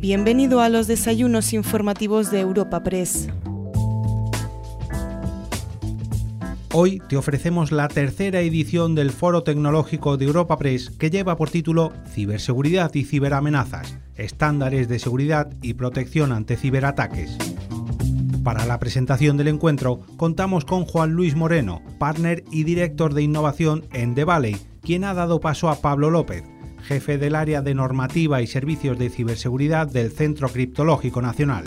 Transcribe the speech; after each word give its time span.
Bienvenido 0.00 0.62
a 0.62 0.70
los 0.70 0.86
desayunos 0.86 1.52
informativos 1.52 2.30
de 2.30 2.40
Europa 2.40 2.82
Press. 2.82 3.28
Hoy 6.72 7.02
te 7.06 7.18
ofrecemos 7.18 7.70
la 7.70 7.86
tercera 7.86 8.40
edición 8.40 8.94
del 8.94 9.10
Foro 9.10 9.42
Tecnológico 9.42 10.16
de 10.16 10.24
Europa 10.24 10.56
Press 10.56 10.88
que 10.88 11.10
lleva 11.10 11.36
por 11.36 11.50
título 11.50 11.92
Ciberseguridad 12.08 12.94
y 12.94 13.04
ciberamenazas, 13.04 13.98
estándares 14.14 14.88
de 14.88 14.98
seguridad 14.98 15.52
y 15.60 15.74
protección 15.74 16.32
ante 16.32 16.56
ciberataques. 16.56 17.36
Para 18.42 18.64
la 18.64 18.78
presentación 18.78 19.36
del 19.36 19.48
encuentro 19.48 20.00
contamos 20.16 20.64
con 20.64 20.86
Juan 20.86 21.12
Luis 21.12 21.36
Moreno, 21.36 21.82
partner 21.98 22.42
y 22.50 22.64
director 22.64 23.12
de 23.12 23.20
innovación 23.20 23.84
en 23.92 24.14
The 24.14 24.24
Valley, 24.24 24.56
quien 24.80 25.04
ha 25.04 25.12
dado 25.12 25.40
paso 25.40 25.68
a 25.68 25.82
Pablo 25.82 26.08
López, 26.08 26.42
jefe 26.80 27.18
del 27.18 27.34
área 27.34 27.62
de 27.62 27.74
normativa 27.74 28.42
y 28.42 28.46
servicios 28.46 28.98
de 28.98 29.10
ciberseguridad 29.10 29.86
del 29.86 30.10
Centro 30.10 30.48
Criptológico 30.48 31.22
Nacional. 31.22 31.64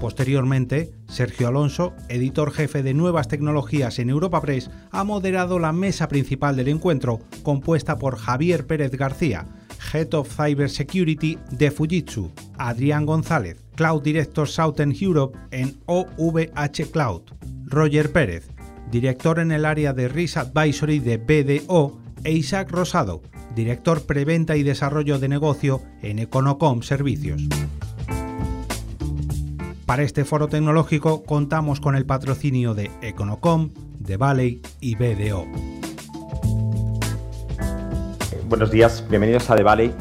Posteriormente, 0.00 0.92
Sergio 1.08 1.48
Alonso, 1.48 1.94
editor 2.08 2.52
jefe 2.52 2.82
de 2.82 2.94
nuevas 2.94 3.28
tecnologías 3.28 3.98
en 3.98 4.10
Europa 4.10 4.40
Press, 4.40 4.70
ha 4.90 5.04
moderado 5.04 5.58
la 5.58 5.72
mesa 5.72 6.08
principal 6.08 6.56
del 6.56 6.68
encuentro, 6.68 7.20
compuesta 7.42 7.98
por 7.98 8.16
Javier 8.16 8.66
Pérez 8.66 8.92
García, 8.92 9.46
Head 9.92 10.14
of 10.14 10.34
Cybersecurity 10.36 11.38
de 11.50 11.70
Fujitsu, 11.70 12.30
Adrián 12.58 13.06
González, 13.06 13.56
Cloud 13.74 14.02
Director 14.02 14.48
Southern 14.48 14.94
Europe 15.00 15.38
en 15.50 15.76
OVH 15.86 16.90
Cloud, 16.92 17.22
Roger 17.64 18.12
Pérez, 18.12 18.48
director 18.90 19.38
en 19.38 19.52
el 19.52 19.64
área 19.64 19.92
de 19.92 20.08
Risk 20.08 20.36
Advisory 20.36 20.98
de 20.98 21.16
BDO, 21.18 21.98
e 22.24 22.32
Isaac 22.32 22.70
Rosado, 22.70 23.22
director 23.54 24.06
preventa 24.06 24.56
y 24.56 24.62
desarrollo 24.62 25.18
de 25.18 25.28
negocio 25.28 25.82
en 26.02 26.18
Econocom 26.18 26.82
Servicios. 26.82 27.42
Para 29.86 30.02
este 30.02 30.24
foro 30.24 30.48
tecnológico 30.48 31.22
contamos 31.22 31.80
con 31.80 31.94
el 31.94 32.06
patrocinio 32.06 32.74
de 32.74 32.90
Econocom, 33.02 33.70
de 33.98 34.16
Valley 34.16 34.60
y 34.80 34.96
BDO. 34.96 35.46
Buenos 38.48 38.70
días, 38.70 39.04
bienvenidos 39.08 39.48
a 39.50 39.56
The 39.56 39.62
Valley 39.62 39.92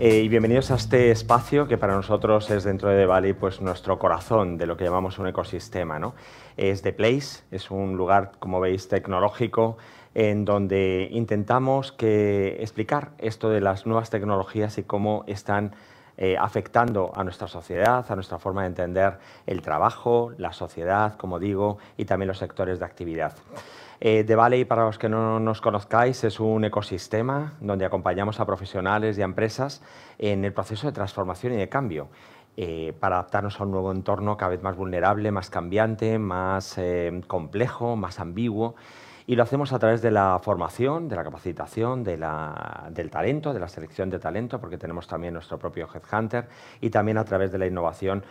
eh, 0.00 0.22
y 0.22 0.28
bienvenidos 0.28 0.70
a 0.70 0.76
este 0.76 1.10
espacio 1.10 1.66
que 1.66 1.76
para 1.76 1.96
nosotros 1.96 2.48
es 2.50 2.62
dentro 2.62 2.88
de 2.88 3.04
Valley 3.04 3.32
pues 3.32 3.60
nuestro 3.60 3.98
corazón 3.98 4.56
de 4.56 4.66
lo 4.66 4.76
que 4.76 4.84
llamamos 4.84 5.18
un 5.18 5.26
ecosistema. 5.26 5.98
¿no? 5.98 6.14
Es 6.56 6.82
The 6.82 6.92
Place, 6.92 7.42
es 7.50 7.72
un 7.72 7.96
lugar, 7.96 8.30
como 8.38 8.60
veis, 8.60 8.86
tecnológico 8.86 9.76
en 10.18 10.44
donde 10.44 11.06
intentamos 11.12 11.92
que 11.92 12.56
explicar 12.58 13.12
esto 13.18 13.50
de 13.50 13.60
las 13.60 13.86
nuevas 13.86 14.10
tecnologías 14.10 14.76
y 14.76 14.82
cómo 14.82 15.22
están 15.28 15.76
eh, 16.16 16.36
afectando 16.36 17.12
a 17.14 17.22
nuestra 17.22 17.46
sociedad, 17.46 18.04
a 18.08 18.14
nuestra 18.16 18.40
forma 18.40 18.62
de 18.62 18.66
entender 18.66 19.20
el 19.46 19.62
trabajo, 19.62 20.32
la 20.36 20.52
sociedad, 20.52 21.16
como 21.16 21.38
digo, 21.38 21.78
y 21.96 22.04
también 22.04 22.26
los 22.26 22.38
sectores 22.38 22.80
de 22.80 22.84
actividad. 22.84 23.36
Eh, 24.00 24.24
The 24.24 24.34
Valley, 24.34 24.64
para 24.64 24.86
los 24.86 24.98
que 24.98 25.08
no 25.08 25.38
nos 25.38 25.60
conozcáis, 25.60 26.24
es 26.24 26.40
un 26.40 26.64
ecosistema 26.64 27.52
donde 27.60 27.84
acompañamos 27.84 28.40
a 28.40 28.44
profesionales 28.44 29.18
y 29.18 29.22
a 29.22 29.24
empresas 29.24 29.82
en 30.18 30.44
el 30.44 30.52
proceso 30.52 30.88
de 30.88 30.92
transformación 30.94 31.52
y 31.52 31.58
de 31.58 31.68
cambio. 31.68 32.08
Eh, 32.56 32.92
para 32.98 33.18
adaptarnos 33.18 33.60
a 33.60 33.62
un 33.62 33.70
nuevo 33.70 33.92
entorno 33.92 34.36
cada 34.36 34.50
vez 34.50 34.64
más 34.64 34.74
vulnerable, 34.74 35.30
más 35.30 35.48
cambiante, 35.48 36.18
más 36.18 36.76
eh, 36.76 37.22
complejo, 37.28 37.94
más 37.94 38.18
ambiguo. 38.18 38.74
Y 39.28 39.36
lo 39.36 39.42
hacemos 39.42 39.74
a 39.74 39.78
través 39.78 40.00
de 40.00 40.10
la 40.10 40.40
formación, 40.42 41.06
de 41.06 41.14
la 41.14 41.22
capacitación, 41.22 42.02
del 42.02 43.10
talento, 43.10 43.52
de 43.52 43.60
la 43.60 43.68
selección 43.68 44.08
de 44.08 44.18
talento, 44.18 44.58
porque 44.58 44.78
tenemos 44.78 45.06
también 45.06 45.34
nuestro 45.34 45.58
propio 45.58 45.86
Headhunter, 45.86 46.48
y 46.80 46.88
también 46.88 47.18
a 47.18 47.24
través 47.26 47.52
de 47.52 47.58
la 47.58 47.66
innovación, 47.66 48.24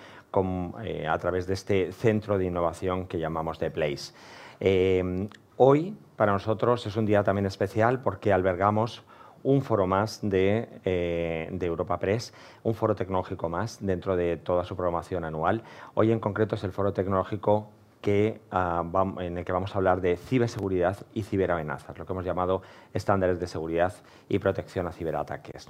eh, 0.83 1.05
a 1.07 1.15
través 1.19 1.45
de 1.45 1.53
este 1.53 1.91
centro 1.91 2.39
de 2.39 2.45
innovación 2.45 3.05
que 3.05 3.19
llamamos 3.19 3.59
The 3.59 3.69
Place. 3.69 4.11
Eh, 4.59 5.29
hoy, 5.57 5.95
para 6.15 6.31
nosotros, 6.31 6.83
es 6.87 6.95
un 6.95 7.05
día 7.05 7.23
también 7.23 7.45
especial 7.45 8.01
porque 8.01 8.33
albergamos 8.33 9.03
un 9.43 9.61
foro 9.61 9.85
más 9.85 10.21
eh, 10.23 11.47
de, 11.51 11.65
Europa 11.67 11.99
Press, 11.99 12.33
un 12.63 12.73
foro 12.73 12.95
tecnológico 12.95 13.49
más 13.49 13.85
dentro 13.85 14.15
de 14.15 14.37
toda 14.37 14.63
su 14.63 14.75
programación 14.75 15.25
anual. 15.25 15.61
Hoy 15.93 16.11
en 16.11 16.19
concreto 16.19 16.55
es 16.55 16.63
el 16.63 16.71
foro 16.71 16.91
tecnológico 16.91 17.69
uh, 18.07 19.19
en 19.19 19.37
el 19.37 19.45
que 19.45 19.51
vamos 19.51 19.73
a 19.75 19.77
hablar 19.77 20.01
de 20.01 20.17
ciberseguridad 20.17 20.97
y 21.13 21.23
ciberamenazas, 21.23 21.97
lo 21.97 22.05
que 22.05 22.13
hemos 22.13 22.25
llamado 22.25 22.61
estándares 22.93 23.39
de 23.39 23.47
seguridad 23.47 23.93
y 24.29 24.39
protección 24.39 24.87
a 24.87 24.91
ciberataques. 24.91 25.67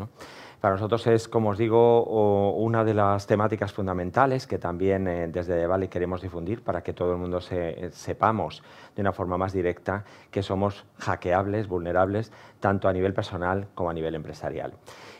Para 0.61 0.75
nosotros 0.75 1.05
es, 1.07 1.27
como 1.27 1.49
os 1.49 1.57
digo, 1.57 2.53
una 2.53 2.83
de 2.83 2.93
las 2.93 3.27
temáticas 3.27 3.73
fundamentales 3.73 4.47
que 4.47 4.57
también 4.57 5.07
eh, 5.07 5.27
desde 5.27 5.67
Valley 5.67 5.87
queremos 5.87 6.21
difundir 6.21 6.63
para 6.63 6.81
que 6.81 6.93
todo 6.93 7.13
el 7.13 7.17
mundo 7.17 7.41
se, 7.41 7.91
sepamos 7.91 8.63
de 8.95 9.01
una 9.01 9.13
forma 9.13 9.37
más 9.37 9.53
directa 9.53 10.03
que 10.31 10.41
somos 10.41 10.85
hackeables, 10.99 11.67
vulnerables, 11.67 12.31
tanto 12.59 12.87
a 12.87 12.93
nivel 12.93 13.13
personal 13.13 13.67
como 13.75 13.89
a 13.89 13.93
nivel 13.93 14.15
empresarial. 14.15 14.73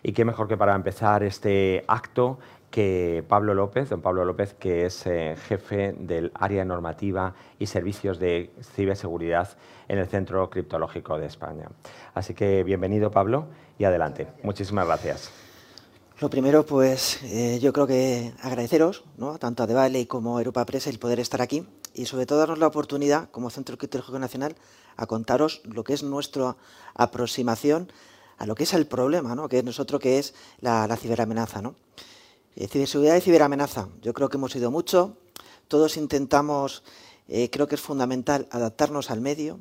Y 0.04 0.14
qué 0.14 0.26
mejor 0.26 0.48
que 0.48 0.58
para 0.58 0.76
empezar 0.76 1.24
este 1.24 1.84
acto 1.88 2.40
que 2.78 3.26
Pablo 3.28 3.56
López, 3.56 3.90
don 3.90 4.04
Pablo 4.04 4.24
López, 4.24 4.54
que 4.54 4.86
es 4.86 5.08
eh, 5.08 5.36
jefe 5.48 5.96
del 5.98 6.32
área 6.36 6.64
normativa 6.64 7.34
y 7.58 7.66
servicios 7.66 8.20
de 8.20 8.52
ciberseguridad 8.62 9.50
en 9.88 9.98
el 9.98 10.06
Centro 10.06 10.48
Criptológico 10.52 11.18
de 11.18 11.26
España. 11.26 11.72
Así 12.14 12.36
que 12.36 12.64
bienvenido, 12.64 13.10
Pablo, 13.10 13.48
y 13.80 13.86
adelante. 13.86 14.28
Muchísimas 14.44 14.86
gracias. 14.86 15.32
Lo 16.20 16.30
primero, 16.30 16.68
pues 16.68 17.24
eh, 17.24 17.58
yo 17.60 17.74
creo 17.74 17.88
que 17.88 18.32
agradeceros, 18.44 19.06
¿no? 19.18 19.40
tanto 19.40 19.64
a 19.64 19.66
Valley 19.66 20.06
como 20.06 20.38
a 20.38 20.42
Europa 20.42 20.64
Press, 20.64 20.86
el 20.86 21.00
poder 21.00 21.20
estar 21.20 21.42
aquí 21.42 21.66
y 21.96 22.06
sobre 22.06 22.28
todo 22.28 22.38
darnos 22.38 22.60
la 22.60 22.68
oportunidad, 22.68 23.32
como 23.32 23.50
Centro 23.50 23.80
Criptológico 23.80 24.20
Nacional, 24.20 24.56
a 24.98 25.08
contaros 25.08 25.64
lo 25.64 25.84
que 25.84 25.96
es 25.96 26.04
nuestra 26.04 26.56
aproximación 26.94 27.92
a 28.38 28.46
lo 28.46 28.54
que 28.54 28.66
es 28.66 28.74
el 28.76 28.86
problema, 28.86 29.34
¿no? 29.34 29.50
que 29.50 29.58
es 29.58 29.64
nosotros, 29.64 30.00
que 30.00 30.20
es 30.20 30.36
la, 30.62 30.86
la 30.86 30.96
ciberamenaza. 30.96 31.64
¿no? 31.64 31.74
Ciberseguridad 32.66 33.18
y 33.18 33.22
ciberamenaza. 33.22 33.88
Yo 34.01 34.13
creo 34.13 34.29
que 34.29 34.38
hemos 34.38 34.56
ido 34.56 34.72
mucho. 34.72 35.18
Todos 35.68 35.95
intentamos, 35.95 36.84
eh, 37.28 37.51
creo 37.51 37.68
que 37.68 37.75
es 37.75 37.81
fundamental 37.81 38.47
adaptarnos 38.50 39.12
al 39.12 39.22
medio, 39.22 39.59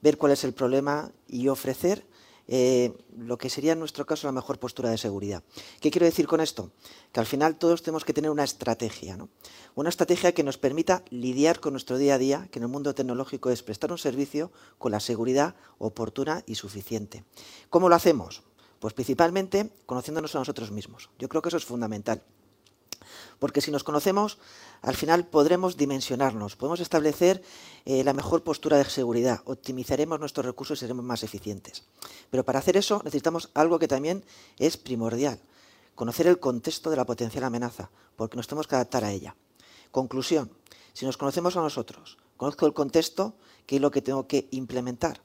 ver 0.00 0.16
cuál 0.16 0.32
es 0.32 0.44
el 0.44 0.52
problema 0.52 1.10
y 1.26 1.48
ofrecer 1.48 2.06
eh, 2.46 2.96
lo 3.16 3.36
que 3.36 3.50
sería 3.50 3.72
en 3.72 3.80
nuestro 3.80 4.06
caso 4.06 4.28
la 4.28 4.32
mejor 4.32 4.60
postura 4.60 4.90
de 4.90 4.98
seguridad. 4.98 5.42
¿Qué 5.80 5.90
quiero 5.90 6.06
decir 6.06 6.28
con 6.28 6.40
esto? 6.40 6.70
Que 7.10 7.18
al 7.18 7.26
final 7.26 7.56
todos 7.56 7.82
tenemos 7.82 8.04
que 8.04 8.12
tener 8.12 8.30
una 8.30 8.44
estrategia, 8.44 9.16
¿no? 9.16 9.28
una 9.74 9.88
estrategia 9.88 10.32
que 10.32 10.44
nos 10.44 10.56
permita 10.56 11.02
lidiar 11.10 11.58
con 11.58 11.72
nuestro 11.72 11.98
día 11.98 12.14
a 12.14 12.18
día, 12.18 12.48
que 12.52 12.60
en 12.60 12.64
el 12.64 12.68
mundo 12.68 12.94
tecnológico 12.94 13.50
es 13.50 13.64
prestar 13.64 13.90
un 13.90 13.98
servicio 13.98 14.52
con 14.78 14.92
la 14.92 15.00
seguridad 15.00 15.56
oportuna 15.78 16.44
y 16.46 16.54
suficiente. 16.54 17.24
¿Cómo 17.70 17.88
lo 17.88 17.96
hacemos? 17.96 18.44
Pues 18.78 18.94
principalmente 18.94 19.72
conociéndonos 19.86 20.36
a 20.36 20.38
nosotros 20.38 20.70
mismos. 20.70 21.10
Yo 21.18 21.28
creo 21.28 21.42
que 21.42 21.48
eso 21.48 21.56
es 21.56 21.64
fundamental. 21.64 22.22
Porque 23.38 23.60
si 23.60 23.70
nos 23.70 23.84
conocemos, 23.84 24.38
al 24.82 24.94
final 24.94 25.26
podremos 25.26 25.76
dimensionarnos, 25.76 26.56
podemos 26.56 26.80
establecer 26.80 27.42
eh, 27.84 28.02
la 28.04 28.12
mejor 28.12 28.42
postura 28.42 28.78
de 28.78 28.84
seguridad, 28.84 29.42
optimizaremos 29.44 30.18
nuestros 30.18 30.46
recursos 30.46 30.78
y 30.78 30.80
seremos 30.80 31.04
más 31.04 31.22
eficientes. 31.22 31.84
Pero 32.30 32.44
para 32.44 32.58
hacer 32.58 32.76
eso 32.76 33.00
necesitamos 33.04 33.50
algo 33.54 33.78
que 33.78 33.88
también 33.88 34.24
es 34.58 34.76
primordial, 34.76 35.40
conocer 35.94 36.26
el 36.26 36.38
contexto 36.38 36.90
de 36.90 36.96
la 36.96 37.06
potencial 37.06 37.44
amenaza, 37.44 37.90
porque 38.16 38.36
nos 38.36 38.46
tenemos 38.46 38.66
que 38.66 38.74
adaptar 38.74 39.04
a 39.04 39.12
ella. 39.12 39.36
Conclusión, 39.90 40.50
si 40.92 41.06
nos 41.06 41.16
conocemos 41.16 41.56
a 41.56 41.60
nosotros, 41.60 42.18
conozco 42.36 42.66
el 42.66 42.72
contexto, 42.74 43.34
¿qué 43.66 43.76
es 43.76 43.82
lo 43.82 43.90
que 43.90 44.02
tengo 44.02 44.26
que 44.26 44.48
implementar? 44.50 45.20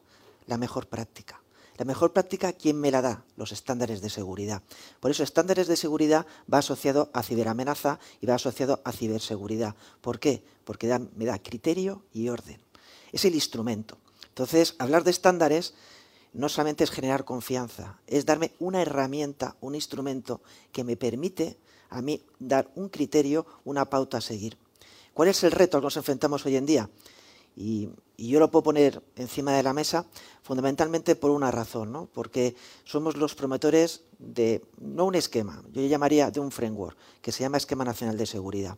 La 0.48 0.58
mejor 0.58 0.88
práctica. 0.88 1.41
La 1.82 1.86
mejor 1.86 2.14
práctica, 2.14 2.54
¿quién 2.54 2.80
me 2.80 2.92
la 2.92 3.02
da? 3.02 3.26
Los 3.38 3.52
estándares 3.52 4.02
de 4.02 4.12
seguridad. 4.12 4.62
Por 5.00 5.10
eso, 5.10 5.24
estándares 5.24 5.66
de 5.66 5.76
seguridad 5.76 6.28
va 6.54 6.60
asociado 6.60 7.10
a 7.12 7.24
ciberamenaza 7.24 7.98
y 8.22 8.28
va 8.28 8.36
asociado 8.36 8.82
a 8.84 8.92
ciberseguridad. 8.92 9.76
¿Por 10.00 10.20
qué? 10.20 10.44
Porque 10.64 10.96
me 11.16 11.26
da 11.26 11.40
criterio 11.40 12.04
y 12.14 12.30
orden. 12.30 12.62
Es 13.12 13.26
el 13.26 13.34
instrumento. 13.34 13.98
Entonces, 14.28 14.76
hablar 14.78 15.04
de 15.04 15.10
estándares 15.10 15.74
no 16.34 16.50
solamente 16.50 16.84
es 16.84 16.92
generar 16.92 17.26
confianza, 17.26 18.00
es 18.06 18.28
darme 18.28 18.52
una 18.60 18.84
herramienta, 18.84 19.56
un 19.60 19.74
instrumento 19.74 20.42
que 20.72 20.84
me 20.84 20.98
permite 20.98 21.58
a 21.90 22.04
mí 22.04 22.22
dar 22.38 22.70
un 22.76 22.90
criterio, 22.90 23.48
una 23.66 23.90
pauta 23.90 24.20
a 24.20 24.22
seguir. 24.22 24.56
¿Cuál 25.16 25.30
es 25.30 25.44
el 25.44 25.52
reto 25.52 25.78
al 25.78 25.82
que 25.82 25.86
nos 25.86 25.98
enfrentamos 25.98 26.46
hoy 26.46 26.58
en 26.58 26.66
día? 26.68 26.88
Yo 28.28 28.40
lo 28.40 28.52
puedo 28.52 28.64
poner 28.64 29.02
encima 29.16 29.54
de 29.54 29.64
la 29.64 29.74
mesa 29.74 30.06
fundamentalmente 30.44 31.16
por 31.16 31.32
una 31.32 31.52
razón, 31.52 31.92
¿no? 31.92 32.08
porque 32.14 32.56
somos 32.84 33.18
los 33.18 33.36
promotores 33.36 34.04
de, 34.20 34.64
no 34.80 35.06
un 35.06 35.16
esquema, 35.16 35.64
yo 35.72 35.82
llamaría 35.86 36.30
de 36.30 36.40
un 36.40 36.52
framework, 36.52 36.98
que 37.22 37.32
se 37.32 37.42
llama 37.42 37.58
Esquema 37.58 37.86
Nacional 37.86 38.18
de 38.18 38.26
Seguridad. 38.26 38.78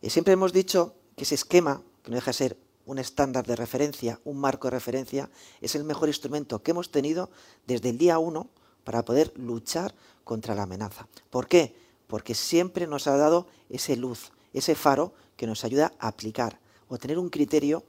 Y 0.00 0.10
siempre 0.10 0.34
hemos 0.34 0.52
dicho 0.52 0.94
que 1.16 1.24
ese 1.24 1.34
esquema, 1.34 1.82
que 2.02 2.10
no 2.10 2.16
deja 2.16 2.30
de 2.30 2.36
ser 2.36 2.56
un 2.86 2.98
estándar 2.98 3.46
de 3.46 3.54
referencia, 3.54 4.20
un 4.24 4.38
marco 4.38 4.68
de 4.68 4.72
referencia, 4.72 5.30
es 5.60 5.74
el 5.74 5.84
mejor 5.84 6.08
instrumento 6.08 6.62
que 6.62 6.70
hemos 6.70 6.90
tenido 6.90 7.30
desde 7.66 7.90
el 7.90 7.98
día 7.98 8.18
uno 8.18 8.48
para 8.82 9.04
poder 9.04 9.32
luchar 9.36 9.94
contra 10.24 10.54
la 10.54 10.62
amenaza. 10.62 11.06
¿Por 11.28 11.48
qué? 11.48 11.76
Porque 12.06 12.34
siempre 12.34 12.86
nos 12.86 13.06
ha 13.06 13.16
dado 13.16 13.46
ese 13.68 13.96
luz, 13.96 14.32
ese 14.54 14.74
faro 14.74 15.12
que 15.36 15.46
nos 15.46 15.64
ayuda 15.64 15.92
a 15.98 16.08
aplicar 16.08 16.60
o 16.88 16.96
tener 16.96 17.18
un 17.18 17.28
criterio 17.28 17.84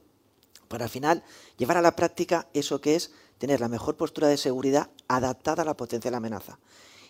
para 0.70 0.84
al 0.84 0.90
final 0.90 1.24
llevar 1.58 1.78
a 1.78 1.82
la 1.82 1.96
práctica 1.96 2.46
eso 2.54 2.80
que 2.80 2.94
es 2.94 3.10
tener 3.38 3.60
la 3.60 3.68
mejor 3.68 3.96
postura 3.96 4.28
de 4.28 4.36
seguridad 4.36 4.88
adaptada 5.08 5.62
a 5.62 5.64
la 5.64 5.76
potencial 5.76 6.14
amenaza. 6.14 6.60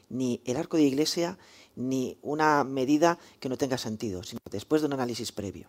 Ni 0.09 0.41
el 0.47 0.57
arco 0.57 0.79
de 0.79 0.85
iglesia, 0.85 1.37
ni 1.77 2.17
una 2.23 2.65
medida 2.65 3.19
que 3.39 3.51
no 3.51 3.59
tenga 3.59 3.77
sentido, 3.77 4.23
sino 4.23 4.41
después 4.51 4.81
de 4.81 4.87
un 4.87 4.95
análisis 4.95 5.31
previo. 5.31 5.69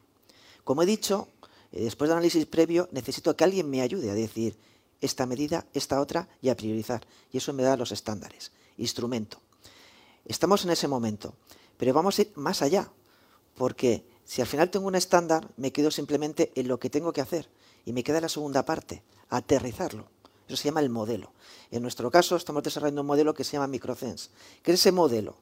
Como 0.63 0.83
he 0.83 0.85
dicho, 0.85 1.27
eh, 1.73 1.83
después 1.83 2.07
de 2.07 2.13
análisis 2.13 2.45
previo 2.45 2.87
necesito 2.93 3.35
que 3.35 3.43
alguien 3.43 3.69
me 3.69 3.81
ayude 3.81 4.09
a 4.09 4.13
decir 4.13 4.57
esta 5.01 5.25
medida, 5.25 5.65
esta 5.73 5.99
otra 5.99 6.29
y 6.41 6.47
a 6.47 6.55
priorizar. 6.55 7.01
Y 7.29 7.39
eso 7.39 7.51
me 7.51 7.63
da 7.63 7.75
los 7.75 7.91
estándares, 7.91 8.53
instrumento. 8.77 9.41
Estamos 10.23 10.63
en 10.63 10.71
ese 10.71 10.87
momento, 10.87 11.35
pero 11.75 11.93
vamos 11.93 12.17
a 12.17 12.21
ir 12.21 12.31
más 12.35 12.61
allá, 12.61 12.89
porque 13.55 14.05
si 14.23 14.39
al 14.39 14.47
final 14.47 14.69
tengo 14.69 14.87
un 14.87 14.95
estándar, 14.95 15.51
me 15.57 15.73
quedo 15.73 15.91
simplemente 15.91 16.53
en 16.55 16.69
lo 16.69 16.79
que 16.79 16.89
tengo 16.89 17.11
que 17.11 17.19
hacer 17.19 17.49
y 17.85 17.93
me 17.93 18.03
queda 18.03 18.21
la 18.21 18.29
segunda 18.29 18.65
parte, 18.65 19.03
aterrizarlo. 19.29 20.07
Eso 20.47 20.57
se 20.57 20.65
llama 20.65 20.81
el 20.81 20.89
modelo. 20.89 21.31
En 21.71 21.81
nuestro 21.81 22.11
caso 22.11 22.35
estamos 22.35 22.63
desarrollando 22.63 23.01
un 23.01 23.07
modelo 23.07 23.33
que 23.33 23.43
se 23.43 23.53
llama 23.53 23.67
Microsense. 23.67 24.29
que 24.63 24.73
ese 24.73 24.91
modelo? 24.91 25.35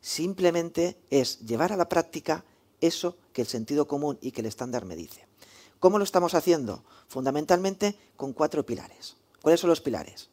Simplemente 0.00 0.96
es 1.10 1.40
llevar 1.40 1.72
a 1.72 1.76
la 1.76 1.88
práctica 1.88 2.44
eso 2.80 3.16
que 3.32 3.42
el 3.42 3.48
sentido 3.48 3.86
común 3.86 4.18
y 4.20 4.32
que 4.32 4.40
el 4.40 4.46
estándar 4.46 4.84
me 4.84 4.96
dice. 4.96 5.26
¿Cómo 5.80 5.98
lo 5.98 6.04
estamos 6.04 6.34
haciendo? 6.34 6.82
Fundamentalmente 7.08 7.96
con 8.16 8.32
cuatro 8.32 8.64
pilares. 8.64 9.16
¿Cuáles 9.42 9.60
son 9.60 9.70
los 9.70 9.80
pilares? 9.80 10.30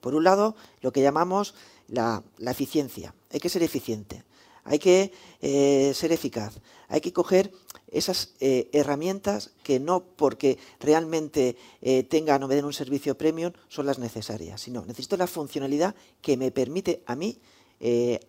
Por 0.00 0.14
un 0.14 0.24
lado, 0.24 0.56
lo 0.80 0.92
que 0.92 1.02
llamamos 1.02 1.54
la, 1.88 2.22
eficiencia. 2.46 3.14
Hay 3.30 3.40
que 3.40 3.48
ser 3.48 3.62
eficiente, 3.62 4.24
hay 4.64 4.78
que 4.78 5.12
eh, 5.40 5.92
ser 5.94 6.12
eficaz, 6.12 6.60
hay 6.88 7.00
que 7.00 7.12
coger 7.12 7.52
esas 7.88 8.34
eh, 8.40 8.70
herramientas 8.72 9.52
que 9.62 9.78
no 9.78 10.02
porque 10.02 10.58
realmente 10.80 11.56
eh, 11.80 12.02
tengan 12.02 12.42
o 12.42 12.48
me 12.48 12.56
den 12.56 12.64
un 12.64 12.72
servicio 12.72 13.16
premium 13.16 13.52
son 13.68 13.86
las 13.86 13.98
necesarias, 13.98 14.60
sino 14.60 14.84
necesito 14.84 15.16
la 15.16 15.28
funcionalidad 15.28 15.94
que 16.20 16.36
me 16.36 16.50
permite 16.50 17.02
a 17.06 17.14
mí 17.14 17.38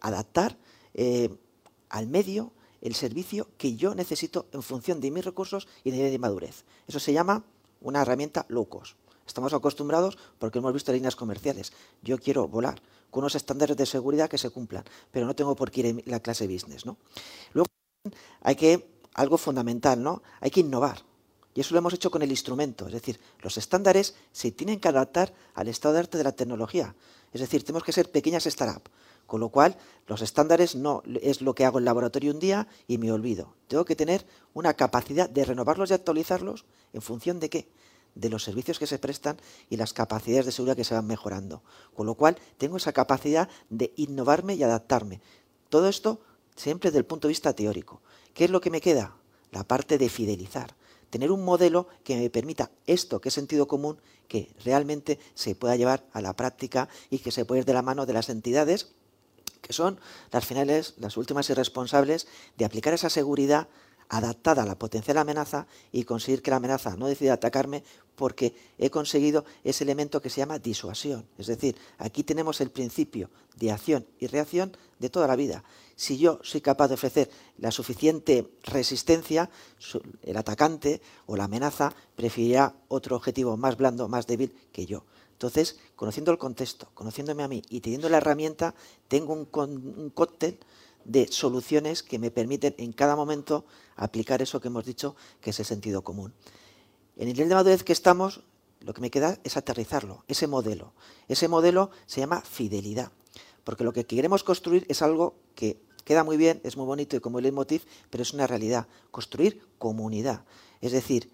adaptar 0.02 0.58
al 1.90 2.08
medio 2.08 2.52
el 2.82 2.94
servicio 2.94 3.48
que 3.58 3.78
yo 3.78 3.96
necesito 3.96 4.48
en 4.52 4.62
función 4.62 5.00
de 5.00 5.12
mis 5.12 5.24
recursos 5.24 5.68
y 5.84 5.92
de 5.92 6.12
mi 6.12 6.18
madurez. 6.18 6.66
Eso 6.88 7.00
se 7.00 7.14
llama 7.14 7.46
una 7.80 8.02
herramienta 8.02 8.46
low 8.50 8.68
cost. 8.68 8.98
Estamos 9.26 9.54
acostumbrados 9.54 10.18
porque 10.38 10.60
hemos 10.60 10.74
visto 10.74 10.92
líneas 10.92 11.16
comerciales. 11.16 11.74
Yo 12.04 12.20
quiero 12.20 12.48
volar 12.48 12.82
con 13.16 13.24
unos 13.24 13.36
estándares 13.36 13.78
de 13.78 13.86
seguridad 13.86 14.30
que 14.30 14.38
se 14.38 14.50
cumplan, 14.50 14.84
pero 15.10 15.26
no 15.26 15.34
tengo 15.34 15.56
por 15.56 15.72
qué 15.72 15.80
ir 15.80 15.86
en 15.86 16.04
la 16.06 16.20
clase 16.20 16.50
business, 16.50 16.86
¿no? 16.86 16.98
Luego 17.54 17.70
hay 18.42 18.58
que 18.58 19.00
algo 19.14 19.38
fundamental, 19.38 20.04
¿no? 20.04 20.22
Hay 20.42 20.52
que 20.52 20.60
innovar. 20.60 20.98
Y 21.54 21.62
eso 21.62 21.74
lo 21.74 21.78
hemos 21.78 21.94
hecho 21.94 22.12
con 22.12 22.24
el 22.24 22.30
instrumento, 22.30 22.88
es 22.88 22.92
decir, 22.92 23.18
los 23.40 23.58
estándares 23.58 24.16
se 24.34 24.52
tienen 24.52 24.82
que 24.82 24.90
adaptar 24.90 25.34
al 25.54 25.70
estado 25.70 25.94
de 25.94 26.02
arte 26.02 26.18
de 26.18 26.26
la 26.26 26.34
tecnología. 26.34 26.94
Es 27.32 27.40
decir, 27.40 27.64
tenemos 27.64 27.86
que 27.86 27.94
ser 27.94 28.12
pequeñas 28.12 28.44
startups, 28.44 28.92
con 29.26 29.40
lo 29.40 29.48
cual 29.48 29.78
los 30.08 30.22
estándares 30.22 30.76
no 30.76 31.02
es 31.22 31.42
lo 31.42 31.56
que 31.56 31.64
hago 31.64 31.80
en 31.80 31.86
laboratorio 31.86 32.34
un 32.34 32.40
día 32.40 32.68
y 32.86 32.98
me 32.98 33.14
olvido. 33.14 33.56
Tengo 33.70 33.86
que 33.86 33.96
tener 33.96 34.26
una 34.54 34.74
capacidad 34.74 35.30
de 35.30 35.46
renovarlos 35.46 35.90
y 35.90 35.94
actualizarlos 35.94 36.66
en 36.92 37.02
función 37.02 37.40
de 37.40 37.50
qué? 37.50 37.70
De 38.16 38.30
los 38.30 38.44
servicios 38.44 38.80
que 38.80 38.88
se 38.88 38.98
prestan 38.98 39.38
y 39.70 39.78
las 39.78 39.94
capacidades 39.94 40.46
de 40.46 40.52
seguridad 40.52 40.76
que 40.76 40.84
se 40.84 40.96
van 40.96 41.06
mejorando. 41.06 41.62
Con 41.94 42.06
lo 42.06 42.16
cual, 42.16 42.38
tengo 42.58 42.78
esa 42.78 42.94
capacidad 42.94 43.50
de 43.70 43.94
innovarme 43.98 44.56
y 44.56 44.64
adaptarme. 44.64 45.22
Todo 45.70 45.90
esto 45.90 46.22
siempre 46.56 46.90
desde 46.90 47.00
el 47.00 47.06
punto 47.06 47.28
de 47.28 47.34
vista 47.34 47.54
teórico. 47.54 48.02
¿Qué 48.34 48.46
es 48.46 48.50
lo 48.50 48.62
que 48.62 48.70
me 48.70 48.82
queda? 48.82 49.16
La 49.52 49.66
parte 49.66 49.98
de 49.98 50.10
fidelizar. 50.10 50.76
Tener 51.10 51.32
un 51.32 51.44
modelo 51.46 51.88
que 52.04 52.18
me 52.18 52.30
permita 52.30 52.72
esto, 52.88 53.22
que 53.22 53.30
es 53.30 53.36
sentido 53.36 53.68
común, 53.68 54.00
que 54.28 54.52
realmente 54.64 55.20
se 55.34 55.56
pueda 55.56 55.76
llevar 55.76 56.06
a 56.14 56.22
la 56.22 56.36
práctica 56.36 56.90
y 57.10 57.20
que 57.20 57.32
se 57.32 57.46
pueda 57.46 57.60
ir 57.60 57.66
de 57.66 57.74
la 57.74 57.82
mano 57.82 58.06
de 58.06 58.14
las 58.14 58.30
entidades 58.30 58.96
que 59.66 59.74
son 59.74 60.00
las 60.32 60.46
finales, 60.46 60.94
las 60.98 61.18
últimas 61.18 61.50
y 61.50 61.54
responsables 61.56 62.28
de 62.56 62.66
aplicar 62.66 62.94
esa 62.94 63.10
seguridad 63.10 63.68
adaptada 64.10 64.64
a 64.64 64.66
la 64.66 64.78
potencial 64.78 65.18
amenaza 65.18 65.68
y 65.92 66.04
conseguir 66.04 66.42
que 66.42 66.52
la 66.52 66.58
amenaza 66.58 66.96
no 66.96 67.08
decida 67.08 67.34
atacarme 67.34 67.84
porque 68.16 68.56
he 68.78 68.90
conseguido 68.90 69.46
ese 69.64 69.84
elemento 69.84 70.22
que 70.22 70.30
se 70.30 70.38
llama 70.38 70.60
disuasión. 70.60 71.26
Es 71.38 71.48
decir, 71.48 71.76
aquí 71.98 72.24
tenemos 72.24 72.62
el 72.62 72.72
principio 72.72 73.30
de 73.58 73.72
acción 73.72 74.06
y 74.20 74.28
reacción 74.28 74.76
de 75.00 75.10
toda 75.10 75.28
la 75.28 75.36
vida. 75.36 75.64
Si 75.96 76.18
yo 76.18 76.40
soy 76.44 76.62
capaz 76.62 76.90
de 76.90 76.96
ofrecer 76.96 77.30
la 77.58 77.72
suficiente 77.72 78.50
resistencia, 78.64 79.50
el 80.24 80.38
atacante 80.38 81.02
o 81.26 81.36
la 81.36 81.46
amenaza 81.46 81.94
preferirá 82.16 82.76
otro 82.88 83.16
objetivo 83.16 83.58
más 83.58 83.78
blando, 83.78 84.08
más 84.08 84.28
débil 84.28 84.54
que 84.72 84.86
yo. 84.86 85.06
Entonces, 85.32 85.78
conociendo 85.98 86.32
el 86.32 86.38
contexto, 86.38 86.88
conociéndome 86.94 87.44
a 87.44 87.50
mí 87.50 87.62
y 87.70 87.82
teniendo 87.82 88.08
la 88.08 88.18
herramienta, 88.18 88.74
tengo 89.10 89.34
un, 89.34 89.48
un 89.54 90.10
cóctel 90.10 90.60
de 91.06 91.28
soluciones 91.32 92.04
que 92.04 92.20
me 92.20 92.32
permiten 92.32 92.76
en 92.78 92.92
cada 92.92 93.16
momento 93.16 93.66
aplicar 93.96 94.42
eso 94.42 94.60
que 94.60 94.68
hemos 94.68 94.86
dicho, 94.86 95.16
que 95.40 95.52
es 95.52 95.60
el 95.60 95.66
sentido 95.66 96.04
común. 96.04 96.34
En 97.16 97.30
el 97.30 97.34
nivel 97.34 97.50
de 97.50 97.56
madurez 97.56 97.84
que 97.84 97.94
estamos, 97.94 98.42
lo 98.82 98.94
que 98.94 99.02
me 99.02 99.10
queda 99.10 99.40
es 99.44 99.56
aterrizarlo, 99.56 100.26
ese 100.28 100.48
modelo. 100.48 100.94
Ese 101.28 101.48
modelo 101.48 101.92
se 102.06 102.20
llama 102.20 102.42
fidelidad, 102.42 103.12
porque 103.64 103.84
lo 103.84 103.94
que 103.94 104.06
queremos 104.06 104.44
construir 104.44 104.86
es 104.90 105.02
algo 105.02 105.36
que 105.56 105.80
queda 106.04 106.24
muy 106.24 106.38
bien, 106.38 106.60
es 106.64 106.76
muy 106.78 106.86
bonito 106.86 107.16
y 107.16 107.20
como 107.20 107.40
el 107.40 107.44
leitmotiv, 107.44 107.84
pero 108.10 108.22
es 108.22 108.34
una 108.34 108.48
realidad. 108.48 108.88
Construir 109.12 109.62
comunidad, 109.78 110.44
es 110.82 110.92
decir, 110.92 111.32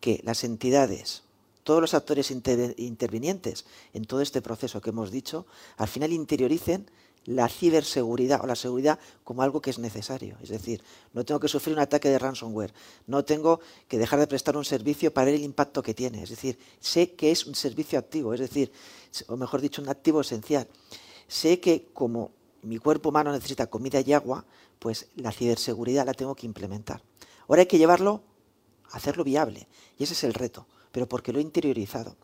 que 0.00 0.20
las 0.24 0.44
entidades, 0.44 1.22
todos 1.62 1.80
los 1.80 1.94
actores 1.94 2.30
intervinientes 2.30 3.66
en 3.92 4.04
todo 4.04 4.20
este 4.22 4.42
proceso 4.42 4.80
que 4.80 4.90
hemos 4.90 5.10
dicho, 5.10 5.46
al 5.76 5.88
final 5.88 6.12
interioricen 6.12 6.90
la 7.26 7.48
ciberseguridad 7.48 8.42
o 8.42 8.46
la 8.46 8.56
seguridad 8.56 8.98
como 9.24 9.42
algo 9.42 9.60
que 9.60 9.70
es 9.70 9.78
necesario. 9.78 10.36
Es 10.42 10.48
decir, 10.48 10.82
no 11.12 11.24
tengo 11.24 11.40
que 11.40 11.48
sufrir 11.48 11.74
un 11.74 11.82
ataque 11.82 12.08
de 12.08 12.18
ransomware, 12.18 12.72
no 13.06 13.24
tengo 13.24 13.60
que 13.88 13.98
dejar 13.98 14.20
de 14.20 14.26
prestar 14.26 14.56
un 14.56 14.64
servicio 14.64 15.12
para 15.12 15.26
ver 15.26 15.34
el 15.34 15.44
impacto 15.44 15.82
que 15.82 15.94
tiene. 15.94 16.22
Es 16.22 16.30
decir, 16.30 16.58
sé 16.80 17.12
que 17.12 17.30
es 17.30 17.46
un 17.46 17.54
servicio 17.54 17.98
activo, 17.98 18.34
es 18.34 18.40
decir, 18.40 18.72
o 19.28 19.36
mejor 19.36 19.60
dicho, 19.60 19.82
un 19.82 19.88
activo 19.88 20.20
esencial. 20.22 20.66
Sé 21.28 21.60
que 21.60 21.88
como 21.92 22.32
mi 22.62 22.78
cuerpo 22.78 23.10
humano 23.10 23.32
necesita 23.32 23.68
comida 23.68 24.00
y 24.00 24.12
agua, 24.12 24.44
pues 24.78 25.08
la 25.16 25.32
ciberseguridad 25.32 26.06
la 26.06 26.14
tengo 26.14 26.34
que 26.34 26.46
implementar. 26.46 27.02
Ahora 27.48 27.62
hay 27.62 27.66
que 27.66 27.78
llevarlo, 27.78 28.22
hacerlo 28.90 29.24
viable. 29.24 29.68
Y 29.98 30.04
ese 30.04 30.14
es 30.14 30.24
el 30.24 30.34
reto, 30.34 30.66
pero 30.90 31.08
porque 31.08 31.32
lo 31.32 31.38
he 31.38 31.42
interiorizado. 31.42 32.16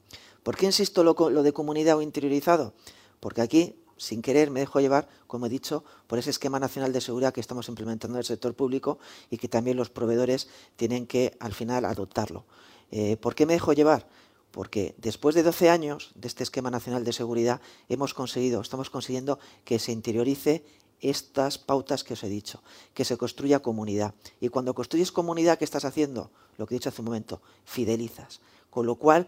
¿Por 0.43 0.57
qué 0.57 0.67
insisto 0.67 1.05
lo, 1.05 1.15
lo 1.31 1.43
de 1.43 1.53
comunidad 1.53 1.99
o 1.99 2.03
interiorizado? 2.03 2.75
Porque 3.21 3.43
aquí 3.43 3.77
sin 3.97 4.23
querer 4.23 4.51
me 4.51 4.61
dejo 4.61 4.81
llevar, 4.81 5.09
como 5.27 5.47
he 5.47 5.49
dicho, 5.49 5.85
por 6.07 6.19
ese 6.19 6.31
esquema 6.31 6.61
nacional 6.61 6.93
de 6.93 7.01
seguridad 7.01 7.33
que 7.33 7.41
estamos 7.41 7.69
implementando 7.69 8.17
en 8.17 8.21
el 8.21 8.25
sector 8.25 8.55
público 8.55 8.99
y 9.31 9.39
que 9.39 9.49
también 9.49 9.77
los 9.77 9.91
proveedores 9.91 10.49
tienen 10.77 11.07
que 11.07 11.37
al 11.41 11.55
final 11.55 11.85
adoptarlo. 11.85 12.45
Eh, 12.91 13.17
¿Por 13.17 13.35
qué 13.35 13.47
me 13.47 13.55
dejo 13.55 13.73
llevar? 13.73 14.09
Porque 14.51 14.95
después 14.99 15.35
de 15.35 15.43
12 15.43 15.71
años 15.71 16.13
de 16.15 16.29
este 16.29 16.43
esquema 16.43 16.71
nacional 16.71 17.05
de 17.05 17.13
seguridad 17.13 17.61
hemos 17.89 18.15
conseguido, 18.15 18.61
estamos 18.61 18.91
consiguiendo 18.91 19.39
que 19.65 19.79
se 19.79 19.93
interiorice 19.93 20.65
estas 21.01 21.59
pautas 21.59 22.05
que 22.05 22.15
os 22.15 22.25
he 22.25 22.29
dicho, 22.29 22.63
que 22.95 23.05
se 23.05 23.17
construya 23.17 23.61
comunidad. 23.61 24.15
Y 24.41 24.49
cuando 24.49 24.75
construyes 24.75 25.13
comunidad, 25.13 25.59
¿qué 25.59 25.65
estás 25.65 25.85
haciendo? 25.85 26.31
Lo 26.57 26.67
que 26.67 26.75
he 26.75 26.79
dicho 26.79 26.89
hace 26.89 27.03
un 27.03 27.07
momento, 27.07 27.43
fidelizas. 27.65 28.41
Con 28.71 28.87
lo 28.87 28.97
cual, 28.97 29.27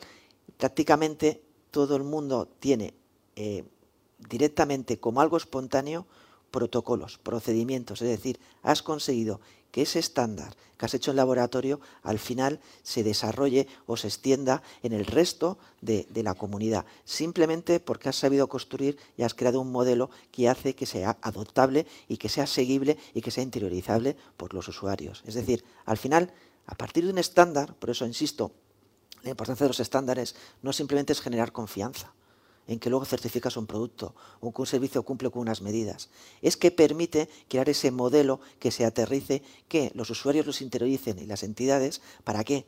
prácticamente 0.56 1.42
todo 1.70 1.96
el 1.96 2.04
mundo 2.04 2.48
tiene 2.58 2.94
eh, 3.36 3.64
directamente 4.18 4.98
como 4.98 5.20
algo 5.20 5.36
espontáneo 5.36 6.06
protocolos, 6.50 7.18
procedimientos, 7.18 8.02
es 8.02 8.08
decir, 8.08 8.40
has 8.62 8.82
conseguido 8.82 9.40
que 9.70 9.82
ese 9.82 9.98
estándar 9.98 10.56
que 10.78 10.86
has 10.86 10.94
hecho 10.94 11.10
en 11.10 11.16
laboratorio 11.16 11.80
al 12.02 12.18
final 12.18 12.60
se 12.82 13.02
desarrolle 13.02 13.66
o 13.86 13.96
se 13.96 14.06
extienda 14.06 14.62
en 14.82 14.92
el 14.92 15.04
resto 15.04 15.58
de, 15.82 16.06
de, 16.08 16.22
la 16.22 16.34
comunidad, 16.34 16.86
simplemente 17.04 17.80
porque 17.80 18.08
has 18.08 18.16
sabido 18.16 18.48
construir 18.48 18.96
y 19.16 19.24
has 19.24 19.34
creado 19.34 19.60
un 19.60 19.72
modelo 19.72 20.08
que 20.30 20.48
hace 20.48 20.74
que 20.74 20.86
sea 20.86 21.18
adoptable 21.20 21.86
y 22.08 22.16
que 22.16 22.28
sea 22.28 22.46
seguible 22.46 22.96
y 23.12 23.20
que 23.20 23.30
sea 23.30 23.42
interiorizable 23.42 24.16
por 24.36 24.54
los 24.54 24.68
usuarios. 24.68 25.22
Es 25.26 25.34
decir, 25.34 25.64
al 25.84 25.98
final, 25.98 26.32
a 26.66 26.76
partir 26.76 27.04
de 27.04 27.10
un 27.10 27.18
estándar, 27.18 27.74
por 27.74 27.90
eso 27.90 28.06
insisto, 28.06 28.52
la 29.22 29.30
importancia 29.30 29.64
de 29.64 29.70
los 29.70 29.80
estándares 29.80 30.36
no 30.62 30.72
simplemente 30.72 31.12
es 31.12 31.20
generar 31.20 31.52
confianza, 31.52 32.12
en 32.68 32.78
que 32.78 32.90
luego 32.90 33.04
certificas 33.04 33.56
un 33.56 33.66
producto 33.66 34.14
o 34.40 34.52
que 34.52 34.62
un 34.62 34.66
servicio 34.66 35.02
cumple 35.02 35.30
con 35.30 35.42
unas 35.42 35.62
medidas. 35.62 36.10
Es 36.42 36.56
que 36.56 36.70
permite 36.70 37.28
crear 37.48 37.68
ese 37.68 37.90
modelo 37.90 38.40
que 38.60 38.70
se 38.70 38.84
aterrice, 38.84 39.42
que 39.66 39.90
los 39.94 40.10
usuarios 40.10 40.46
los 40.46 40.62
interioricen 40.62 41.18
y 41.18 41.26
las 41.26 41.42
entidades, 41.42 42.00
¿para 42.22 42.44
qué? 42.44 42.66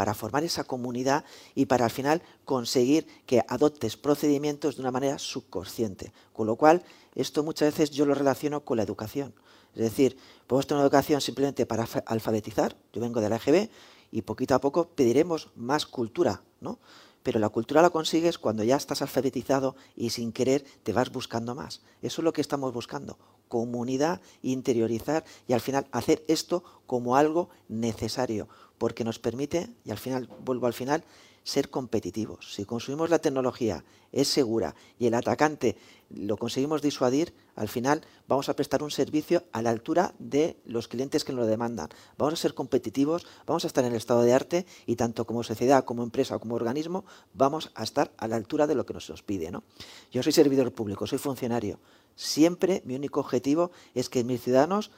para 0.00 0.14
formar 0.14 0.44
esa 0.44 0.64
comunidad 0.64 1.26
y 1.54 1.66
para 1.66 1.84
al 1.84 1.90
final 1.90 2.22
conseguir 2.46 3.06
que 3.26 3.44
adoptes 3.48 3.98
procedimientos 3.98 4.76
de 4.76 4.80
una 4.80 4.90
manera 4.90 5.18
subconsciente. 5.18 6.10
Con 6.32 6.46
lo 6.46 6.56
cual, 6.56 6.82
esto 7.14 7.42
muchas 7.42 7.74
veces 7.74 7.90
yo 7.90 8.06
lo 8.06 8.14
relaciono 8.14 8.64
con 8.64 8.78
la 8.78 8.82
educación. 8.82 9.34
Es 9.74 9.82
decir, 9.82 10.16
podemos 10.46 10.66
tener 10.66 10.78
una 10.78 10.86
educación 10.86 11.20
simplemente 11.20 11.66
para 11.66 11.86
alfabetizar, 12.06 12.76
yo 12.94 13.00
vengo 13.02 13.20
de 13.20 13.28
la 13.28 13.36
EGB, 13.36 13.68
y 14.10 14.22
poquito 14.22 14.54
a 14.54 14.60
poco 14.60 14.88
pediremos 14.88 15.50
más 15.54 15.84
cultura, 15.84 16.42
¿no? 16.60 16.78
Pero 17.22 17.38
la 17.38 17.50
cultura 17.50 17.82
la 17.82 17.90
consigues 17.90 18.38
cuando 18.38 18.64
ya 18.64 18.76
estás 18.76 19.02
alfabetizado 19.02 19.76
y 19.94 20.10
sin 20.10 20.32
querer 20.32 20.64
te 20.82 20.92
vas 20.92 21.12
buscando 21.12 21.54
más. 21.54 21.82
Eso 22.02 22.22
es 22.22 22.24
lo 22.24 22.32
que 22.32 22.40
estamos 22.40 22.72
buscando, 22.72 23.18
comunidad, 23.48 24.20
interiorizar 24.42 25.24
y 25.46 25.52
al 25.52 25.60
final 25.60 25.86
hacer 25.92 26.24
esto 26.28 26.64
como 26.86 27.16
algo 27.16 27.50
necesario, 27.68 28.48
porque 28.78 29.04
nos 29.04 29.18
permite, 29.18 29.68
y 29.84 29.90
al 29.90 29.98
final, 29.98 30.28
vuelvo 30.44 30.66
al 30.66 30.72
final, 30.72 31.04
ser 31.42 31.70
competitivos. 31.70 32.54
Si 32.54 32.64
consumimos 32.64 33.10
la 33.10 33.18
tecnología, 33.18 33.84
es 34.12 34.28
segura 34.28 34.74
y 34.98 35.06
el 35.06 35.14
atacante 35.14 35.76
lo 36.10 36.36
conseguimos 36.36 36.82
disuadir, 36.82 37.32
al 37.54 37.68
final 37.68 38.02
vamos 38.26 38.48
a 38.48 38.56
prestar 38.56 38.82
un 38.82 38.90
servicio 38.90 39.44
a 39.52 39.62
la 39.62 39.70
altura 39.70 40.12
de 40.18 40.56
los 40.64 40.88
clientes 40.88 41.24
que 41.24 41.32
nos 41.32 41.42
lo 41.42 41.46
demandan. 41.46 41.88
Vamos 42.18 42.34
a 42.34 42.36
ser 42.36 42.54
competitivos, 42.54 43.26
vamos 43.46 43.64
a 43.64 43.68
estar 43.68 43.84
en 43.84 43.92
el 43.92 43.96
estado 43.96 44.22
de 44.22 44.32
arte 44.32 44.66
y 44.86 44.96
tanto 44.96 45.24
como 45.24 45.44
sociedad, 45.44 45.84
como 45.84 46.02
empresa, 46.02 46.38
como 46.38 46.56
organismo, 46.56 47.04
vamos 47.32 47.70
a 47.74 47.84
estar 47.84 48.12
a 48.16 48.26
la 48.26 48.36
altura 48.36 48.66
de 48.66 48.74
lo 48.74 48.84
que 48.84 48.94
nos, 48.94 49.08
nos 49.08 49.22
pide. 49.22 49.50
¿no? 49.52 49.62
Yo 50.10 50.22
soy 50.22 50.32
servidor 50.32 50.72
público, 50.72 51.06
soy 51.06 51.18
funcionario. 51.18 51.78
Siempre 52.16 52.82
mi 52.84 52.96
único 52.96 53.20
objetivo 53.20 53.70
es 53.94 54.08
que 54.08 54.24
mis 54.24 54.42
ciudadanos 54.42 54.90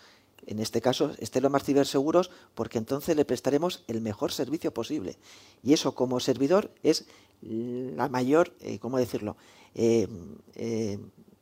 en 0.46 0.58
este 0.58 0.80
caso, 0.80 1.12
estén 1.18 1.42
lo 1.42 1.50
más 1.50 1.64
ciberseguros 1.64 2.30
porque 2.54 2.78
entonces 2.78 3.16
le 3.16 3.24
prestaremos 3.24 3.84
el 3.86 4.00
mejor 4.00 4.32
servicio 4.32 4.74
posible. 4.74 5.16
Y 5.62 5.72
eso 5.72 5.94
como 5.94 6.18
servidor 6.20 6.70
es 6.82 7.06
la 7.42 8.08
mayor, 8.08 8.52
eh, 8.60 8.78
¿cómo 8.78 8.98
decirlo? 8.98 9.36
Eh, 9.74 10.08
eh, 10.54 10.98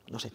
no 0.09 0.19
sé, 0.19 0.31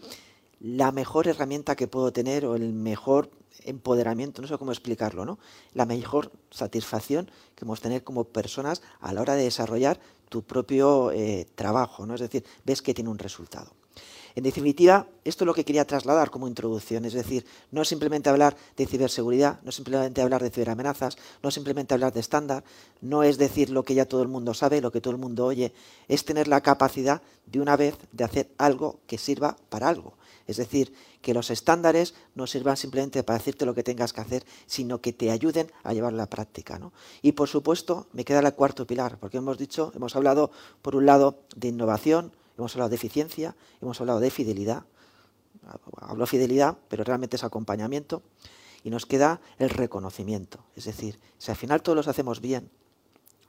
la 0.59 0.91
mejor 0.91 1.27
herramienta 1.27 1.75
que 1.75 1.87
puedo 1.87 2.11
tener 2.11 2.45
o 2.45 2.55
el 2.55 2.73
mejor 2.73 3.29
empoderamiento, 3.63 4.41
no 4.41 4.47
sé 4.47 4.57
cómo 4.57 4.71
explicarlo, 4.71 5.25
¿no? 5.25 5.39
La 5.73 5.85
mejor 5.85 6.31
satisfacción 6.51 7.25
que 7.55 7.61
podemos 7.61 7.81
tener 7.81 8.03
como 8.03 8.25
personas 8.25 8.81
a 8.99 9.13
la 9.13 9.21
hora 9.21 9.35
de 9.35 9.43
desarrollar 9.43 9.99
tu 10.29 10.43
propio 10.43 11.11
trabajo, 11.55 12.05
¿no? 12.05 12.15
Es 12.15 12.21
decir, 12.21 12.43
ves 12.65 12.81
que 12.81 12.93
tiene 12.93 13.09
un 13.09 13.17
resultado. 13.17 13.76
En 14.37 14.43
definitiva, 14.43 15.07
esto 15.23 15.43
es 15.43 15.47
lo 15.47 15.53
que 15.55 15.65
quería 15.65 15.87
trasladar 15.87 16.29
como 16.29 16.47
introducción, 16.47 17.05
es 17.05 17.13
decir, 17.13 17.43
no 17.71 17.83
simplemente 17.83 18.29
hablar 18.29 18.55
de 18.77 18.85
ciberseguridad, 18.85 19.59
no 19.63 19.71
simplemente 19.71 20.21
hablar 20.21 20.43
de 20.43 20.51
ciberamenazas, 20.51 21.17
no 21.41 21.49
simplemente 21.49 21.95
hablar 21.95 22.13
de 22.13 22.19
estándar, 22.19 22.63
no 23.01 23.23
es 23.23 23.39
decir 23.39 23.71
lo 23.71 23.81
que 23.81 23.95
ya 23.95 24.05
todo 24.05 24.21
el 24.21 24.27
mundo 24.27 24.53
sabe, 24.53 24.79
lo 24.79 24.91
que 24.91 25.01
todo 25.01 25.15
el 25.15 25.19
mundo 25.19 25.43
oye, 25.43 25.73
es 26.07 26.23
tener 26.23 26.47
la 26.47 26.61
capacidad 26.61 27.23
de 27.47 27.61
una 27.61 27.75
vez 27.75 27.97
de 28.11 28.25
hacer 28.25 28.51
algo 28.59 28.99
que 29.07 29.17
sirva 29.17 29.57
para 29.69 29.89
algo. 29.89 30.13
Es 30.45 30.57
decir, 30.57 30.93
que 31.23 31.33
los 31.33 31.49
estándares 31.49 32.13
no 32.35 32.45
sirvan 32.45 32.77
simplemente 32.77 33.23
para 33.23 33.39
decirte 33.39 33.65
lo 33.65 33.73
que 33.73 33.81
tengas 33.81 34.13
que 34.13 34.21
hacer, 34.21 34.45
sino 34.67 35.01
que 35.01 35.13
te 35.13 35.31
ayuden 35.31 35.71
a 35.83 35.93
llevarlo 35.93 36.19
a 36.19 36.25
la 36.25 36.29
práctica. 36.29 36.79
Y 37.23 37.31
por 37.31 37.47
supuesto, 37.47 38.05
me 38.13 38.23
queda 38.23 38.41
el 38.41 38.53
cuarto 38.53 38.85
pilar, 38.85 39.17
porque 39.19 39.37
hemos 39.37 39.57
dicho, 39.57 39.91
hemos 39.95 40.15
hablado 40.15 40.51
por 40.83 40.95
un 40.95 41.07
lado 41.07 41.39
de 41.55 41.69
innovación, 41.69 42.31
hemos 42.57 42.73
hablado 42.73 42.89
de 42.89 42.95
eficiencia, 42.95 43.55
hemos 43.81 43.99
hablado 44.01 44.19
de 44.19 44.31
fidelidad. 44.31 44.83
Hablo 45.97 46.23
de 46.23 46.27
fidelidad, 46.27 46.77
pero 46.89 47.03
realmente 47.03 47.35
es 47.35 47.43
acompañamiento. 47.43 48.23
Y 48.83 48.89
nos 48.89 49.05
queda 49.05 49.41
el 49.59 49.69
reconocimiento. 49.69 50.59
Es 50.75 50.85
decir, 50.85 51.19
si 51.37 51.51
al 51.51 51.57
final 51.57 51.81
todos 51.81 51.95
los 51.95 52.07
hacemos 52.07 52.41
bien, 52.41 52.69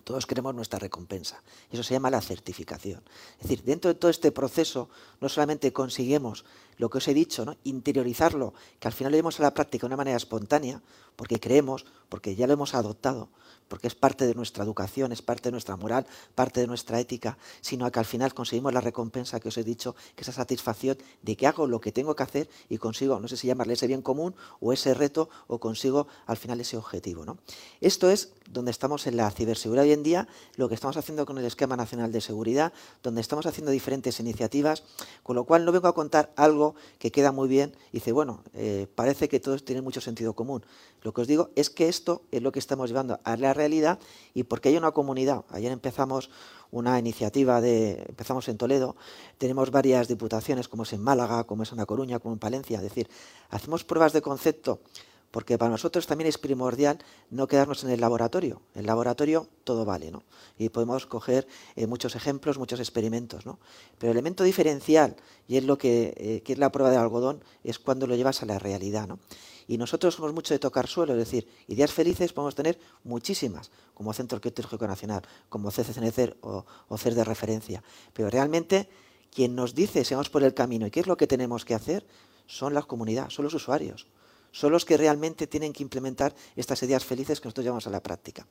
todos 0.09 0.25
queremos 0.25 0.55
nuestra 0.55 0.79
recompensa. 0.79 1.43
Eso 1.71 1.83
se 1.83 1.93
llama 1.93 2.11
la 2.11 2.23
certificación. 2.23 3.03
Es 3.37 3.43
decir, 3.43 3.63
dentro 3.63 3.93
de 3.93 3.95
todo 3.95 4.11
este 4.11 4.33
proceso 4.33 4.89
no 5.21 5.29
solamente 5.29 5.71
conseguimos 5.75 6.47
lo 6.79 6.89
que 6.89 6.97
os 6.97 7.09
he 7.09 7.15
dicho, 7.15 7.57
interiorizarlo, 7.65 8.55
que 8.81 8.89
al 8.89 8.95
final 8.95 9.13
lo 9.13 9.19
llevamos 9.19 9.39
a 9.39 9.43
la 9.43 9.53
práctica 9.53 9.83
de 9.83 9.89
una 9.89 9.99
manera 9.99 10.17
espontánea, 10.17 10.81
porque 11.15 11.39
creemos, 11.39 11.85
porque 12.09 12.37
ya 12.37 12.47
lo 12.47 12.55
hemos 12.55 12.75
adoptado, 12.75 13.29
porque 13.69 13.87
es 13.87 13.95
parte 13.95 14.27
de 14.27 14.35
nuestra 14.35 14.65
educación, 14.65 15.13
es 15.13 15.23
parte 15.23 15.49
de 15.49 15.53
nuestra 15.53 15.77
moral, 15.77 16.07
parte 16.35 16.61
de 16.61 16.67
nuestra 16.67 16.99
ética, 17.01 17.39
sino 17.61 17.91
que 17.91 17.99
al 17.99 18.05
final 18.05 18.35
conseguimos 18.35 18.73
la 18.73 18.81
recompensa 18.81 19.41
que 19.41 19.49
os 19.49 19.59
he 19.59 19.65
dicho, 19.65 19.95
que 20.17 20.23
esa 20.23 20.33
satisfacción 20.33 20.99
de 21.23 21.37
que 21.37 21.47
hago 21.47 21.67
lo 21.67 21.81
que 21.81 21.93
tengo 21.93 22.17
que 22.17 22.23
hacer 22.23 22.51
y 22.69 22.79
consigo, 22.79 23.21
no 23.21 23.29
sé 23.29 23.37
si 23.37 23.47
llamarle 23.47 23.75
ese 23.75 23.87
bien 23.87 24.03
común 24.03 24.35
o 24.61 24.73
ese 24.73 24.95
reto, 24.95 25.29
o 25.47 25.59
consigo 25.59 26.09
al 26.27 26.37
final 26.37 26.61
ese 26.61 26.77
objetivo. 26.77 27.25
¿no? 27.25 27.39
Esto 27.81 28.11
es 28.11 28.33
donde 28.53 28.71
estamos 28.71 29.07
en 29.07 29.17
la 29.17 29.31
ciberseguridad 29.31 29.85
hoy 29.85 29.93
en 29.93 30.03
día, 30.03 30.29
lo 30.57 30.69
que 30.69 30.75
estamos 30.75 30.97
haciendo 30.97 31.27
con 31.27 31.39
el 31.39 31.45
Esquema 31.45 31.77
Nacional 31.77 32.13
de 32.13 32.21
Seguridad, 32.21 32.73
donde 33.03 33.21
estamos 33.21 33.47
haciendo 33.47 33.71
diferentes 33.71 34.19
iniciativas, 34.21 34.83
con 35.23 35.37
lo 35.37 35.45
cual 35.45 35.65
no 35.65 35.73
vengo 35.73 35.89
a 35.89 35.95
contar 35.95 36.33
algo 36.37 36.75
que 36.99 37.13
queda 37.13 37.33
muy 37.33 37.49
bien 37.49 37.75
y 37.93 37.99
dice, 37.99 38.13
bueno, 38.13 38.43
eh, 38.55 38.87
parece 38.95 39.29
que 39.29 39.41
todos 39.41 39.65
tienen 39.65 39.85
mucho 39.85 40.01
sentido 40.01 40.35
común. 40.35 40.65
Lo 41.03 41.13
que 41.13 41.21
os 41.21 41.29
digo 41.29 41.51
es 41.55 41.71
que 41.71 41.89
esto 41.89 42.23
es 42.31 42.43
lo 42.43 42.53
que 42.53 42.59
estamos 42.59 42.89
llevando 42.91 43.21
a 43.25 43.37
la 43.37 43.55
realidad 43.55 43.99
y 44.35 44.45
porque 44.45 44.71
hay 44.71 44.77
una 44.77 44.93
comunidad. 44.93 45.45
Ayer 45.51 45.71
empezamos 45.71 46.31
una 46.71 46.99
iniciativa 46.99 47.61
de, 47.61 48.05
empezamos 48.09 48.49
en 48.49 48.59
Toledo, 48.59 48.97
tenemos 49.39 49.71
varias 49.71 50.09
diputaciones 50.09 50.69
como 50.69 50.83
es 50.83 50.93
en 50.93 51.03
Málaga, 51.03 51.45
como 51.45 51.63
es 51.63 51.73
en 51.73 51.79
La 51.79 51.87
Coruña, 51.87 52.19
como 52.19 52.35
en 52.35 52.39
Palencia, 52.39 52.77
es 52.79 52.83
decir, 52.83 53.09
hacemos 53.51 53.85
pruebas 53.85 54.13
de 54.13 54.21
concepto 54.21 54.81
porque 55.31 55.59
para 55.59 55.71
nosotros 55.71 56.07
también 56.07 56.29
es 56.29 56.39
primordial 56.39 56.99
no 57.31 57.47
quedarnos 57.47 57.85
en 57.85 57.91
el 57.91 58.01
laboratorio. 58.01 58.63
En 58.75 58.81
el 58.81 58.87
laboratorio 58.87 59.49
todo 59.65 59.85
vale, 59.85 60.11
¿no? 60.11 60.23
Y 60.57 60.71
podemos 60.71 61.07
coger 61.07 61.47
eh, 61.77 61.87
muchos 61.87 62.17
ejemplos, 62.17 62.59
muchos 62.59 62.81
experimentos, 62.81 63.45
¿no? 63.45 63.59
Pero 63.99 64.13
el 64.13 64.17
elemento 64.17 64.43
diferencial, 64.43 65.17
y 65.47 65.57
es 65.59 65.65
lo 65.65 65.77
que, 65.77 66.15
eh, 66.17 66.43
que, 66.43 66.55
es 66.55 66.59
la 66.59 66.73
prueba 66.73 66.91
de 66.91 66.97
algodón, 66.97 67.45
es 67.63 67.79
cuando 67.79 68.07
lo 68.07 68.17
llevas 68.17 68.43
a 68.43 68.47
la 68.47 68.59
realidad, 68.59 69.07
¿no? 69.07 69.19
Y 69.67 69.77
nosotros 69.77 70.15
somos 70.15 70.33
mucho 70.33 70.55
de 70.55 70.59
tocar 70.59 70.87
suelo, 70.87 71.13
es 71.13 71.19
decir, 71.19 71.47
ideas 71.67 71.93
felices 71.93 72.33
podemos 72.33 72.55
tener 72.55 72.79
muchísimas, 73.05 73.71
como 73.93 74.15
Centro 74.15 74.37
Arqueológico 74.37 74.87
Nacional, 74.87 75.23
como 75.51 75.71
CCCNC 75.71 76.37
o, 76.41 76.65
o 76.89 76.97
CER 76.97 77.15
de 77.15 77.25
referencia. 77.25 77.83
Pero 78.15 78.31
realmente, 78.31 78.89
quien 79.31 79.55
nos 79.55 79.75
dice, 79.75 80.07
seamos 80.07 80.31
por 80.31 80.43
el 80.43 80.55
camino 80.55 80.87
y 80.87 80.91
qué 80.91 81.01
es 81.01 81.07
lo 81.07 81.19
que 81.19 81.27
tenemos 81.27 81.67
que 81.67 81.75
hacer, 81.75 82.07
son 82.47 82.73
las 82.73 82.87
comunidades, 82.87 83.35
son 83.35 83.45
los 83.45 83.53
usuarios 83.53 84.07
son 84.53 84.73
los 84.73 84.85
que 84.85 84.97
realmente 84.97 85.47
tienen 85.47 85.73
que 85.73 85.83
implementar 85.83 86.35
estas 86.57 86.83
ideas 86.83 87.05
felices 87.05 87.41
que 87.41 87.47
nosotros 87.47 87.65
llevamos 87.65 87.87
a 87.87 87.91
la 87.91 88.03
práctica. 88.03 88.47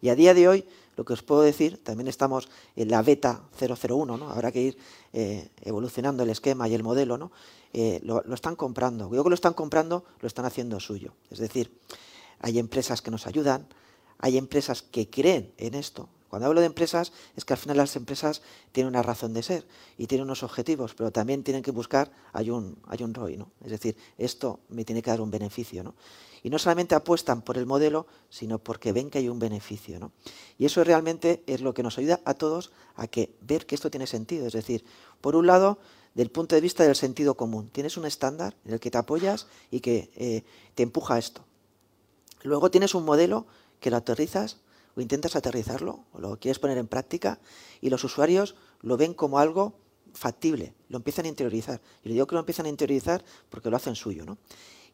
Y 0.00 0.08
a 0.08 0.14
día 0.14 0.34
de 0.34 0.48
hoy, 0.48 0.64
lo 0.96 1.04
que 1.04 1.12
os 1.12 1.22
puedo 1.22 1.42
decir, 1.42 1.82
también 1.82 2.08
estamos 2.08 2.48
en 2.76 2.90
la 2.90 3.02
beta 3.02 3.42
001, 3.58 4.16
¿no? 4.16 4.30
habrá 4.30 4.52
que 4.52 4.62
ir 4.62 4.78
eh, 5.12 5.48
evolucionando 5.62 6.22
el 6.22 6.30
esquema 6.30 6.68
y 6.68 6.74
el 6.74 6.82
modelo, 6.82 7.18
¿no? 7.18 7.32
Eh, 7.72 8.00
lo, 8.02 8.22
están 8.34 8.56
comprando. 8.56 9.10
Yo 9.14 9.22
que 9.22 9.30
lo 9.30 9.34
están 9.34 9.54
comprando, 9.54 10.04
lo 10.20 10.26
están 10.26 10.44
haciendo 10.44 10.78
suyo. 10.78 11.14
Es 11.30 11.38
decir, 11.38 11.72
hay 12.40 12.58
empresas 12.58 13.00
que 13.00 13.10
nos 13.10 13.26
ayudan, 13.26 13.66
hay 14.18 14.36
empresas 14.36 14.82
que 14.82 15.08
creen 15.08 15.52
en 15.56 15.74
esto, 15.74 16.08
cuando 16.32 16.46
hablo 16.46 16.60
de 16.60 16.66
empresas 16.66 17.12
es 17.36 17.44
que 17.44 17.52
al 17.52 17.58
final 17.58 17.76
las 17.76 17.94
empresas 17.94 18.40
tienen 18.72 18.88
una 18.88 19.02
razón 19.02 19.34
de 19.34 19.42
ser 19.42 19.66
y 19.98 20.06
tienen 20.06 20.24
unos 20.24 20.42
objetivos, 20.42 20.94
pero 20.94 21.12
también 21.12 21.42
tienen 21.42 21.62
que 21.62 21.72
buscar, 21.72 22.10
hay 22.32 22.48
un, 22.48 22.78
hay 22.88 23.02
un 23.02 23.12
ROI, 23.12 23.36
¿no? 23.36 23.50
Es 23.62 23.70
decir, 23.70 23.98
esto 24.16 24.60
me 24.70 24.86
tiene 24.86 25.02
que 25.02 25.10
dar 25.10 25.20
un 25.20 25.30
beneficio, 25.30 25.84
¿no? 25.84 25.94
Y 26.42 26.48
no 26.48 26.58
solamente 26.58 26.94
apuestan 26.94 27.42
por 27.42 27.58
el 27.58 27.66
modelo, 27.66 28.06
sino 28.30 28.58
porque 28.58 28.92
ven 28.92 29.10
que 29.10 29.18
hay 29.18 29.28
un 29.28 29.38
beneficio, 29.38 30.00
¿no? 30.00 30.12
Y 30.56 30.64
eso 30.64 30.82
realmente 30.82 31.42
es 31.46 31.60
lo 31.60 31.74
que 31.74 31.82
nos 31.82 31.98
ayuda 31.98 32.22
a 32.24 32.32
todos 32.32 32.72
a 32.96 33.08
que 33.08 33.34
ver 33.42 33.66
que 33.66 33.74
esto 33.74 33.90
tiene 33.90 34.06
sentido. 34.06 34.46
Es 34.46 34.54
decir, 34.54 34.86
por 35.20 35.36
un 35.36 35.46
lado, 35.46 35.80
del 36.14 36.30
punto 36.30 36.54
de 36.54 36.62
vista 36.62 36.82
del 36.82 36.96
sentido 36.96 37.34
común, 37.34 37.68
tienes 37.68 37.98
un 37.98 38.06
estándar 38.06 38.56
en 38.64 38.72
el 38.72 38.80
que 38.80 38.90
te 38.90 38.96
apoyas 38.96 39.48
y 39.70 39.80
que 39.80 40.10
eh, 40.16 40.44
te 40.74 40.82
empuja 40.82 41.16
a 41.16 41.18
esto. 41.18 41.44
Luego 42.42 42.70
tienes 42.70 42.94
un 42.94 43.04
modelo 43.04 43.44
que 43.80 43.90
lo 43.90 43.98
aterrizas 43.98 44.62
o 44.96 45.00
intentas 45.00 45.36
aterrizarlo 45.36 46.04
o 46.12 46.20
lo 46.20 46.38
quieres 46.38 46.58
poner 46.58 46.78
en 46.78 46.88
práctica 46.88 47.38
y 47.80 47.90
los 47.90 48.04
usuarios 48.04 48.54
lo 48.80 48.96
ven 48.96 49.14
como 49.14 49.38
algo 49.38 49.74
factible, 50.14 50.74
lo 50.88 50.98
empiezan 50.98 51.24
a 51.24 51.28
interiorizar. 51.28 51.80
Y 52.04 52.08
le 52.08 52.14
digo 52.14 52.26
que 52.26 52.34
lo 52.34 52.40
empiezan 52.40 52.66
a 52.66 52.68
interiorizar 52.68 53.24
porque 53.48 53.70
lo 53.70 53.76
hacen 53.76 53.94
suyo, 53.94 54.24
¿no? 54.24 54.38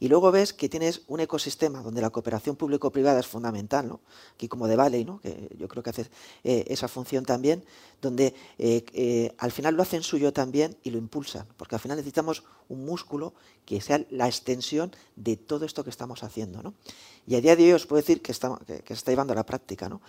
Y 0.00 0.08
luego 0.08 0.30
ves 0.30 0.52
que 0.52 0.68
tienes 0.68 1.02
un 1.08 1.20
ecosistema 1.20 1.82
donde 1.82 2.00
la 2.00 2.10
cooperación 2.10 2.54
público-privada 2.54 3.18
es 3.18 3.26
fundamental, 3.26 3.88
¿no? 3.88 4.00
Aquí 4.34 4.46
como 4.46 4.68
de 4.68 4.76
Valley, 4.76 5.04
¿no? 5.04 5.20
Que 5.20 5.50
yo 5.58 5.66
creo 5.66 5.82
que 5.82 5.90
hace 5.90 6.06
eh, 6.44 6.64
esa 6.68 6.86
función 6.86 7.24
también, 7.24 7.64
donde 8.00 8.34
eh, 8.58 8.84
eh, 8.92 9.34
al 9.38 9.50
final 9.50 9.74
lo 9.74 9.82
hacen 9.82 10.02
suyo 10.02 10.32
también 10.32 10.76
y 10.84 10.90
lo 10.90 10.98
impulsan, 10.98 11.46
porque 11.56 11.74
al 11.74 11.80
final 11.80 11.96
necesitamos 11.96 12.44
un 12.68 12.84
músculo 12.84 13.34
que 13.64 13.80
sea 13.80 14.04
la 14.10 14.28
extensión 14.28 14.92
de 15.16 15.36
todo 15.36 15.64
esto 15.64 15.82
que 15.82 15.90
estamos 15.90 16.22
haciendo, 16.22 16.62
¿no? 16.62 16.74
Y 17.26 17.34
a 17.34 17.40
día 17.40 17.56
de 17.56 17.64
hoy 17.64 17.72
os 17.72 17.86
puedo 17.86 18.00
decir 18.00 18.22
que, 18.22 18.32
que, 18.32 18.88
se 18.88 18.94
está 18.94 19.10
llevando 19.10 19.32
a 19.32 19.36
la 19.36 19.44
práctica, 19.44 19.88
¿no? 19.88 20.00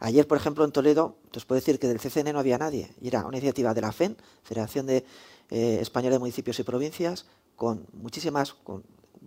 Ayer, 0.00 0.26
por 0.26 0.38
ejemplo, 0.38 0.64
en 0.64 0.70
Toledo, 0.72 1.16
os 1.34 1.44
puedo 1.44 1.60
decir 1.60 1.78
que 1.78 1.88
del 1.88 1.98
CCN 1.98 2.32
no 2.32 2.38
había 2.38 2.56
nadie. 2.56 2.92
Y 3.00 3.08
era 3.08 3.26
una 3.26 3.36
iniciativa 3.36 3.74
de 3.74 3.80
la 3.80 3.90
FEN, 3.90 4.16
Federación 4.44 4.86
de 4.86 5.04
Española 5.50 6.14
de 6.14 6.18
Municipios 6.20 6.60
y 6.60 6.62
Provincias, 6.62 7.26
con 7.56 7.84
muchísimas, 7.92 8.54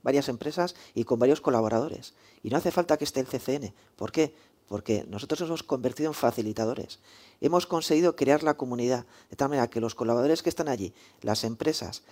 varias 0.03 0.29
empresas 0.29 0.75
y 0.93 1.03
con 1.03 1.19
varios 1.19 1.41
colaboradores. 1.41 2.13
Y 2.43 2.49
no 2.49 2.57
hace 2.57 2.71
falta 2.71 2.97
que 2.97 3.03
esté 3.03 3.19
el 3.19 3.27
CCN. 3.27 3.73
¿Por 3.95 4.11
qué? 4.11 4.33
porque 4.71 5.03
nosotros 5.09 5.41
nos 5.41 5.49
hemos 5.49 5.63
convertido 5.63 6.09
en 6.09 6.13
facilitadores. 6.13 6.99
Hemos 7.41 7.67
conseguido 7.67 8.15
crear 8.15 8.41
la 8.41 8.55
comunidad 8.55 9.05
de 9.29 9.35
tal 9.35 9.49
manera 9.49 9.69
que 9.69 9.81
los 9.81 9.95
colaboradores 9.95 10.41
que 10.41 10.47
están 10.47 10.69
allí, 10.69 10.93
las 11.19 11.43
empresas 11.43 12.03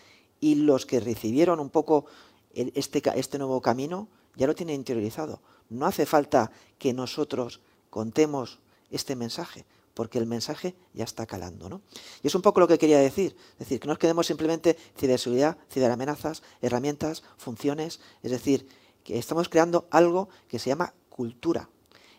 y 0.42 0.56
los 0.56 0.86
que 0.86 1.00
recibieron 1.00 1.62
un 1.62 1.70
poco 1.70 2.08
este, 2.54 3.02
este 3.16 3.38
nuevo 3.38 3.62
camino, 3.62 4.10
ya 4.36 4.46
lo 4.46 4.56
tienen 4.56 4.76
interiorizado. 4.76 5.40
No 5.70 5.86
hace 5.86 6.06
falta 6.06 6.52
que 6.78 6.92
nosotros 6.92 7.62
contemos 7.90 8.60
este 8.92 9.16
mensaje, 9.16 9.64
porque 10.00 10.18
el 10.18 10.28
mensaje 10.28 10.76
ya 10.94 11.04
está 11.04 11.26
calando. 11.26 11.68
¿no? 11.68 11.82
Y 12.24 12.28
es 12.28 12.34
un 12.34 12.42
poco 12.42 12.62
lo 12.62 12.70
que 12.70 12.78
quería 12.78 13.00
decir, 13.00 13.36
es 13.52 13.60
decir, 13.60 13.82
que 13.82 13.88
no 13.88 13.92
nos 13.92 14.00
quedemos 14.00 14.28
simplemente 14.28 14.78
ciberseguridad, 14.98 15.58
ciberamenazas, 15.70 16.42
herramientas, 16.62 17.22
funciones, 17.36 18.00
es 18.24 18.32
decir, 18.32 18.66
que 19.04 19.20
estamos 19.20 19.50
creando 19.50 19.90
algo 19.92 20.30
que 20.48 20.58
se 20.58 20.70
llama 20.70 20.94
cultura. 21.10 21.68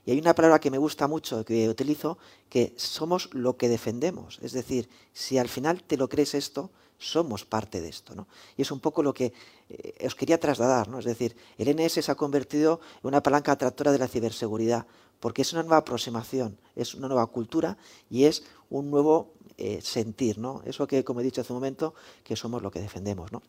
Y 0.05 0.11
hay 0.11 0.19
una 0.19 0.35
palabra 0.35 0.61
que 0.61 0.71
me 0.71 0.77
gusta 0.77 1.09
mucho, 1.09 1.43
que 1.43 1.71
utilizo, 1.71 2.19
que 2.51 2.75
somos 2.77 3.33
lo 3.33 3.57
que 3.57 3.71
defendemos. 3.71 4.41
Es 4.43 4.53
decir, 4.53 4.91
si 5.15 5.39
al 5.39 5.49
final 5.49 5.83
te 5.83 5.97
lo 5.97 6.11
crees 6.11 6.35
esto, 6.35 6.71
somos 6.99 7.47
parte 7.47 7.81
de 7.81 7.89
esto. 7.89 8.15
¿no? 8.15 8.29
Y 8.59 8.63
es 8.63 8.71
un 8.71 8.81
poco 8.81 9.03
lo 9.03 9.15
que 9.15 9.33
eh, 9.71 10.07
os 10.07 10.15
quería 10.15 10.39
trasladar. 10.39 10.89
¿no? 10.89 10.99
Es 10.99 11.07
decir, 11.07 11.35
el 11.57 11.75
NS 11.75 12.05
se 12.05 12.13
ha 12.13 12.15
convertido 12.15 12.79
en 13.03 13.09
una 13.09 13.23
palanca 13.23 13.53
atractora 13.53 13.91
de 13.91 13.99
la 13.99 14.07
ciberseguridad, 14.07 14.87
porque 15.21 15.43
es 15.43 15.53
una 15.53 15.63
nueva 15.63 15.79
aproximación, 15.79 16.59
es 16.75 16.95
una 16.95 17.07
nueva 17.07 17.27
cultura 17.27 17.77
y 18.09 18.25
es 18.25 18.43
un 18.71 18.91
nuevo 18.91 19.35
eh, 19.59 19.81
sentir. 19.83 20.39
¿no? 20.39 20.63
Eso 20.65 20.87
que, 20.87 21.05
como 21.05 21.21
he 21.21 21.25
dicho 21.25 21.43
hace 21.43 21.53
un 21.53 21.59
momento, 21.59 21.95
que 22.25 22.35
somos 22.35 22.63
lo 22.63 22.71
que 22.71 22.81
defendemos. 22.81 23.31
¿no? 23.31 23.43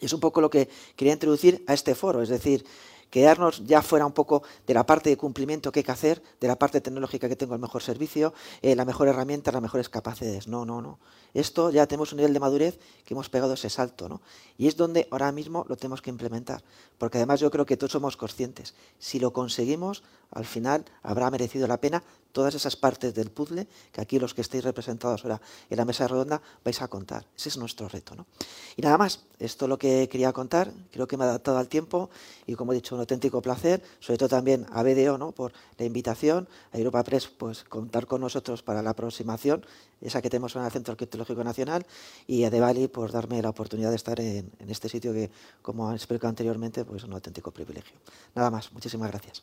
Es 0.00 0.12
un 0.12 0.20
poco 0.20 0.40
lo 0.40 0.50
que 0.50 0.68
quería 0.96 1.14
introducir 1.14 1.64
a 1.66 1.74
este 1.74 1.94
foro, 1.94 2.22
es 2.22 2.28
decir, 2.28 2.64
quedarnos 3.10 3.64
ya 3.64 3.82
fuera 3.82 4.04
un 4.04 4.12
poco 4.12 4.42
de 4.66 4.74
la 4.74 4.84
parte 4.84 5.10
de 5.10 5.16
cumplimiento 5.16 5.70
que 5.70 5.80
hay 5.80 5.84
que 5.84 5.92
hacer, 5.92 6.22
de 6.40 6.48
la 6.48 6.58
parte 6.58 6.80
tecnológica 6.80 7.28
que 7.28 7.36
tengo 7.36 7.54
el 7.54 7.60
mejor 7.60 7.82
servicio, 7.82 8.34
eh, 8.62 8.74
la 8.74 8.84
mejor 8.84 9.08
herramienta, 9.08 9.52
las 9.52 9.62
mejores 9.62 9.88
capacidades. 9.88 10.48
No, 10.48 10.64
no, 10.64 10.82
no. 10.82 10.98
Esto 11.32 11.70
ya 11.70 11.86
tenemos 11.86 12.12
un 12.12 12.16
nivel 12.16 12.32
de 12.32 12.40
madurez 12.40 12.78
que 13.04 13.14
hemos 13.14 13.28
pegado 13.28 13.54
ese 13.54 13.68
salto, 13.68 14.08
¿no? 14.08 14.22
Y 14.56 14.68
es 14.68 14.76
donde 14.76 15.06
ahora 15.10 15.30
mismo 15.32 15.66
lo 15.68 15.76
tenemos 15.76 16.00
que 16.00 16.10
implementar. 16.10 16.64
Porque 16.98 17.18
además 17.18 17.40
yo 17.40 17.50
creo 17.50 17.66
que 17.66 17.76
todos 17.76 17.92
somos 17.92 18.16
conscientes. 18.16 18.74
Si 18.98 19.18
lo 19.18 19.32
conseguimos, 19.32 20.02
al 20.30 20.44
final 20.44 20.84
habrá 21.02 21.30
merecido 21.30 21.66
la 21.66 21.80
pena 21.80 22.02
todas 22.36 22.54
esas 22.54 22.76
partes 22.76 23.14
del 23.14 23.30
puzzle 23.30 23.66
que 23.90 24.02
aquí 24.02 24.18
los 24.18 24.34
que 24.34 24.42
estéis 24.42 24.62
representados 24.62 25.24
ahora 25.24 25.40
en 25.70 25.76
la 25.78 25.86
mesa 25.86 26.06
redonda 26.06 26.42
vais 26.62 26.82
a 26.82 26.86
contar. 26.86 27.24
Ese 27.34 27.48
es 27.48 27.56
nuestro 27.56 27.88
reto. 27.88 28.14
¿no? 28.14 28.26
Y 28.76 28.82
nada 28.82 28.98
más, 28.98 29.20
esto 29.38 29.64
es 29.64 29.68
lo 29.70 29.78
que 29.78 30.06
quería 30.10 30.34
contar. 30.34 30.70
Creo 30.92 31.08
que 31.08 31.16
me 31.16 31.24
ha 31.24 31.28
adaptado 31.28 31.56
al 31.56 31.68
tiempo 31.68 32.10
y 32.46 32.54
como 32.54 32.72
he 32.72 32.74
dicho, 32.74 32.94
un 32.94 33.00
auténtico 33.00 33.40
placer, 33.40 33.82
sobre 34.00 34.18
todo 34.18 34.28
también 34.28 34.66
a 34.70 34.82
BDO 34.82 35.16
¿no? 35.16 35.32
por 35.32 35.54
la 35.78 35.86
invitación, 35.86 36.46
a 36.72 36.76
Europa 36.76 37.02
Press 37.04 37.26
pues 37.26 37.64
contar 37.64 38.06
con 38.06 38.20
nosotros 38.20 38.62
para 38.62 38.82
la 38.82 38.90
aproximación, 38.90 39.64
esa 40.02 40.20
que 40.20 40.28
tenemos 40.28 40.54
en 40.56 40.62
el 40.62 40.70
Centro 40.70 40.92
Arqueológico 40.92 41.42
Nacional, 41.42 41.86
y 42.26 42.44
a 42.44 42.50
Devali 42.50 42.86
por 42.88 43.12
darme 43.12 43.40
la 43.40 43.48
oportunidad 43.48 43.88
de 43.88 43.96
estar 43.96 44.20
en, 44.20 44.52
en 44.58 44.68
este 44.68 44.90
sitio 44.90 45.14
que, 45.14 45.30
como 45.62 45.88
han 45.88 45.94
explicado 45.94 46.28
anteriormente, 46.28 46.84
pues 46.84 47.02
es 47.02 47.08
un 47.08 47.14
auténtico 47.14 47.50
privilegio. 47.50 47.96
Nada 48.34 48.50
más, 48.50 48.70
muchísimas 48.74 49.10
gracias. 49.10 49.42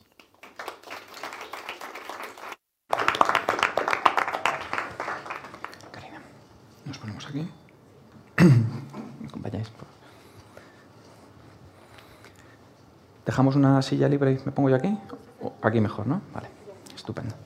Nos 6.84 6.98
ponemos 6.98 7.26
aquí. 7.26 7.48
¿Me 9.20 9.26
acompañáis? 9.26 9.70
¿Dejamos 13.24 13.56
una 13.56 13.80
silla 13.80 14.08
libre 14.08 14.32
y 14.32 14.38
me 14.44 14.52
pongo 14.52 14.68
yo 14.68 14.76
aquí? 14.76 14.96
aquí 15.62 15.80
mejor, 15.80 16.06
¿no? 16.06 16.20
Vale, 16.32 16.48
estupendo. 16.94 17.34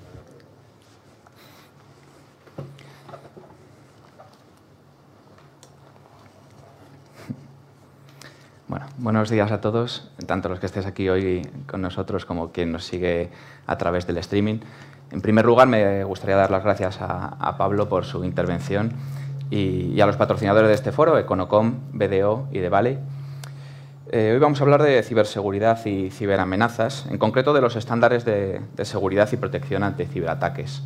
Bueno, 8.68 8.84
buenos 8.98 9.30
días 9.30 9.50
a 9.50 9.62
todos, 9.62 10.10
tanto 10.26 10.50
los 10.50 10.60
que 10.60 10.66
estéis 10.66 10.84
aquí 10.84 11.08
hoy 11.08 11.40
con 11.66 11.80
nosotros 11.80 12.26
como 12.26 12.52
quien 12.52 12.70
nos 12.70 12.84
sigue 12.84 13.30
a 13.66 13.78
través 13.78 14.06
del 14.06 14.18
streaming. 14.18 14.60
En 15.10 15.22
primer 15.22 15.46
lugar, 15.46 15.68
me 15.68 16.04
gustaría 16.04 16.36
dar 16.36 16.50
las 16.50 16.62
gracias 16.62 17.00
a, 17.00 17.28
a 17.28 17.56
Pablo 17.56 17.88
por 17.88 18.04
su 18.04 18.24
intervención 18.24 18.92
y, 19.50 20.00
a 20.00 20.06
los 20.06 20.16
patrocinadores 20.16 20.68
de 20.68 20.74
este 20.74 20.92
foro, 20.92 21.18
Econocom, 21.18 21.74
BDO 21.92 22.48
y 22.52 22.60
Valley. 22.68 22.98
Eh, 24.10 24.30
hoy 24.32 24.38
vamos 24.38 24.58
a 24.60 24.64
hablar 24.64 24.82
de 24.82 25.02
ciberseguridad 25.02 25.84
y 25.84 26.10
ciberamenazas, 26.10 27.06
en 27.10 27.18
concreto 27.18 27.52
de 27.52 27.60
los 27.60 27.76
estándares 27.76 28.24
de, 28.24 28.62
seguridad 28.82 29.28
y 29.32 29.36
protección 29.36 29.82
ante 29.82 30.06
ciberataques. 30.06 30.82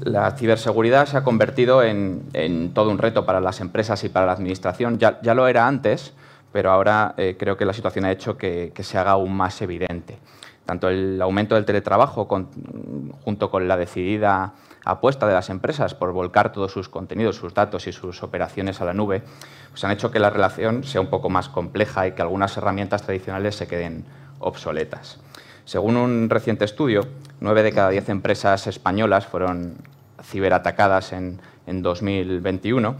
La 0.00 0.30
ciberseguridad 0.30 1.06
se 1.06 1.18
ha 1.18 1.22
convertido 1.22 1.82
en, 1.82 2.72
todo 2.74 2.90
un 2.90 2.96
reto 2.98 3.26
para 3.26 3.40
las 3.40 3.60
empresas 3.60 4.02
y 4.04 4.08
para 4.08 4.24
la 4.24 4.32
administración. 4.32 4.98
Ya, 4.98 5.34
lo 5.34 5.46
era 5.48 5.66
antes, 5.66 6.14
pero 6.50 6.70
ahora 6.70 7.14
eh, 7.18 7.36
creo 7.38 7.58
que 7.58 7.66
la 7.66 7.74
situación 7.74 8.06
ha 8.06 8.12
hecho 8.12 8.38
que, 8.38 8.72
se 8.78 8.98
haga 8.98 9.12
aún 9.12 9.34
más 9.34 9.60
evidente. 9.60 10.18
Tanto 10.66 10.88
el 10.88 11.20
aumento 11.20 11.54
del 11.54 11.64
teletrabajo 11.64 12.26
junto 13.24 13.50
con 13.50 13.68
la 13.68 13.76
decidida 13.76 14.54
apuesta 14.84 15.26
de 15.26 15.34
las 15.34 15.50
empresas 15.50 15.94
por 15.94 16.12
volcar 16.12 16.52
todos 16.52 16.72
sus 16.72 16.88
contenidos, 16.88 17.36
sus 17.36 17.54
datos 17.54 17.86
y 17.86 17.92
sus 17.92 18.22
operaciones 18.22 18.80
a 18.80 18.84
la 18.84 18.94
nube, 18.94 19.22
pues 19.70 19.82
han 19.84 19.90
hecho 19.90 20.10
que 20.10 20.18
la 20.18 20.30
relación 20.30 20.84
sea 20.84 21.00
un 21.00 21.08
poco 21.08 21.30
más 21.30 21.48
compleja 21.48 22.06
y 22.06 22.12
que 22.12 22.22
algunas 22.22 22.56
herramientas 22.56 23.02
tradicionales 23.02 23.56
se 23.56 23.66
queden 23.66 24.04
obsoletas. 24.38 25.18
Según 25.64 25.96
un 25.96 26.28
reciente 26.28 26.64
estudio, 26.64 27.06
nueve 27.40 27.62
de 27.62 27.72
cada 27.72 27.88
diez 27.90 28.08
empresas 28.08 28.66
españolas 28.66 29.26
fueron 29.26 29.76
ciberatacadas 30.22 31.12
en, 31.12 31.40
en 31.66 31.82
2021 31.82 32.96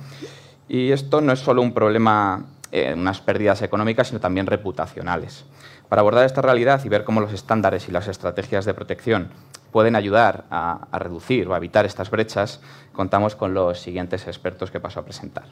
y 0.68 0.92
esto 0.92 1.20
no 1.20 1.32
es 1.32 1.40
solo 1.40 1.60
un 1.60 1.74
problema 1.74 2.46
en 2.72 2.98
unas 2.98 3.20
pérdidas 3.20 3.62
económicas, 3.62 4.08
sino 4.08 4.20
también 4.20 4.46
reputacionales. 4.46 5.44
Para 5.88 6.00
abordar 6.00 6.24
esta 6.24 6.42
realidad 6.42 6.84
y 6.84 6.88
ver 6.88 7.04
cómo 7.04 7.20
los 7.20 7.32
estándares 7.32 7.88
y 7.88 7.92
las 7.92 8.08
estrategias 8.08 8.64
de 8.64 8.74
protección 8.74 9.30
pueden 9.74 9.96
ayudar 9.96 10.44
a, 10.50 10.86
reducir 10.92 11.48
o 11.48 11.54
a 11.54 11.56
evitar 11.56 11.84
estas 11.84 12.08
brechas, 12.08 12.60
contamos 12.92 13.34
con 13.34 13.54
los 13.54 13.80
siguientes 13.80 14.26
expertos 14.28 14.70
que 14.70 14.78
paso 14.78 15.00
a 15.00 15.04
presentar. 15.04 15.46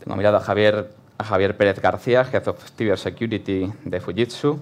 Tengo 0.00 0.16
mirado 0.16 0.38
a 0.38 0.40
Javier, 0.40 0.92
a 1.18 1.24
Javier 1.24 1.56
Pérez 1.56 1.80
García, 1.80 2.26
Head 2.32 2.48
of 2.48 2.64
Cyber 2.76 2.98
Security 2.98 3.72
de 3.84 4.00
Fujitsu, 4.00 4.60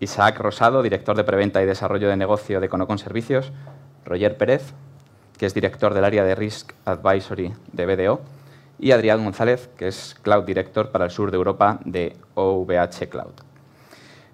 Isaac 0.00 0.38
Rosado, 0.38 0.82
director 0.82 1.16
de 1.16 1.24
preventa 1.24 1.60
y 1.60 1.66
desarrollo 1.66 2.08
de 2.08 2.16
negocio 2.16 2.60
de 2.60 2.68
Conocon 2.68 2.98
Servicios, 2.98 3.50
Roger 4.04 4.36
Pérez, 4.36 4.74
que 5.36 5.46
es 5.46 5.54
director 5.54 5.92
del 5.92 6.04
área 6.04 6.24
de 6.24 6.34
Risk 6.36 6.72
Advisory 6.84 7.52
de 7.72 7.86
BDO, 7.86 8.20
y 8.78 8.92
Adrián 8.92 9.24
González, 9.24 9.70
que 9.76 9.88
es 9.88 10.16
Cloud 10.22 10.44
Director 10.44 10.90
para 10.90 11.04
el 11.04 11.10
sur 11.10 11.30
de 11.30 11.36
Europa 11.36 11.80
de 11.84 12.16
OVH 12.34 13.08
Cloud. 13.08 13.34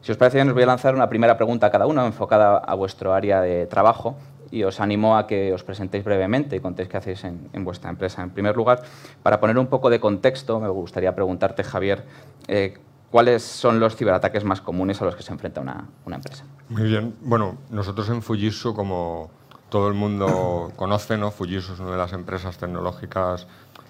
Si 0.02 0.12
os 0.12 0.18
parece 0.18 0.37
bien, 0.37 0.48
os 0.48 0.54
voy 0.54 0.64
a 0.64 0.66
lanzar 0.66 0.94
una 0.94 1.09
primera 1.09 1.37
pregunta 1.37 1.68
a 1.68 1.70
cada 1.70 1.87
uno, 1.87 2.04
enfocada 2.04 2.59
a 2.59 2.74
vuestro 2.74 3.14
área 3.14 3.40
de 3.40 3.66
trabajo, 3.66 4.16
y 4.50 4.62
os 4.62 4.78
animo 4.78 5.16
a 5.16 5.26
que 5.26 5.52
os 5.52 5.64
presentéis 5.64 6.04
brevemente 6.04 6.57
y 6.57 6.61
contéis 6.61 6.88
qué 6.88 6.96
hacéis 6.96 7.24
en, 7.24 7.64
vuestra 7.64 7.90
empresa. 7.90 8.22
En 8.22 8.30
primer 8.30 8.54
lugar, 8.54 8.83
para 9.22 9.40
poner 9.40 9.59
un 9.59 9.66
poco 9.66 9.90
de 9.90 9.98
contexto, 9.98 10.61
me 10.61 10.68
gustaría 10.68 11.14
preguntarte, 11.14 11.64
Javier, 11.64 12.04
eh, 12.46 12.78
¿cuáles 13.11 13.42
son 13.42 13.80
los 13.80 13.96
ciberataques 13.96 14.44
más 14.44 14.61
comunes 14.61 15.00
a 15.02 15.07
los 15.07 15.16
que 15.16 15.22
se 15.22 15.33
enfrenta 15.33 15.61
una, 15.61 15.88
una 16.04 16.16
empresa? 16.16 16.44
Muy 16.68 16.85
bien. 16.85 17.16
Bueno, 17.22 17.57
nosotros 17.70 18.09
en 18.11 18.22
Fujitsu, 18.22 18.74
como 18.74 19.30
todo 19.70 19.88
el 19.88 19.94
mundo 19.94 20.70
conoce, 20.76 21.16
¿no? 21.16 21.30
Fujitsu 21.30 21.72
es 21.72 21.80
una 21.80 21.92
de 21.92 21.98
las 21.98 22.12
empresas 22.12 22.57
tecnológicas 22.57 23.48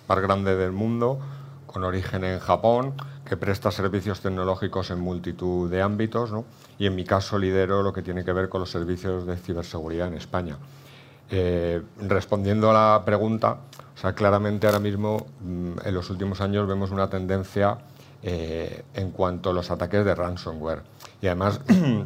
más 0.09 0.21
grande 0.21 0.57
del 0.57 0.73
mundo, 0.73 1.19
con 1.67 1.85
origen 1.85 2.25
en 2.25 2.39
Japón, 2.39 2.95
que 3.25 3.37
presta 3.37 3.71
servicios 3.71 4.21
tecnológicos 4.21 4.91
en 4.91 5.01
multitud 5.01 5.71
de 5.71 5.83
ámbitos, 5.83 6.31
¿no? 6.31 6.45
y 6.79 6.87
en 6.87 6.95
mi 6.95 7.05
caso 7.05 7.39
lidero 7.39 7.83
lo 7.83 7.93
que 7.93 8.03
tiene 8.03 8.25
que 8.25 8.33
ver 8.33 8.49
con 8.49 8.61
los 8.61 8.71
servicios 8.71 9.27
de 9.27 9.37
ciberseguridad 9.37 10.09
en 10.09 10.15
España. 10.15 10.57
Eh, 11.31 11.83
respondiendo 12.01 12.71
a 12.71 12.75
la 12.75 13.05
pregunta, 13.05 13.59
o 13.95 13.99
sea, 13.99 14.13
claramente 14.15 14.67
ahora 14.67 14.79
mismo 14.79 15.27
mm, 15.41 15.87
en 15.87 15.95
los 15.95 16.11
últimos 16.11 16.41
años 16.41 16.69
vemos 16.69 16.91
una 16.91 17.09
tendencia 17.09 17.79
eh, 18.23 18.85
en 18.95 19.11
cuanto 19.11 19.51
a 19.51 19.53
los 19.53 19.71
ataques 19.71 20.05
de 20.05 20.15
ransomware. 20.15 20.83
Y 21.23 21.27
además, 21.27 21.61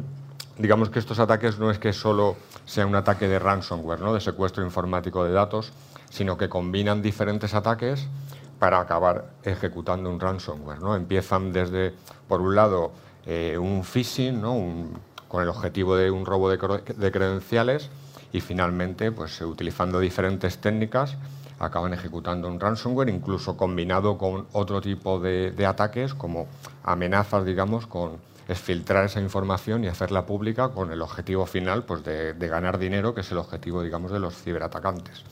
digamos 0.57 0.89
que 0.89 0.99
estos 0.99 1.19
ataques 1.19 1.59
no 1.59 1.69
es 1.69 1.79
que 1.79 1.93
solo 1.93 2.37
sea 2.65 2.85
un 2.85 2.95
ataque 2.95 3.27
de 3.27 3.39
ransomware, 3.39 3.99
¿no? 3.99 4.13
de 4.13 4.21
secuestro 4.21 4.63
informático 4.63 5.23
de 5.23 5.31
datos, 5.31 5.73
sino 6.09 6.37
que 6.37 6.49
combinan 6.49 7.01
diferentes 7.01 7.53
ataques 7.53 8.07
para 8.59 8.79
acabar 8.79 9.31
ejecutando 9.43 10.09
un 10.09 10.19
ransomware. 10.19 10.81
¿no? 10.81 10.95
Empiezan 10.95 11.53
desde, 11.53 11.93
por 12.27 12.41
un 12.41 12.55
lado, 12.55 12.91
eh, 13.25 13.57
un 13.57 13.83
phishing, 13.83 14.41
¿no? 14.41 14.89
con 15.27 15.43
el 15.43 15.49
objetivo 15.49 15.95
de 15.95 16.11
un 16.11 16.25
robo 16.25 16.49
de, 16.49 16.57
credenciales 16.57 17.89
y 18.33 18.41
finalmente, 18.41 19.11
pues, 19.11 19.39
utilizando 19.41 19.99
diferentes 19.99 20.57
técnicas, 20.57 21.15
acaban 21.59 21.93
ejecutando 21.93 22.47
un 22.47 22.59
ransomware, 22.59 23.09
incluso 23.09 23.55
combinado 23.55 24.17
con 24.17 24.47
otro 24.53 24.81
tipo 24.81 25.19
de, 25.19 25.65
ataques 25.65 26.13
como 26.13 26.47
amenazas, 26.83 27.45
digamos, 27.45 27.87
con 27.87 28.17
filtrar 28.47 29.05
esa 29.05 29.21
información 29.21 29.83
y 29.83 29.87
hacerla 29.87 30.25
pública 30.25 30.69
con 30.69 30.91
el 30.91 31.03
objetivo 31.03 31.45
final 31.45 31.83
pues, 31.83 32.03
de, 32.03 32.33
ganar 32.33 32.79
dinero, 32.79 33.13
que 33.13 33.21
es 33.21 33.31
el 33.31 33.37
objetivo, 33.37 33.83
digamos, 33.83 34.11
de 34.11 34.19
los 34.19 34.35
ciberatacantes 34.35 35.23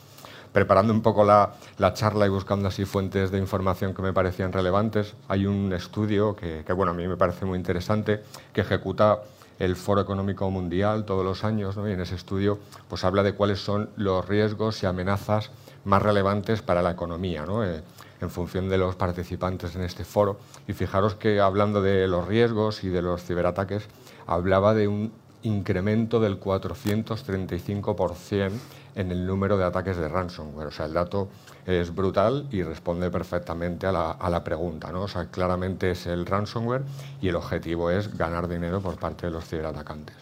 preparando 0.58 0.92
un 0.92 1.02
poco 1.02 1.24
la, 1.24 1.52
charla 1.94 2.26
y 2.26 2.30
buscando 2.30 2.66
así 2.66 2.84
fuentes 2.84 3.30
de 3.30 3.38
información 3.38 3.94
que 3.94 4.02
me 4.02 4.12
parecían 4.12 4.52
relevantes, 4.52 5.14
hay 5.28 5.46
un 5.46 5.72
estudio 5.72 6.34
que, 6.34 6.64
bueno, 6.72 6.90
a 6.90 6.94
mí 6.96 7.06
me 7.06 7.16
parece 7.16 7.44
muy 7.44 7.56
interesante, 7.56 8.24
que 8.52 8.62
ejecuta 8.62 9.20
el 9.60 9.76
Foro 9.76 10.00
Económico 10.00 10.50
Mundial 10.50 11.04
todos 11.04 11.24
los 11.24 11.44
años, 11.44 11.76
y 11.76 11.92
en 11.92 12.00
ese 12.00 12.16
estudio 12.16 12.58
pues 12.88 13.04
habla 13.04 13.22
de 13.22 13.34
cuáles 13.34 13.60
son 13.60 13.90
los 13.94 14.26
riesgos 14.26 14.82
y 14.82 14.86
amenazas 14.86 15.52
más 15.84 16.02
relevantes 16.02 16.60
para 16.60 16.82
la 16.82 16.90
economía, 16.90 17.44
eh, 17.62 17.80
en 18.20 18.28
función 18.28 18.68
de 18.68 18.78
los 18.78 18.96
participantes 18.96 19.76
en 19.76 19.82
este 19.82 20.04
foro. 20.04 20.40
Y 20.66 20.72
fijaros 20.72 21.14
que 21.14 21.38
hablando 21.38 21.82
de 21.82 22.08
los 22.08 22.26
riesgos 22.26 22.82
y 22.82 22.88
de 22.88 23.00
los 23.00 23.22
ciberataques, 23.22 23.84
hablaba 24.26 24.74
de 24.74 24.88
un 24.88 25.12
incremento 25.42 26.20
del 26.20 26.40
435% 26.40 28.52
en 28.94 29.12
el 29.12 29.26
número 29.26 29.56
de 29.56 29.64
ataques 29.64 29.96
de 29.96 30.08
ransomware. 30.08 30.68
O 30.68 30.70
sea, 30.70 30.86
el 30.86 30.92
dato 30.92 31.28
es 31.66 31.94
brutal 31.94 32.46
y 32.50 32.62
responde 32.62 33.10
perfectamente 33.10 33.86
a 33.86 33.92
la, 33.92 34.10
a 34.12 34.28
la, 34.28 34.42
pregunta. 34.42 34.90
¿no? 34.90 35.02
O 35.02 35.08
sea, 35.08 35.26
claramente 35.26 35.92
es 35.92 36.06
el 36.06 36.26
ransomware 36.26 36.82
y 37.20 37.28
el 37.28 37.36
objetivo 37.36 37.90
es 37.90 38.16
ganar 38.16 38.48
dinero 38.48 38.80
por 38.80 38.98
parte 38.98 39.26
de 39.26 39.32
los 39.32 39.46
ciberatacantes. 39.46 40.16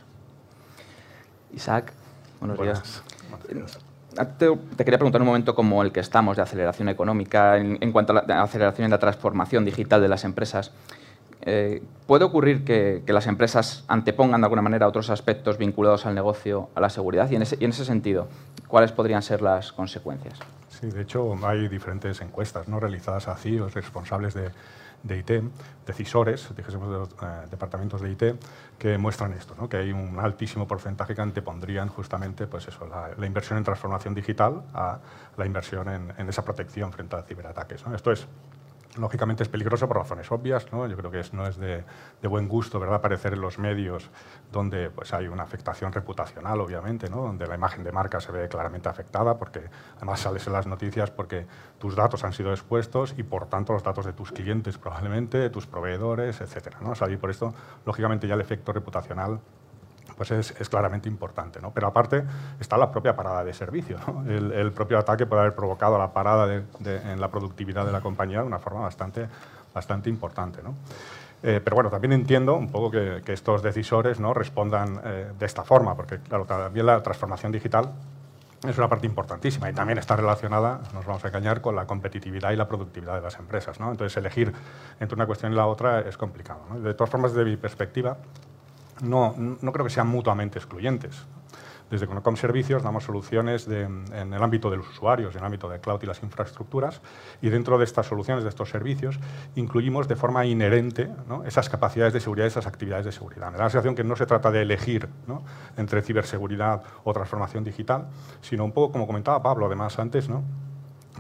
Isaac, 1.55 1.93
buenos 2.41 2.61
días. 2.61 3.03
Te, 4.39 4.59
quería 4.79 4.99
preguntar 4.99 5.21
un 5.21 5.27
momento 5.27 5.55
como 5.55 5.83
el 5.83 5.93
que 5.93 6.01
estamos 6.01 6.37
de 6.37 6.43
aceleración 6.43 6.89
económica 6.89 7.59
en, 7.59 7.79
en 7.81 7.93
cuanto 7.93 8.13
a 8.13 8.25
la 8.27 8.43
aceleración 8.43 8.89
y 8.89 8.91
la 8.91 8.99
transformación 8.99 9.65
digital 9.65 10.01
de 10.01 10.09
las 10.09 10.25
empresas. 10.25 10.73
Eh, 11.49 11.81
¿Puede 12.09 12.25
ocurrir 12.25 12.65
que, 12.65 13.03
las 13.07 13.29
empresas 13.29 13.85
antepongan 13.87 14.41
de 14.41 14.47
alguna 14.47 14.63
manera 14.63 14.89
otros 14.89 15.11
aspectos 15.11 15.59
vinculados 15.59 16.05
al 16.05 16.15
negocio 16.15 16.69
a 16.75 16.81
la 16.81 16.91
seguridad? 16.91 17.31
Y 17.31 17.37
en 17.37 17.43
ese, 17.43 17.85
sentido, 17.85 18.29
¿cuáles 18.67 18.91
podrían 18.91 19.23
ser 19.23 19.43
las 19.43 19.73
consecuencias? 19.73 20.41
Sí, 20.69 20.89
de 20.89 21.03
hecho 21.03 21.37
hay 21.47 21.69
diferentes 21.69 22.21
encuestas 22.21 22.67
¿no? 22.69 22.81
realizadas 22.81 23.29
a 23.29 23.37
CIOs, 23.37 23.75
responsables 23.75 24.35
de, 24.35 24.51
IT, 25.09 25.31
decisores, 25.87 26.49
dijésemos 26.57 26.91
de 26.91 26.99
los 26.99 27.09
eh, 27.11 27.47
departamentos 27.49 28.01
de 28.01 28.11
IT, 28.11 28.25
que 28.77 28.99
muestran 28.99 29.33
esto, 29.33 29.69
que 29.69 29.77
hay 29.77 29.93
un 29.93 30.19
altísimo 30.19 30.67
porcentaje 30.67 31.15
que 31.15 31.23
antepondrían 31.23 31.89
justamente 31.89 32.49
pues 32.49 32.67
eso, 32.67 32.89
la, 32.89 33.25
inversión 33.25 33.59
en 33.59 33.65
transformación 33.65 34.15
digital 34.15 34.63
a 34.75 34.99
la 35.37 35.47
inversión 35.47 35.89
en, 36.19 36.29
esa 36.29 36.45
protección 36.45 36.93
frente 36.93 37.15
a 37.15 37.23
ciberataques. 37.23 37.85
Esto 37.95 38.11
es 38.11 38.27
lógicamente 38.97 39.43
es 39.43 39.49
peligroso 39.49 39.89
por 39.89 39.99
razones 39.99 40.31
obvias. 40.31 40.73
¿no? 40.73 40.87
Yo 40.87 40.97
creo 40.97 41.11
que 41.11 41.23
no 41.33 41.47
es 41.47 41.57
de, 41.57 41.85
buen 42.23 42.49
gusto 42.49 42.81
¿verdad? 42.81 42.97
aparecer 42.97 43.33
en 43.35 43.41
los 43.41 43.59
medios 43.59 44.11
donde 44.53 44.91
pues, 44.91 45.13
hay 45.13 45.29
una 45.29 45.43
afectación 45.43 45.93
reputacional, 45.93 46.61
obviamente, 46.61 47.09
¿no? 47.09 47.23
donde 47.23 47.47
la 47.47 47.55
imagen 47.55 47.85
de 47.85 47.93
marca 47.93 48.21
se 48.21 48.33
ve 48.33 48.49
claramente 48.49 48.89
afectada, 48.89 49.39
porque 49.39 49.63
además 49.97 50.21
sales 50.21 50.47
en 50.47 50.53
las 50.53 50.67
noticias 50.67 51.11
porque 51.11 51.47
tus 51.79 51.95
datos 51.95 52.25
han 52.25 52.33
sido 52.33 52.51
expuestos 52.51 53.15
y 53.17 53.23
por 53.23 53.47
tanto 53.47 53.73
los 53.73 53.83
datos 53.83 54.07
de 54.07 54.13
tus 54.13 54.33
clientes 54.33 54.79
probablemente, 54.79 55.39
de 55.39 55.51
tus 55.51 55.67
proveedores, 55.67 56.41
etc. 56.41 56.77
¿no? 56.81 56.91
O 56.93 57.19
por 57.19 57.31
esto, 57.31 57.55
lógicamente, 57.85 58.27
ya 58.27 58.35
el 58.35 58.41
efecto 58.41 58.73
reputacional 58.73 59.41
pues 60.17 60.31
es, 60.31 60.69
claramente 60.69 61.09
importante. 61.09 61.61
¿no? 61.61 61.73
Pero 61.73 61.87
aparte 61.87 62.25
está 62.59 62.77
la 62.77 62.91
propia 62.91 63.15
parada 63.15 63.45
de 63.45 63.53
servicio. 63.53 63.99
El, 64.27 64.73
propio 64.73 64.99
ataque 64.99 65.27
puede 65.27 65.43
haber 65.43 65.55
provocado 65.55 65.99
la 65.99 66.13
parada 66.13 66.63
en 66.85 67.21
la 67.21 67.29
productividad 67.29 67.85
de 67.85 67.93
la 67.93 68.01
compañía 68.01 68.41
de 68.41 68.47
una 68.47 68.59
forma 68.59 68.81
bastante, 68.81 69.29
bastante 69.75 70.09
importante. 70.09 70.63
¿no? 70.63 70.75
Eh, 71.43 71.61
pero 71.63 71.77
bueno, 71.77 71.91
también 71.91 72.13
entiendo 72.13 72.55
un 72.55 72.71
poco 72.71 72.91
que, 72.91 73.23
estos 73.27 73.63
decisores 73.63 74.19
¿no? 74.19 74.33
respondan 74.35 75.01
eh, 75.05 75.33
de 75.39 75.47
esta 75.47 75.63
forma, 75.63 75.95
porque 75.95 76.19
claro, 76.19 76.45
también 76.45 76.87
la 76.87 77.03
transformación 77.03 77.53
digital 77.53 77.93
es 78.67 78.79
una 78.79 78.89
parte 78.89 79.07
importantísima 79.07 79.69
y 79.71 79.73
también 79.73 79.99
está 79.99 80.17
relacionada, 80.17 80.81
nos 80.95 81.05
vamos 81.05 81.25
a 81.25 81.29
engañar, 81.29 81.61
con 81.61 81.77
la 81.77 81.87
competitividad 81.87 82.53
y 82.53 82.57
la 82.57 82.67
productividad 82.67 83.15
de 83.15 83.21
las 83.21 83.39
empresas. 83.39 83.79
¿no? 83.79 83.91
Entonces, 83.91 84.17
elegir 84.17 84.53
entre 84.99 85.15
una 85.15 85.27
cuestión 85.27 85.53
y 85.53 85.57
la 85.57 85.67
otra 85.67 86.01
es 86.01 86.17
complicado. 86.17 86.61
De 86.83 86.95
todas 86.95 87.11
formas, 87.11 87.33
desde 87.33 87.49
mi 87.49 87.57
perspectiva, 87.57 88.17
no, 89.03 89.35
no 89.37 89.73
creo 89.73 89.85
que 89.85 89.91
sean 89.91 90.09
mutuamente 90.09 90.59
excluyentes. 90.59 91.27
Desde 91.91 92.09
Conocom 92.09 92.37
Servicios 92.37 92.83
damos 92.83 93.05
soluciones 93.05 93.69
en 93.69 94.33
el 94.35 94.43
ámbito 94.43 94.71
de 94.71 94.77
los 94.77 94.89
usuarios, 94.89 95.35
en 95.35 95.39
el 95.39 95.47
ámbito 95.47 95.69
de 95.69 95.79
cloud 95.79 96.03
y 96.03 96.07
las 96.07 96.21
infraestructuras, 96.21 97.01
y 97.41 97.49
dentro 97.49 97.79
de 97.79 97.85
estas 97.85 98.07
soluciones, 98.07 98.43
de 98.43 98.51
estos 98.51 98.71
servicios, 98.71 99.21
incluimos 99.55 100.09
de 100.09 100.17
forma 100.17 100.45
inherente 100.47 101.09
esas 101.45 101.69
capacidades 101.69 102.13
de 102.13 102.19
seguridad, 102.19 102.49
esas 102.49 102.67
actividades 102.67 103.07
de 103.07 103.13
seguridad. 103.13 103.53
Me 103.53 103.59
da 103.59 103.65
la 103.65 103.71
sensación 103.71 103.95
que 103.95 104.03
no 104.03 104.17
se 104.17 104.27
trata 104.27 104.51
de 104.51 104.63
elegir 104.63 105.09
entre 105.77 106.03
ciberseguridad 106.03 106.83
o 107.05 107.13
transformación 107.13 107.63
digital, 107.63 108.09
sino 108.41 108.65
un 108.65 108.73
poco, 108.73 108.93
como 108.93 109.07
comentaba 109.07 109.41
Pablo, 109.41 109.67
además 109.67 109.97
antes, 110.01 110.29
¿no? 110.29 110.43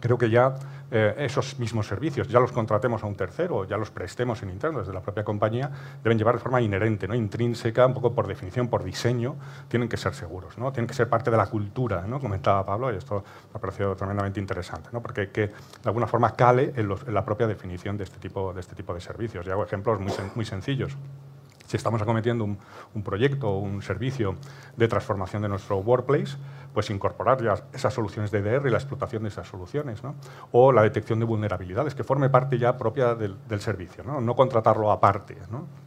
creo 0.00 0.18
que 0.18 0.30
ya 0.30 0.54
eh, 0.90 1.14
esos 1.18 1.59
mismos 1.59 1.87
servicios, 1.87 2.29
ya 2.29 2.38
los 2.38 2.53
contratemos 2.53 3.03
a 3.03 3.07
un 3.07 3.16
tercero, 3.16 3.64
ya 3.64 3.77
los 3.77 3.90
prestemos 3.90 4.42
en 4.42 4.51
interno 4.51 4.79
desde 4.79 4.92
la 4.92 5.01
propia 5.01 5.25
compañía, 5.25 5.70
deben 6.03 6.16
llevar 6.16 6.37
de 6.37 6.40
forma 6.40 6.61
inherente, 6.61 7.09
¿no? 7.09 7.14
intrínseca, 7.14 7.87
un 7.87 7.94
poco 7.94 8.14
por 8.14 8.27
definición, 8.27 8.68
por 8.68 8.85
diseño, 8.85 9.37
tienen 9.68 9.88
que 9.88 9.96
ser 9.96 10.14
seguros, 10.14 10.57
¿no? 10.59 10.72
tienen 10.72 10.87
que 10.87 10.94
ser 10.94 11.09
parte 11.09 11.31
de 11.31 11.37
la 11.37 11.46
cultura, 11.46 12.05
¿no? 12.07 12.20
comentaba 12.20 12.64
Pablo, 12.64 12.92
y 12.92 12.96
esto 12.96 13.25
me 13.53 13.59
ha 13.59 13.61
parecido 13.61 13.96
tremendamente 13.96 14.38
interesante, 14.38 14.90
¿no? 14.92 15.03
porque 15.03 15.31
que 15.31 15.49
de 15.49 15.55
alguna 15.85 16.07
forma 16.07 16.35
cale 16.35 16.72
en, 16.77 16.88
la 17.12 17.25
propia 17.25 17.46
definición 17.46 17.96
de 17.96 18.05
este 18.05 18.18
tipo 18.18 18.53
de, 18.53 18.61
este 18.61 18.75
tipo 18.75 18.94
de 18.94 19.01
servicios. 19.01 19.46
Y 19.46 19.51
hago 19.51 19.64
ejemplos 19.64 20.01
muy, 20.01 20.12
muy 20.35 20.44
sencillos 20.44 20.96
si 21.66 21.76
estamos 21.76 22.00
acometiendo 22.02 22.44
un, 22.44 23.02
proyecto 23.02 23.48
o 23.48 23.59
un 23.59 23.83
servicio 23.83 24.37
de 24.76 24.88
transformación 24.88 25.42
de 25.42 25.48
nuestro 25.48 25.79
workplace, 25.79 26.37
pues 26.72 26.90
incorporar 26.90 27.42
ya 27.42 27.55
esas 27.72 27.94
soluciones 27.94 28.31
de 28.31 28.38
EDR 28.38 28.66
y 28.66 28.70
la 28.70 28.79
explotación 28.79 29.22
de 29.22 29.29
esas 29.29 29.48
soluciones, 29.48 30.00
o 30.52 30.72
la 30.72 30.83
detección 30.83 31.18
de 31.18 31.24
vulnerabilidades, 31.24 31.94
que 31.94 32.05
forme 32.05 32.29
parte 32.29 32.59
ya 32.59 32.76
propia 32.76 33.14
del, 33.14 33.37
del 33.48 33.61
servicio, 33.61 34.05
¿no? 34.05 34.20
no 34.20 34.35
contratarlo 34.35 34.90
aparte. 34.90 35.37
¿no? 35.50 35.86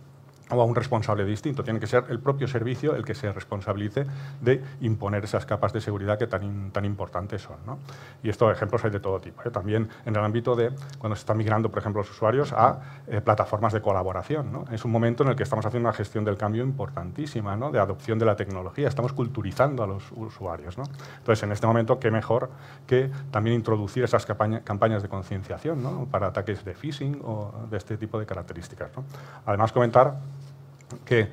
O 0.52 0.62
a 0.62 0.66
un 0.66 0.76
responsable 0.76 1.26
distinto. 1.26 1.64
Tiene 1.64 1.80
que 1.80 1.88
ser 1.88 2.06
el 2.10 2.20
propio 2.20 2.48
servicio 2.48 2.96
el 2.96 3.06
que 3.06 3.16
se 3.16 3.32
responsabilice 3.32 4.06
de 4.42 4.64
imponer 4.82 5.24
esas 5.24 5.46
capas 5.46 5.74
de 5.74 5.82
seguridad 5.82 6.18
que 6.18 6.28
tan, 6.28 6.72
tan 6.72 6.86
importantes 6.86 7.42
son. 7.42 7.58
¿no? 7.66 7.80
Y 8.24 8.30
estos 8.30 8.52
ejemplos 8.52 8.84
hay 8.86 8.92
de 8.92 9.00
todo 9.00 9.20
tipo. 9.20 9.42
¿eh? 9.44 9.52
También 9.52 9.90
en 10.06 10.16
el 10.16 10.24
ámbito 10.24 10.56
de 10.56 10.72
cuando 10.98 11.16
se 11.16 11.22
están 11.22 11.38
migrando, 11.38 11.70
por 11.70 11.80
ejemplo, 11.80 12.02
los 12.02 12.10
usuarios 12.10 12.54
a 12.54 12.80
eh, 13.08 13.22
plataformas 13.22 13.74
de 13.74 13.82
colaboración. 13.82 14.52
¿no? 14.52 14.66
Es 14.72 14.86
un 14.86 14.92
momento 14.92 15.24
en 15.24 15.30
el 15.30 15.36
que 15.36 15.44
estamos 15.44 15.66
haciendo 15.66 15.90
una 15.90 15.96
gestión 15.96 16.24
del 16.26 16.38
cambio 16.38 16.64
importantísima, 16.64 17.56
¿no? 17.56 17.72
de 17.72 17.80
adopción 17.80 18.18
de 18.20 18.26
la 18.26 18.36
tecnología. 18.36 18.88
Estamos 18.88 19.14
culturizando 19.14 19.84
a 19.84 19.88
los 19.88 20.12
usuarios. 20.12 20.78
Entonces, 20.78 21.44
en 21.44 21.52
este 21.52 21.68
momento, 21.68 22.00
qué 22.00 22.12
mejor 22.12 22.50
que 22.88 23.12
también 23.32 23.56
introducir 23.56 24.04
esas 24.04 24.26
campañas 24.26 25.04
de 25.04 25.10
concienciación 25.10 26.08
para 26.12 26.28
ataques 26.28 26.64
de 26.66 26.74
phishing 26.74 27.22
o 27.24 27.54
de 27.70 27.78
este 27.78 27.98
tipo 27.98 28.20
de 28.20 28.26
características. 28.26 28.92
Además, 29.46 29.72
comentar 29.72 30.16
que 31.06 31.20
eh, 31.22 31.28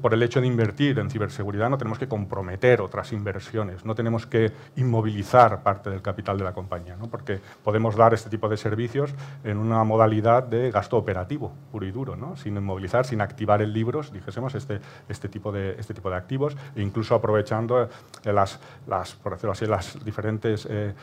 por 0.00 0.14
el 0.14 0.22
hecho 0.22 0.40
de 0.40 0.46
invertir 0.46 0.98
en 0.98 1.10
ciberseguridad 1.10 1.68
no 1.68 1.78
tenemos 1.78 1.98
que 1.98 2.08
comprometer 2.08 2.80
otras 2.80 3.12
inversiones, 3.12 3.84
no 3.84 3.94
tenemos 3.94 4.26
que 4.26 4.52
inmovilizar 4.76 5.62
parte 5.62 5.90
del 5.90 6.02
capital 6.02 6.38
de 6.38 6.44
la 6.44 6.52
compañía, 6.52 6.96
¿no? 6.96 7.08
porque 7.08 7.40
podemos 7.62 7.96
dar 7.96 8.14
este 8.14 8.30
tipo 8.30 8.48
de 8.48 8.56
servicios 8.56 9.14
en 9.44 9.58
una 9.58 9.84
modalidad 9.84 10.42
de 10.44 10.70
gasto 10.70 10.96
operativo, 10.96 11.52
puro 11.70 11.86
y 11.86 11.90
duro, 11.90 12.16
¿no? 12.16 12.36
sin 12.36 12.56
inmovilizar, 12.56 13.04
sin 13.04 13.20
activar 13.20 13.62
en 13.62 13.72
libros, 13.72 14.12
dijésemos, 14.12 14.54
este, 14.54 14.80
este, 15.08 15.28
tipo, 15.28 15.52
de, 15.52 15.76
este 15.78 15.92
tipo 15.94 16.10
de 16.10 16.16
activos, 16.16 16.56
e 16.74 16.82
incluso 16.82 17.14
aprovechando 17.14 17.82
eh, 17.82 18.32
las, 18.32 18.60
las, 18.86 19.14
por 19.14 19.32
decirlo 19.32 19.52
así, 19.52 19.66
las 19.66 20.02
diferentes 20.04 20.66
eh, 20.70 20.94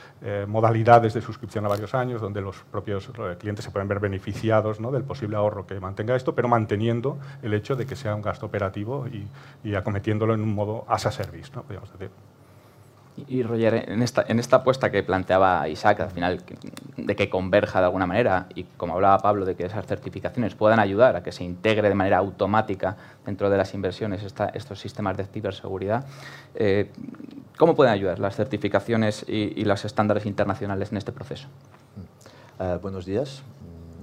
modalidades 0.48 1.14
de 1.14 1.22
suscripción 1.22 1.66
a 1.66 1.70
varios 1.70 1.94
años, 1.94 2.22
donde 2.22 2.42
los 2.42 2.58
propios 2.72 3.12
clientes 3.40 3.66
se 3.66 3.72
pueden 3.72 3.88
ver 3.88 4.00
beneficiados 4.00 4.80
¿no? 4.80 4.92
del 4.92 5.04
posible 5.04 5.36
ahorro 5.36 5.68
que 5.68 5.80
mantenga 5.80 6.16
esto, 6.16 6.34
pero 6.34 6.48
manteniendo 6.48 7.20
el 7.42 7.54
hecho 7.54 7.76
de 7.76 7.86
que 7.86 7.96
sea 7.96 8.16
un 8.16 8.22
gasto 8.22 8.46
operativo 8.46 8.71
y, 8.78 9.76
acometiéndolo 9.76 10.34
en 10.34 10.42
un 10.42 10.54
modo 10.54 10.86
as 10.88 11.06
a 11.06 11.12
service, 11.12 11.52
¿no? 11.54 11.64
podríamos 11.64 11.92
decir. 11.92 12.12
Y 13.28 13.44
Roger, 13.44 13.90
en 13.90 14.02
esta, 14.02 14.24
en 14.28 14.40
esta 14.40 14.58
apuesta 14.58 14.90
que 14.90 15.04
planteaba 15.04 15.68
Isaac, 15.68 16.00
al 16.00 16.12
final, 16.12 16.42
de 16.96 17.16
que 17.16 17.30
converja 17.30 17.80
de 17.80 17.86
alguna 17.86 18.08
manera, 18.08 18.48
y 18.56 18.64
como 18.64 18.94
hablaba 18.94 19.20
Pablo, 19.20 19.46
de 19.46 19.56
que 19.56 19.66
esas 19.66 19.86
certificaciones 19.86 20.56
puedan 20.56 20.80
ayudar 20.80 21.18
a 21.18 21.24
que 21.24 21.32
se 21.32 21.44
integre 21.44 21.90
de 21.90 21.96
manera 21.96 22.18
automática 22.20 22.96
dentro 23.26 23.50
de 23.50 23.58
las 23.58 23.74
inversiones 23.74 24.24
estos 24.24 24.80
sistemas 24.80 25.18
de 25.18 25.26
ciberseguridad, 25.26 26.06
eh, 26.56 26.90
¿cómo 27.58 27.76
pueden 27.76 27.94
ayudar 27.94 28.20
las 28.20 28.36
certificaciones 28.36 29.26
y, 29.28 29.64
los 29.66 29.84
estándares 29.86 30.26
internacionales 30.26 30.92
en 30.92 30.98
este 30.98 31.12
proceso? 31.12 31.48
Eh, 32.60 32.80
buenos 32.82 33.06
días, 33.06 33.44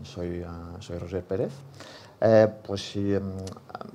soy, 0.02 0.42
uh, 0.42 0.80
soy 0.80 0.98
Roger 0.98 1.24
Pérez. 1.24 1.52
Eh, 2.20 2.48
pues 2.66 2.90
sí, 2.90 3.14
em, 3.14 3.32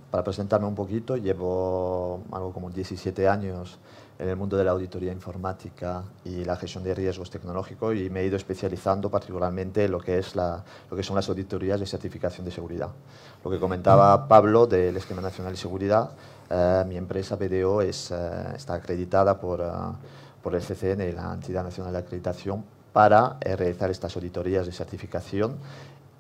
para 0.10 0.24
presentarme 0.24 0.68
un 0.68 0.76
poquito, 0.76 1.18
llevo 1.18 2.24
algo 2.32 2.54
como 2.54 2.70
17 2.70 3.28
años 3.28 3.80
en 4.20 4.30
el 4.30 4.36
mundo 4.36 4.56
de 4.56 4.64
la 4.64 4.72
auditoría 4.72 5.12
informática 5.12 6.04
y 6.24 6.46
la 6.46 6.56
gestión 6.56 6.84
de 6.84 6.94
riesgos 6.94 7.30
tecnológicos 7.30 7.96
y 7.96 8.10
me 8.10 8.22
he 8.22 8.26
ido 8.26 8.38
especializando 8.38 9.10
particularmente 9.10 9.86
en 9.86 9.92
lo 9.92 10.00
que, 10.00 10.20
es 10.20 10.36
la, 10.36 10.64
lo 10.90 10.96
que 10.96 11.04
son 11.04 11.16
las 11.16 11.28
auditorías 11.30 11.80
de 11.80 11.86
certificación 11.86 12.46
de 12.46 12.52
seguridad. 12.52 12.90
Lo 13.44 13.52
que 13.52 13.60
comentaba 13.60 14.28
Pablo 14.28 14.68
del 14.68 14.96
Esquema 14.98 15.22
Nacional 15.22 15.54
de 15.54 15.58
Seguridad, 15.58 16.12
eh, 16.50 16.84
mi 16.88 16.96
empresa 16.96 17.36
BDO 17.36 17.82
es, 17.82 18.12
eh, 18.12 18.16
está 18.56 18.76
acreditada 18.76 19.40
por, 19.40 19.62
eh, 19.62 19.66
por 20.42 20.56
el 20.56 20.62
CCN, 20.62 21.12
la 21.14 21.34
Entidad 21.34 21.64
Nacional 21.64 21.92
de 21.94 22.00
Acreditación, 22.00 22.64
para 22.94 23.38
realizar 23.42 23.90
estas 23.90 24.16
auditorías 24.16 24.68
de 24.68 24.72
certificación 24.72 25.58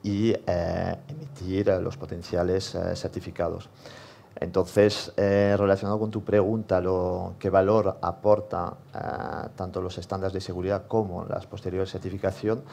y 0.03 0.35
emitir 0.45 1.67
los 1.81 1.97
potenciales 1.97 2.77
certificados. 2.95 3.69
Entonces, 4.35 5.13
relacionado 5.15 5.99
con 5.99 6.11
tu 6.11 6.23
pregunta, 6.23 6.81
lo, 6.81 7.35
¿qué 7.39 7.49
valor 7.49 7.97
aporta 8.01 8.73
tanto 9.55 9.81
los 9.81 9.97
estándares 9.97 10.33
de 10.33 10.41
seguridad 10.41 10.87
como 10.87 11.23
las 11.25 11.45
posteriores 11.45 11.91
certificación? 11.91 12.63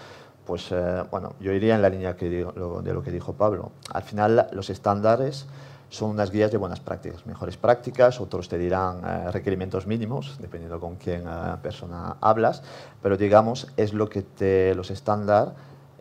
Pues 0.45 0.75
bueno, 1.11 1.35
yo 1.39 1.53
iría 1.53 1.77
en 1.77 1.83
la 1.83 1.89
línea 1.89 2.17
que 2.17 2.29
de 2.29 2.93
lo 2.93 3.03
que 3.03 3.11
dijo 3.13 3.35
Pablo. 3.35 3.71
Al 3.93 4.03
final, 4.03 4.49
los 4.53 4.69
estándares 4.71 5.47
son 5.91 6.11
unas 6.11 6.31
guías 6.31 6.51
de 6.53 6.57
buenas 6.57 6.81
prácticas, 6.81 7.27
mejores 7.27 7.57
prácticas, 7.57 8.21
otros 8.21 8.49
te 8.49 8.57
dirán 8.57 9.03
eh, 9.05 9.31
requerimientos 9.33 9.87
mínimos, 9.87 10.37
dependiendo 10.41 10.79
con 10.79 10.95
quién 10.95 11.27
uh, 11.27 11.59
persona 11.61 12.17
hablas, 12.21 12.63
pero 13.03 13.17
digamos, 13.17 13.67
es 13.77 13.93
lo 13.93 14.09
que 14.09 14.23
te, 14.23 14.75
los 14.77 14.91
estándar 14.93 15.55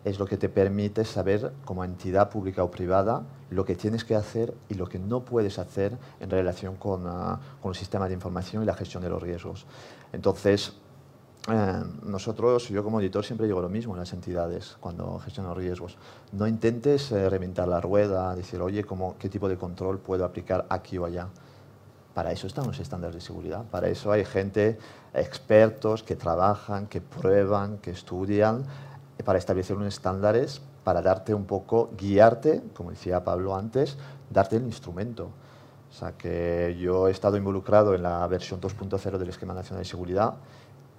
es 0.06 0.20
lo 0.20 0.26
que 0.26 0.38
te 0.38 0.50
permite 0.50 1.06
saber 1.06 1.52
como 1.66 1.84
entidad 1.84 2.30
pública 2.30 2.64
o 2.64 2.72
privada 2.72 3.24
lo 3.50 3.66
que 3.66 3.76
tienes 3.76 4.04
que 4.04 4.16
hacer 4.16 4.54
y 4.70 4.76
lo 4.76 4.88
que 4.88 5.00
no 5.00 5.26
puedes 5.26 5.60
hacer 5.60 5.98
en 6.20 6.30
relación 6.30 6.76
con, 6.76 7.06
uh, 7.06 7.38
con 7.62 7.70
el 7.72 7.76
sistema 7.76 8.08
de 8.08 8.14
información 8.14 8.64
y 8.64 8.66
la 8.66 8.76
gestión 8.76 9.04
de 9.04 9.10
los 9.10 9.22
riesgos. 9.22 9.66
Entonces, 10.14 10.74
eh, 11.48 11.84
nosotros, 12.04 12.68
yo 12.70 12.84
como 12.84 13.00
editor 13.00 13.24
siempre 13.26 13.48
digo 13.48 13.62
lo 13.62 13.70
mismo 13.70 13.94
en 13.94 14.00
las 14.00 14.14
entidades 14.14 14.78
cuando 14.80 15.20
gestiono 15.20 15.54
riesgos. 15.54 15.98
No 16.32 16.46
intentes 16.48 17.12
eh, 17.12 17.30
reventar 17.30 17.68
la 17.68 17.82
rueda, 17.82 18.36
decir, 18.36 18.62
oye, 18.62 18.84
¿cómo, 18.84 19.16
¿qué 19.18 19.30
tipo 19.30 19.48
de 19.48 19.58
control 19.58 20.00
puedo 20.00 20.26
aplicar 20.26 20.66
aquí 20.70 20.98
o 20.98 21.06
allá? 21.06 21.28
Para 22.14 22.32
eso 22.32 22.48
están 22.48 22.68
los 22.68 22.80
estándares 22.80 23.16
de 23.16 23.22
seguridad. 23.22 23.64
Para 23.72 23.88
eso 23.88 24.12
hay 24.12 24.26
gente, 24.26 24.78
expertos 25.14 26.04
que 26.04 26.16
trabajan, 26.16 26.88
que 26.88 27.02
prueban, 27.02 27.78
que 27.78 27.92
estudian, 27.92 28.66
para 29.24 29.38
establecer 29.38 29.76
unos 29.76 29.90
estándares, 29.90 30.62
para 30.84 31.02
darte 31.02 31.34
un 31.34 31.46
poco, 31.46 31.92
guiarte, 31.98 32.64
como 32.74 32.92
decía 32.92 33.24
Pablo 33.24 33.56
antes, 33.56 33.98
darte 34.30 34.56
el 34.56 34.64
instrumento. 34.64 35.30
O 35.90 35.94
sea 35.94 36.14
que 36.14 36.78
yo 36.80 37.08
he 37.08 37.12
estado 37.12 37.36
involucrado 37.36 37.96
en 37.96 38.04
la 38.04 38.26
versión 38.28 38.62
2.0 38.62 39.18
del 39.18 39.30
Esquema 39.30 39.54
Nacional 39.54 39.84
de 39.84 39.90
Seguridad 39.90 40.36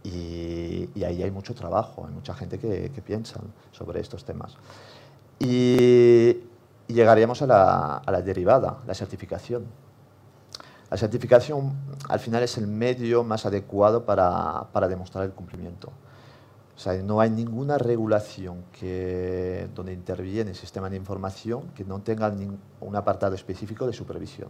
y, 0.03 0.89
ahí 1.05 1.23
hay 1.23 1.31
mucho 1.31 1.55
trabajo, 1.55 2.07
hay 2.07 2.13
mucha 2.13 2.35
gente 2.35 2.59
que, 2.59 2.91
piensa 3.05 3.41
sobre 3.73 4.01
estos 4.01 4.25
temas. 4.25 4.57
Y, 5.39 6.41
llegaríamos 6.89 7.41
a 7.43 7.47
la, 7.47 7.97
a 7.99 8.11
la, 8.11 8.21
derivada, 8.21 8.79
la 8.87 8.95
certificación. 8.95 9.65
La 10.91 10.97
certificación 10.97 11.73
al 12.09 12.19
final 12.19 12.43
es 12.43 12.59
el 12.59 12.67
medio 12.67 13.23
más 13.23 13.47
adecuado 13.47 14.05
para, 14.05 14.67
para 14.73 14.89
demostrar 14.89 15.25
el 15.25 15.31
cumplimiento. 15.31 15.93
O 16.81 16.83
sea, 16.83 16.95
no 17.03 17.21
hay 17.21 17.29
ninguna 17.29 17.77
regulación 17.77 18.64
que, 18.73 19.69
donde 19.75 19.93
interviene 19.93 20.53
el 20.53 20.57
sistema 20.57 20.88
de 20.88 20.97
información 20.97 21.69
que 21.75 21.85
no 21.85 22.01
tenga 22.01 22.33
un 22.81 22.97
apartado 22.97 23.35
específico 23.35 23.87
de 23.87 23.93
supervisión 23.93 24.49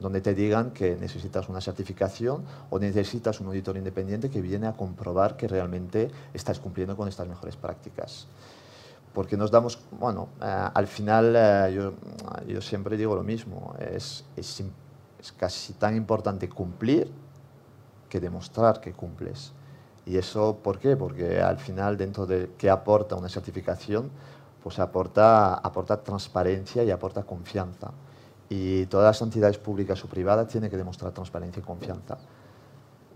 donde 0.00 0.20
te 0.20 0.34
digan 0.34 0.72
que 0.72 0.96
necesitas 0.96 1.48
una 1.48 1.60
certificación 1.60 2.42
o 2.68 2.80
necesitas 2.80 3.40
un 3.40 3.46
auditor 3.46 3.76
independiente 3.76 4.28
que 4.28 4.42
viene 4.42 4.66
a 4.66 4.72
comprobar 4.72 5.36
que 5.36 5.46
realmente 5.46 6.10
estás 6.34 6.58
cumpliendo 6.58 6.96
con 6.96 7.06
estas 7.06 7.28
mejores 7.28 7.54
prácticas. 7.54 8.26
Porque 9.14 9.36
nos 9.36 9.52
damos, 9.52 9.78
bueno, 10.00 10.30
eh, 10.42 10.68
al 10.74 10.88
final 10.88 11.32
eh, 11.36 11.92
yo, 12.48 12.60
siempre 12.60 12.96
digo 12.96 13.14
lo 13.14 13.22
mismo, 13.22 13.76
es, 13.78 14.24
es, 14.36 14.64
casi 15.36 15.74
tan 15.74 15.94
importante 15.94 16.48
cumplir 16.48 17.08
que 18.08 18.18
demostrar 18.18 18.80
que 18.80 18.92
cumples. 18.92 19.52
¿Y 20.06 20.16
eso 20.16 20.58
por 20.62 20.78
qué? 20.78 20.96
Porque 20.96 21.40
al 21.40 21.58
final 21.58 21.96
dentro 21.96 22.26
de 22.26 22.52
qué 22.56 22.70
aporta 22.70 23.16
una 23.16 23.28
certificación, 23.28 24.10
pues 24.62 24.78
aporta, 24.78 25.54
aporta 25.54 26.02
transparencia 26.02 26.82
y 26.84 26.90
aporta 26.90 27.24
confianza 27.24 27.90
y 28.48 28.86
todas 28.86 29.06
las 29.06 29.22
entidades 29.22 29.58
públicas 29.58 30.02
o 30.04 30.08
privadas 30.08 30.48
tienen 30.48 30.70
que 30.70 30.76
demostrar 30.76 31.12
transparencia 31.12 31.60
y 31.60 31.64
confianza. 31.64 32.16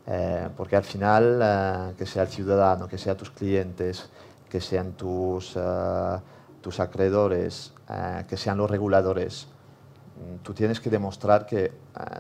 Eh, 0.07 0.48
porque 0.57 0.76
al 0.76 0.85
final, 0.85 1.40
eh, 1.42 1.94
que 1.96 2.07
sea 2.07 2.22
el 2.22 2.29
ciudadano, 2.29 2.88
que 2.88 2.98
sean 2.98 3.16
tus 3.16 3.31
clientes, 3.31 4.11
que 4.48 4.61
sean 4.61 4.92
tus, 4.92 5.55
eh, 5.57 6.18
tus 6.61 6.81
acreedores, 6.81 7.72
que 8.29 8.37
sean 8.37 8.57
los 8.59 8.70
reguladores, 8.70 9.48
tú 10.43 10.55
tienes 10.55 10.81
que 10.81 10.91
demostrar 10.91 11.47
que 11.47 11.65
eh, 11.65 11.73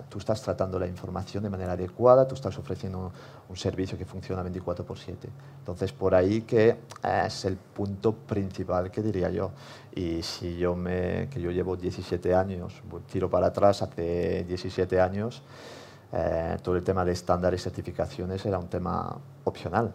tú 0.08 0.18
estás 0.18 0.40
tratando 0.42 0.78
la 0.78 0.86
información 0.86 1.42
de 1.42 1.50
manera 1.50 1.72
adecuada, 1.72 2.26
tú 2.26 2.34
estás 2.34 2.56
ofreciendo 2.58 3.12
un, 3.48 3.56
servicio 3.56 3.98
que 3.98 4.04
funciona 4.04 4.42
24 4.42 4.84
por 4.84 4.98
7. 4.98 5.28
Entonces, 5.58 5.92
por 5.92 6.14
ahí 6.14 6.42
que 6.42 6.68
eh, 6.68 7.22
es 7.26 7.44
el 7.44 7.56
punto 7.56 8.12
principal 8.12 8.90
que 8.90 9.02
diría 9.02 9.30
yo. 9.30 9.50
Y 9.94 10.22
si 10.22 10.56
yo, 10.56 10.74
me, 10.76 11.28
que 11.30 11.40
yo 11.40 11.50
llevo 11.50 11.76
17 11.76 12.34
años, 12.34 12.82
tiro 13.10 13.28
para 13.28 13.48
atrás, 13.48 13.82
hace 13.82 14.44
17 14.44 15.00
años, 15.00 15.42
eh, 16.12 16.56
todo 16.62 16.76
el 16.76 16.84
tema 16.84 17.04
de 17.04 17.12
estándares 17.12 17.60
y 17.60 17.64
certificaciones 17.64 18.44
era 18.44 18.58
un 18.58 18.68
tema 18.68 19.16
opcional. 19.44 19.92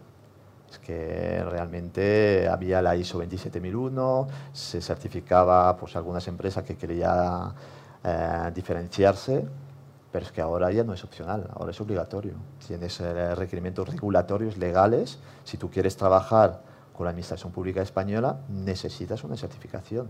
Es 0.69 0.79
que 0.79 1.43
realmente 1.43 2.47
había 2.47 2.81
la 2.81 2.95
ISO 2.95 3.19
27001, 3.19 4.27
se 4.51 4.81
certificaba 4.81 5.75
pues, 5.77 5.95
algunas 5.95 6.27
empresas 6.27 6.63
que 6.63 6.75
querían 6.75 7.53
eh, 8.07 8.51
diferenciarse, 8.53 9.43
pero 10.11 10.25
es 10.25 10.31
que 10.31 10.39
ahora 10.39 10.71
ya 10.71 10.83
no 10.83 10.93
es 10.93 11.03
opcional, 11.03 11.49
ahora 11.55 11.71
es 11.71 11.81
obligatorio. 11.81 12.35
Tienes 12.65 12.99
eh, 12.99 13.33
requerimientos 13.33 13.89
regulatorios 13.89 14.57
legales. 14.57 15.17
Si 15.43 15.57
tú 15.57 15.71
quieres 15.71 15.97
trabajar 15.97 16.61
con 16.95 17.05
la 17.05 17.09
Administración 17.09 17.51
Pública 17.51 17.81
Española, 17.81 18.37
necesitas 18.47 19.23
una 19.23 19.35
certificación. 19.35 20.07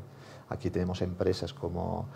Aquí 0.49 0.69
tenemos 0.69 1.01
empresas 1.01 1.53
como, 1.53 2.07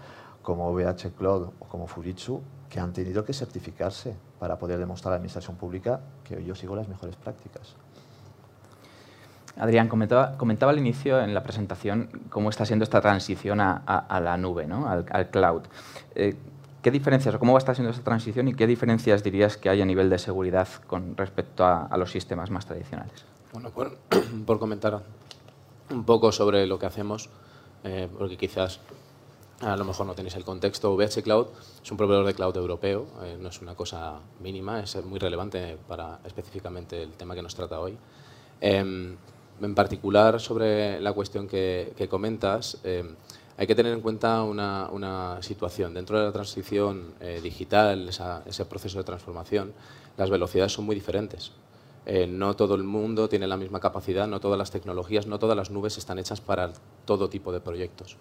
como 0.43 0.69
VH 0.73 1.13
Cloud 1.17 1.49
o 1.59 1.65
como 1.65 1.87
Fujitsu 1.87 2.41
que 2.69 2.81
han 2.81 2.91
tenido 2.91 3.23
que 3.23 3.33
certificarse 3.33 4.15
para 4.37 4.59
poder 4.59 4.79
demostrar 4.79 5.13
a 5.13 5.15
la 5.15 5.17
Administración 5.19 5.55
Pública 5.55 6.01
que 6.25 6.43
yo 6.43 6.55
sigo 6.55 6.75
las 6.75 6.89
mejores 6.89 7.15
prácticas. 7.15 7.75
Adrián, 9.59 9.89
comentaba, 9.89 10.37
comentaba, 10.37 10.71
al 10.71 10.79
inicio 10.79 11.19
en 11.19 11.33
la 11.33 11.43
presentación 11.43 12.09
cómo 12.29 12.49
está 12.49 12.65
siendo 12.65 12.83
esta 12.83 13.01
transición 13.01 13.59
a, 13.59 14.19
la 14.23 14.37
nube, 14.37 14.65
¿no? 14.65 14.87
al, 14.87 15.29
cloud. 15.29 15.63
Eh, 16.15 16.35
¿Qué 16.81 16.91
diferencias 16.91 17.35
o 17.35 17.39
cómo 17.39 17.51
va 17.51 17.57
a 17.57 17.59
estar 17.59 17.75
siendo 17.75 17.91
esta 17.91 18.03
transición 18.03 18.47
y 18.47 18.53
qué 18.53 18.65
diferencias 18.65 19.21
dirías 19.21 19.57
que 19.57 19.69
hay 19.69 19.81
a 19.81 19.85
nivel 19.85 20.09
de 20.09 20.17
seguridad 20.17 20.69
con 20.87 21.17
respecto 21.17 21.65
a, 21.65 21.95
los 21.97 22.09
sistemas 22.09 22.49
más 22.49 22.65
tradicionales? 22.65 23.25
Bueno, 23.51 23.69
por, 23.71 23.97
por, 24.45 24.59
comentar 24.59 25.03
un 25.89 26.05
poco 26.05 26.31
sobre 26.31 26.65
lo 26.65 26.79
que 26.79 26.85
hacemos, 26.85 27.29
eh, 27.83 28.07
porque 28.17 28.37
quizás 28.37 28.79
a 29.59 29.75
lo 29.75 29.83
mejor 29.83 30.05
no 30.05 30.13
tenéis 30.13 30.35
el 30.35 30.45
contexto. 30.45 30.95
VH 30.95 31.21
Cloud 31.21 31.47
es 31.83 31.91
un 31.91 31.97
proveedor 31.97 32.25
de 32.25 32.33
cloud 32.33 32.55
europeo, 32.55 33.07
eh, 33.23 33.37
no 33.37 33.49
es 33.49 33.61
una 33.61 33.75
cosa 33.75 34.19
mínima, 34.39 34.79
es 34.79 35.03
muy 35.03 35.19
relevante 35.19 35.77
para 35.85 36.19
específicamente 36.23 37.03
el 37.03 37.11
tema 37.11 37.35
que 37.35 37.41
nos 37.41 37.55
trata 37.55 37.81
hoy. 37.81 37.97
Em, 38.61 39.17
en 39.61 39.75
particular 39.75 40.39
sobre 40.39 40.99
la 41.01 41.13
cuestión 41.13 41.47
que, 41.47 42.07
comentas, 42.09 42.77
eh, 42.83 43.03
hay 43.57 43.67
que 43.67 43.75
tener 43.75 43.93
en 43.93 44.01
cuenta 44.01 44.43
una, 44.43 45.37
situación. 45.41 45.93
Dentro 45.93 46.17
de 46.17 46.25
la 46.25 46.31
transición 46.31 47.13
eh, 47.19 47.39
digital, 47.41 48.09
ese 48.09 48.65
proceso 48.65 48.97
de 48.97 49.03
transformación, 49.03 49.73
las 50.17 50.29
velocidades 50.29 50.73
son 50.73 50.85
muy 50.85 50.95
diferentes. 50.95 51.51
Eh, 52.05 52.25
no 52.25 52.55
todo 52.55 52.75
el 52.75 52.83
mundo 52.83 53.29
tiene 53.29 53.47
la 53.47 53.57
misma 53.57 53.79
capacidad, 53.79 54.27
no 54.27 54.39
todas 54.39 54.57
las 54.57 54.71
tecnologías, 54.71 55.27
no 55.27 55.37
todas 55.39 55.55
las 55.55 55.69
nubes 55.69 55.97
están 55.97 56.17
hechas 56.17 56.41
para 56.41 56.71
todo 57.05 57.29
tipo 57.29 57.51
de 57.51 57.59
proyectos. 57.59 58.17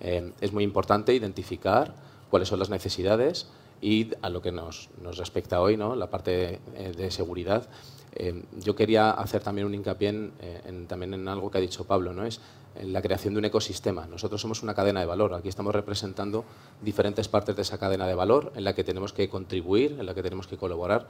es 0.00 0.52
muy 0.52 0.64
importante 0.64 1.14
identificar 1.14 1.94
cuáles 2.30 2.48
son 2.48 2.58
las 2.58 2.70
necesidades 2.70 3.48
y 3.82 4.10
a 4.22 4.30
lo 4.30 4.40
que 4.40 4.50
nos, 4.50 4.88
respecta 5.16 5.60
hoy, 5.60 5.76
¿no? 5.76 5.94
la 5.94 6.08
parte 6.08 6.58
de 6.96 7.10
seguridad, 7.10 7.68
eh, 8.12 8.42
yo 8.58 8.74
quería 8.74 9.10
hacer 9.10 9.42
también 9.42 9.66
un 9.66 9.74
hincapié 9.74 10.30
eh, 10.40 10.60
en, 10.66 10.86
también 10.86 11.14
en 11.14 11.28
algo 11.28 11.50
que 11.50 11.58
ha 11.58 11.60
dicho 11.60 11.84
Pablo, 11.84 12.12
¿no? 12.12 12.24
es 12.24 12.40
la 12.82 13.02
creación 13.02 13.34
de 13.34 13.38
un 13.38 13.44
ecosistema. 13.44 14.06
Nosotros 14.06 14.40
somos 14.40 14.62
una 14.62 14.74
cadena 14.74 15.00
de 15.00 15.06
valor, 15.06 15.34
aquí 15.34 15.48
estamos 15.48 15.74
representando 15.74 16.44
diferentes 16.80 17.28
partes 17.28 17.56
de 17.56 17.62
esa 17.62 17.78
cadena 17.78 18.06
de 18.06 18.14
valor 18.14 18.52
en 18.54 18.64
la 18.64 18.74
que 18.74 18.84
tenemos 18.84 19.12
que 19.12 19.28
contribuir, 19.28 19.96
en 19.98 20.06
la 20.06 20.14
que 20.14 20.22
tenemos 20.22 20.46
que 20.46 20.56
colaborar 20.56 21.08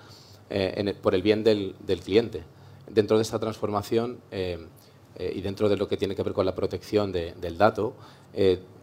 eh, 0.49 0.95
por 1.01 1.15
el 1.15 1.23
bien 1.23 1.45
del, 1.45 1.75
cliente. 2.03 2.45
Dentro 2.89 3.19
de 3.19 3.23
esta 3.23 3.39
transformación 3.39 4.19
y 4.33 5.41
dentro 5.43 5.69
de 5.69 5.77
lo 5.77 5.87
que 5.87 5.97
tiene 5.97 6.17
que 6.17 6.25
ver 6.25 6.33
con 6.33 6.45
la 6.45 6.57
protección 6.57 7.13
del 7.13 7.57
dato, 7.57 7.95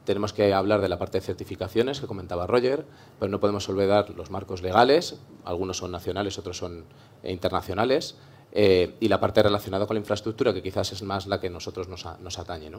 tenemos 0.07 0.31
que 0.31 0.53
hablar 0.53 0.79
de 0.79 0.87
la 0.87 0.97
parte 0.97 1.17
de 1.17 1.25
certificaciones 1.25 1.99
que 1.99 2.07
comentaba 2.07 2.47
Roger, 2.47 2.85
pero 3.19 3.29
no 3.29 3.41
podemos 3.41 3.67
olvidar 3.67 4.09
los 4.11 4.31
marcos 4.31 4.61
legales, 4.61 5.19
algunos 5.43 5.79
son 5.79 5.91
nacionales, 5.91 6.39
otros 6.39 6.57
son 6.57 6.85
internacionales, 7.25 8.15
eh, 8.53 8.95
y 9.01 9.09
la 9.09 9.19
parte 9.19 9.43
relacionada 9.43 9.85
con 9.85 9.95
la 9.95 9.99
infraestructura, 9.99 10.53
que 10.53 10.63
quizás 10.63 10.93
es 10.93 11.03
más 11.03 11.27
la 11.27 11.41
que 11.41 11.49
nosotros 11.49 11.89
nos, 11.89 12.39
atañe. 12.39 12.71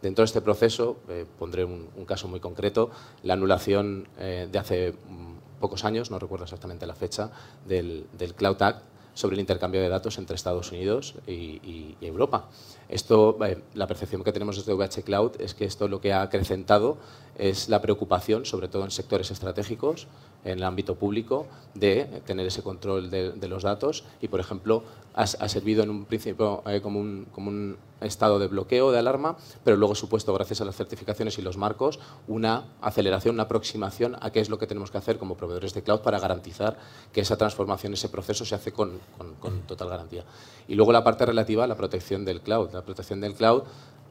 Dentro 0.00 0.22
de 0.22 0.24
este 0.24 0.40
proceso, 0.40 0.96
eh, 1.10 1.26
pondré 1.38 1.66
un, 1.66 1.90
caso 2.06 2.28
muy 2.28 2.40
concreto, 2.40 2.90
la 3.24 3.34
anulación 3.34 4.08
eh, 4.18 4.48
de 4.50 4.58
hace 4.58 4.92
mm, 4.92 5.60
pocos 5.60 5.84
años, 5.84 6.10
no 6.10 6.18
recuerdo 6.18 6.44
exactamente 6.44 6.86
la 6.86 6.94
fecha, 6.94 7.30
del, 7.66 8.06
Cloud 8.36 8.62
Act 8.62 8.84
sobre 9.20 9.34
el 9.34 9.40
intercambio 9.40 9.80
de 9.80 9.88
datos 9.88 10.18
entre 10.18 10.34
Estados 10.34 10.72
Unidos 10.72 11.14
y, 11.26 11.94
Europa. 12.00 12.48
Esto, 12.88 13.38
la 13.74 13.86
percepción 13.86 14.24
que 14.24 14.32
tenemos 14.32 14.56
desde 14.56 14.72
VH 14.72 15.04
Cloud 15.04 15.32
es 15.38 15.54
que 15.54 15.64
esto 15.64 15.86
lo 15.86 16.00
que 16.00 16.12
ha 16.12 16.22
acrecentado 16.22 16.96
es 17.38 17.68
la 17.68 17.80
preocupación, 17.80 18.46
sobre 18.46 18.68
todo 18.68 18.84
en 18.84 18.90
sectores 18.90 19.30
estratégicos, 19.30 20.08
en 20.44 20.58
el 20.58 20.64
ámbito 20.64 20.94
público 20.94 21.46
de 21.74 22.04
tener 22.26 22.46
ese 22.46 22.62
control 22.62 23.10
de, 23.10 23.48
los 23.48 23.62
datos 23.62 24.04
y, 24.20 24.28
por 24.28 24.40
ejemplo, 24.40 24.82
ha, 25.14 25.26
servido 25.26 25.82
en 25.82 25.90
un 25.90 26.04
principio 26.04 26.62
eh, 26.66 26.80
como, 26.80 27.00
un, 27.00 27.26
como, 27.32 27.50
un, 27.50 27.76
estado 28.00 28.38
de 28.38 28.46
bloqueo, 28.46 28.92
de 28.92 28.98
alarma, 28.98 29.36
pero 29.62 29.76
luego 29.76 29.94
supuesto, 29.94 30.32
gracias 30.32 30.62
a 30.62 30.64
las 30.64 30.74
certificaciones 30.74 31.38
y 31.38 31.42
los 31.42 31.58
marcos, 31.58 32.00
una 32.28 32.64
aceleración, 32.80 33.34
una 33.34 33.42
aproximación 33.42 34.16
a 34.20 34.30
qué 34.30 34.40
es 34.40 34.48
lo 34.48 34.58
que 34.58 34.66
tenemos 34.66 34.90
que 34.90 34.96
hacer 34.96 35.18
como 35.18 35.36
proveedores 35.36 35.74
de 35.74 35.82
cloud 35.82 36.00
para 36.00 36.18
garantizar 36.18 36.78
que 37.12 37.20
esa 37.20 37.36
transformación, 37.36 37.92
ese 37.92 38.08
proceso 38.08 38.46
se 38.46 38.54
hace 38.54 38.72
con, 38.72 38.98
con, 39.38 39.60
total 39.62 39.90
garantía. 39.90 40.24
Y 40.66 40.76
luego 40.76 40.92
la 40.92 41.04
parte 41.04 41.26
relativa 41.26 41.64
a 41.64 41.66
la 41.66 41.76
protección 41.76 42.24
del 42.24 42.40
cloud. 42.40 42.70
La 42.72 42.82
protección 42.82 43.20
del 43.20 43.34
cloud 43.34 43.64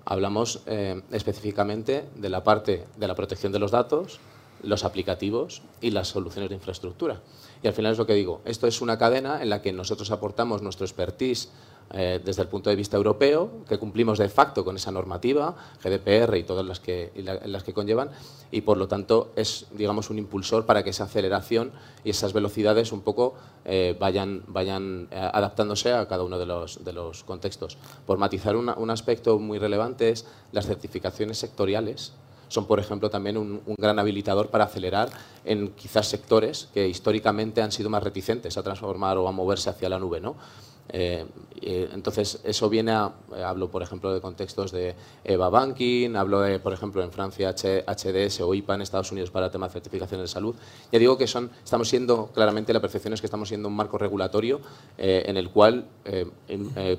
hablamos 0.06 0.62
eh, 0.68 1.02
específicamente 1.12 2.06
de 2.16 2.30
la 2.30 2.44
parte 2.44 2.86
de 2.98 3.08
la 3.08 3.16
protección 3.16 3.52
de 3.52 3.60
los 3.60 3.72
datos, 3.72 4.20
los 4.64 4.84
aplicativos 4.84 5.62
y 5.82 5.92
las 5.92 6.10
soluciones 6.10 6.50
de 6.50 6.56
infraestructura. 6.56 7.22
Y 7.62 7.68
al 7.68 7.74
final 7.74 7.92
es 7.92 7.98
lo 7.98 8.06
que 8.06 8.14
digo, 8.14 8.42
esto 8.46 8.68
es 8.68 8.82
una 8.82 8.98
cadena 8.98 9.42
en 9.42 9.50
la 9.50 9.62
que 9.62 9.74
nosotros 9.74 10.12
aportamos 10.12 10.62
nuestro 10.62 10.86
expertise 10.86 11.50
eh, 11.92 12.22
desde 12.24 12.44
el 12.44 12.48
punto 12.48 12.70
de 12.70 12.76
vista 12.76 12.98
europeo, 12.98 13.64
que 13.68 13.80
cumplimos 13.80 14.20
de 14.20 14.30
facto 14.30 14.64
con 14.64 14.76
esa 14.76 14.92
normativa, 14.92 15.56
GDPR 15.84 16.38
y 16.38 16.44
todas 16.44 16.64
las 16.64 16.80
que, 16.80 17.12
las 17.46 17.64
que 17.64 17.74
conllevan, 17.74 18.12
y 18.52 18.62
por 18.62 18.78
lo 18.78 18.88
tanto 18.88 19.32
es 19.36 19.66
digamos, 19.72 20.12
un 20.12 20.20
impulsor 20.20 20.68
para 20.68 20.84
que 20.84 20.92
esa 20.92 21.06
aceleración 21.06 21.72
y 22.04 22.12
esas 22.12 22.32
velocidades 22.32 22.92
un 22.92 23.02
poco 23.02 23.34
eh, 23.66 23.98
vayan, 24.00 24.44
vayan 24.48 25.08
eh, 25.10 25.30
adaptándose 25.34 25.92
a 25.92 26.08
cada 26.08 26.24
uno 26.24 26.38
de 26.38 26.46
los, 26.46 26.84
de 26.84 26.94
los 26.94 27.24
contextos. 27.24 27.78
Por 28.06 28.20
matizar 28.20 28.56
un 28.56 28.90
aspecto 28.92 29.40
muy 29.40 29.58
relevante 29.58 30.10
es 30.10 30.28
las 30.52 30.68
certificaciones 30.68 31.40
sectoriales 31.40 32.14
son, 32.50 32.66
por 32.66 32.80
ejemplo, 32.80 33.10
también 33.10 33.38
un, 33.38 33.62
gran 33.78 33.98
habilitador 34.00 34.50
para 34.50 34.66
acelerar 34.66 35.10
en 35.46 35.70
quizás 35.70 36.08
sectores 36.08 36.68
que 36.74 36.88
históricamente 36.88 37.62
han 37.62 37.72
sido 37.72 37.90
más 37.90 38.04
reticentes 38.04 38.58
a 38.58 38.64
transformar 38.64 39.18
o 39.18 39.28
a 39.28 39.32
moverse 39.32 39.70
hacia 39.70 39.88
la 39.88 40.00
nube. 40.00 40.20
¿no? 40.20 40.36
Eh, 40.92 41.26
entonces, 41.92 42.40
eso 42.44 42.70
viene 42.70 42.92
a, 42.92 43.14
eh, 43.36 43.44
hablo 43.44 43.70
por 43.70 43.82
ejemplo 43.82 44.14
de 44.14 44.22
contextos 44.22 44.72
de 44.72 44.96
EVA 45.24 45.50
Banking, 45.50 46.16
hablo 46.16 46.42
de, 46.42 46.60
por 46.60 46.74
ejemplo, 46.74 47.04
en 47.04 47.12
Francia 47.12 47.54
HDS 47.54 48.42
o 48.42 48.54
IPA 48.54 48.76
en 48.76 48.82
Estados 48.82 49.12
Unidos 49.12 49.30
para 49.30 49.52
temas 49.52 49.70
de 49.70 49.74
certificación 49.74 50.22
de 50.22 50.28
salud. 50.28 50.56
Ya 50.92 51.00
digo 51.00 51.18
que 51.18 51.28
son, 51.28 51.52
estamos 51.64 51.90
siendo, 51.90 52.28
claramente 52.28 52.74
la 52.74 52.80
percepción 52.80 53.14
es 53.14 53.22
que 53.22 53.28
estamos 53.28 53.50
siendo 53.50 53.68
un 53.68 53.76
marco 53.76 53.98
regulatorio 53.98 54.62
eh, 54.98 55.24
en 55.26 55.38
el 55.38 55.50
cual 55.50 55.86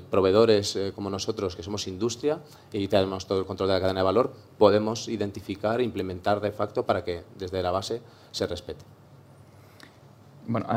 proveedores 0.09 0.77
como 0.95 1.09
nosotros, 1.09 1.55
que 1.55 1.63
somos 1.63 1.87
industria 1.87 2.39
y 2.71 2.87
tenemos 2.87 3.27
todo 3.27 3.39
el 3.39 3.45
control 3.45 3.69
de 3.69 3.75
la 3.75 3.81
cadena 3.81 3.99
de 3.99 4.05
valor, 4.05 4.33
podemos 4.57 5.07
identificar 5.07 5.81
e 5.81 5.83
implementar 5.83 6.39
de 6.39 6.51
facto 6.51 6.85
para 6.85 7.03
que 7.03 7.23
desde 7.37 7.61
la 7.61 7.71
base 7.71 8.01
se 8.31 8.47
respete. 8.47 9.00
Bueno, 10.51 10.67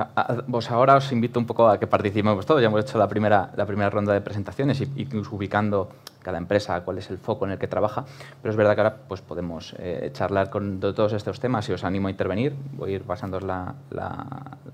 vos 0.46 0.70
ahora 0.70 0.94
os 0.94 1.10
invito 1.10 1.40
un 1.40 1.46
poco 1.46 1.66
a 1.66 1.80
que 1.80 1.88
participemos 1.88 2.46
todos. 2.46 2.62
Ya 2.62 2.68
hemos 2.68 2.80
hecho 2.80 2.96
la 2.96 3.08
primera, 3.08 3.50
la 3.56 3.66
primera 3.66 3.90
ronda 3.90 4.12
de 4.12 4.20
presentaciones 4.20 4.80
y, 4.80 4.84
incluso 4.96 5.34
ubicando 5.34 5.90
cada 6.24 6.38
empresa, 6.38 6.80
cuál 6.80 6.98
es 6.98 7.10
el 7.10 7.18
foco 7.18 7.44
en 7.44 7.52
el 7.52 7.58
que 7.58 7.68
trabaja, 7.68 8.04
pero 8.42 8.50
es 8.50 8.56
verdad 8.56 8.74
que 8.74 8.80
ahora 8.80 8.96
pues, 9.06 9.20
podemos 9.20 9.76
eh, 9.78 10.10
charlar 10.12 10.50
con 10.50 10.80
todos 10.80 11.12
estos 11.12 11.38
temas 11.38 11.68
y 11.68 11.72
os 11.72 11.84
animo 11.84 12.08
a 12.08 12.10
intervenir. 12.10 12.56
Voy 12.72 12.92
a 12.92 12.94
ir 12.96 13.02
pasando 13.02 13.38
la, 13.38 13.74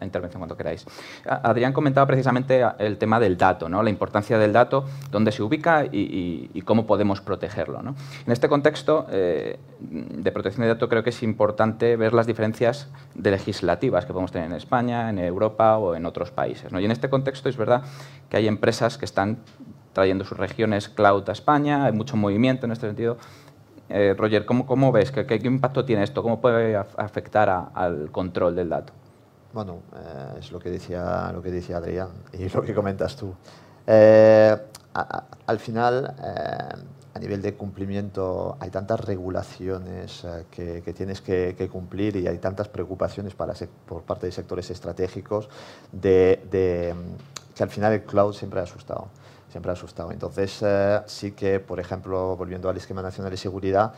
intervención 0.00 0.40
cuando 0.40 0.56
queráis. 0.56 0.86
Adrián 1.26 1.74
comentaba 1.74 2.06
precisamente 2.06 2.64
el 2.78 2.96
tema 2.96 3.20
del 3.20 3.36
dato, 3.36 3.68
¿no? 3.68 3.82
la 3.82 3.90
importancia 3.90 4.38
del 4.38 4.52
dato, 4.52 4.86
dónde 5.10 5.30
se 5.32 5.42
ubica 5.42 5.84
y, 5.84 6.62
cómo 6.64 6.86
podemos 6.86 7.20
protegerlo. 7.20 7.82
¿no? 7.82 7.96
En 8.24 8.32
este 8.32 8.48
contexto 8.48 9.06
eh, 9.10 9.58
de 9.80 10.32
protección 10.32 10.62
de 10.62 10.68
datos 10.68 10.88
creo 10.88 11.02
que 11.02 11.10
es 11.10 11.22
importante 11.22 11.96
ver 11.96 12.14
las 12.14 12.26
diferencias 12.26 12.88
de 13.14 13.32
legislativas 13.32 14.06
que 14.06 14.12
podemos 14.12 14.30
tener 14.30 14.48
en 14.48 14.56
España, 14.56 15.10
en 15.10 15.18
Europa 15.18 15.76
o 15.78 15.96
en 15.96 16.06
otros 16.06 16.30
países. 16.30 16.72
¿no? 16.72 16.78
Y 16.80 16.84
en 16.84 16.92
este 16.92 17.10
contexto 17.10 17.48
es 17.48 17.56
verdad 17.56 17.82
que 18.28 18.36
hay 18.36 18.46
empresas 18.46 18.96
que 18.96 19.04
están 19.04 19.38
trayendo 19.92 20.24
sus 20.24 20.38
regiones 20.38 20.88
cloud 20.88 21.28
a 21.28 21.32
España, 21.32 21.84
hay 21.86 21.92
mucho 21.92 22.16
movimiento 22.16 22.66
en 22.66 22.72
este 22.72 22.86
sentido. 22.86 23.16
Eh, 23.88 24.14
Roger, 24.16 24.46
¿cómo, 24.46 24.66
¿cómo, 24.66 24.92
ves? 24.92 25.10
¿Qué, 25.10 25.26
¿Qué, 25.26 25.34
impacto 25.44 25.84
tiene 25.84 26.04
esto? 26.04 26.22
¿Cómo 26.22 26.40
puede 26.40 26.76
afectar 26.76 27.70
al 27.74 28.10
control 28.12 28.54
del 28.54 28.68
dato? 28.68 28.92
Bueno, 29.52 29.78
eh, 29.96 30.38
es 30.38 30.52
lo 30.52 30.60
que, 30.60 30.70
decía, 30.70 31.32
lo 31.32 31.42
que 31.42 31.50
decía 31.50 31.78
Adrián 31.78 32.10
y 32.32 32.48
lo 32.48 32.62
que 32.62 32.72
comentas 32.72 33.16
tú. 33.16 33.34
Eh, 33.86 34.56
al 34.94 35.58
final, 35.58 36.14
a 37.14 37.18
nivel 37.18 37.42
de 37.42 37.54
cumplimiento, 37.54 38.56
hay 38.60 38.70
tantas 38.70 39.00
regulaciones 39.00 40.26
que, 40.50 40.92
tienes 40.96 41.20
que, 41.20 41.68
cumplir 41.70 42.16
y 42.16 42.26
hay 42.26 42.38
tantas 42.38 42.68
preocupaciones 42.68 43.34
por 43.34 44.02
parte 44.02 44.26
de 44.26 44.32
sectores 44.32 44.70
estratégicos 44.70 45.48
de, 45.92 46.40
que 47.54 47.62
al 47.62 47.70
final 47.70 47.92
el 47.92 48.02
cloud 48.02 48.32
siempre 48.34 48.60
ha 48.60 48.64
asustado 48.64 49.08
siempre 49.50 49.70
ha 49.70 49.74
asustado. 49.74 50.12
Entonces, 50.12 50.58
eh, 50.62 51.00
sí 51.06 51.32
que, 51.32 51.60
por 51.60 51.80
ejemplo, 51.80 52.36
volviendo 52.36 52.68
al 52.68 52.76
esquema 52.76 53.02
nacional 53.02 53.30
de 53.30 53.36
seguridad, 53.36 53.92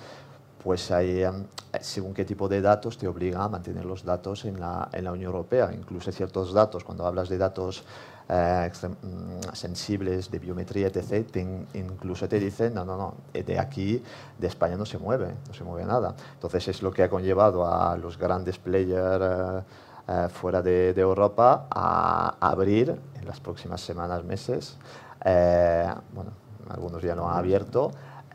pues 0.63 0.91
hay, 0.91 1.23
em, 1.23 1.45
según 1.81 2.15
qué 2.15 2.25
tipo 2.25 2.49
de 2.49 2.61
datos 2.61 2.97
te 2.97 3.09
obliga 3.09 3.43
a 3.43 3.49
mantener 3.49 3.85
los 3.85 4.05
datos 4.05 4.45
en 4.45 4.61
la, 4.61 4.89
en 4.93 5.05
la 5.05 5.13
Unión 5.13 5.27
Europea. 5.27 5.71
Incluso 5.73 6.13
ciertos 6.13 6.53
datos, 6.53 6.85
cuando 6.85 7.07
hablas 7.07 7.29
de 7.29 7.39
datos 7.39 7.85
eh, 8.29 8.71
mm, 8.83 9.53
sensibles 9.53 10.31
de 10.31 10.39
biometría, 10.39 10.87
etc., 10.87 11.37
incluso 11.75 12.29
te 12.29 12.39
dicen, 12.39 12.75
no, 12.75 12.85
no, 12.85 12.97
no, 12.97 13.15
de 13.33 13.59
aquí, 13.59 14.03
de 14.39 14.47
España 14.47 14.77
no 14.77 14.87
se 14.87 14.99
mueve, 14.99 15.35
no 15.49 15.55
se 15.55 15.65
mueve 15.65 15.85
nada. 15.85 16.15
Entonces 16.35 16.69
es 16.69 16.83
lo 16.83 16.93
que 16.93 17.03
ha 17.03 17.11
conllevado 17.11 17.67
a 17.67 17.97
los 17.97 18.17
grandes 18.17 18.59
players 18.59 19.65
eh, 20.09 20.29
fuera 20.33 20.63
de, 20.63 20.95
de, 20.95 21.01
Europa 21.01 21.67
a 21.71 22.37
abrir 22.41 22.97
en 23.21 23.27
las 23.27 23.41
próximas 23.41 23.81
semanas, 23.81 24.25
meses, 24.25 24.77
eh, 25.25 25.93
bueno, 26.13 26.33
algunos 26.69 27.03
ya 27.03 27.15
no 27.15 27.29
han 27.31 27.39
abierto, 27.39 27.91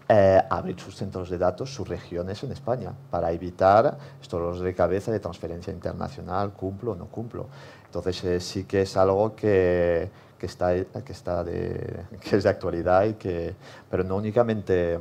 eh, 0.09 0.41
abrir 0.49 0.79
sus 0.79 0.95
centros 0.95 1.29
de 1.29 1.37
datos, 1.37 1.73
sus 1.73 1.87
regiones 1.87 2.41
en 2.43 2.53
España, 2.53 2.93
para 3.11 3.31
evitar 3.31 3.97
estos 4.21 4.39
dolores 4.39 4.61
de 4.61 4.73
cabeza 4.73 5.11
de 5.11 5.19
transferencia 5.19 5.73
internacional, 5.73 6.53
cumplo 6.53 6.93
o 6.93 6.95
no 6.95 7.07
cumplo. 7.07 7.47
Entonces 7.85 8.23
eh, 8.23 8.39
sí 8.39 8.63
que 8.63 8.83
es 8.83 8.95
algo 8.95 9.35
que, 9.35 10.09
que, 10.39 10.45
está, 10.45 10.73
que, 10.75 11.11
está 11.11 11.43
de, 11.43 12.05
que 12.21 12.37
es 12.37 12.43
de 12.43 12.49
actualidad, 12.49 13.03
y 13.03 13.13
que, 13.15 13.53
pero 13.89 14.05
no 14.05 14.15
únicamente 14.15 14.97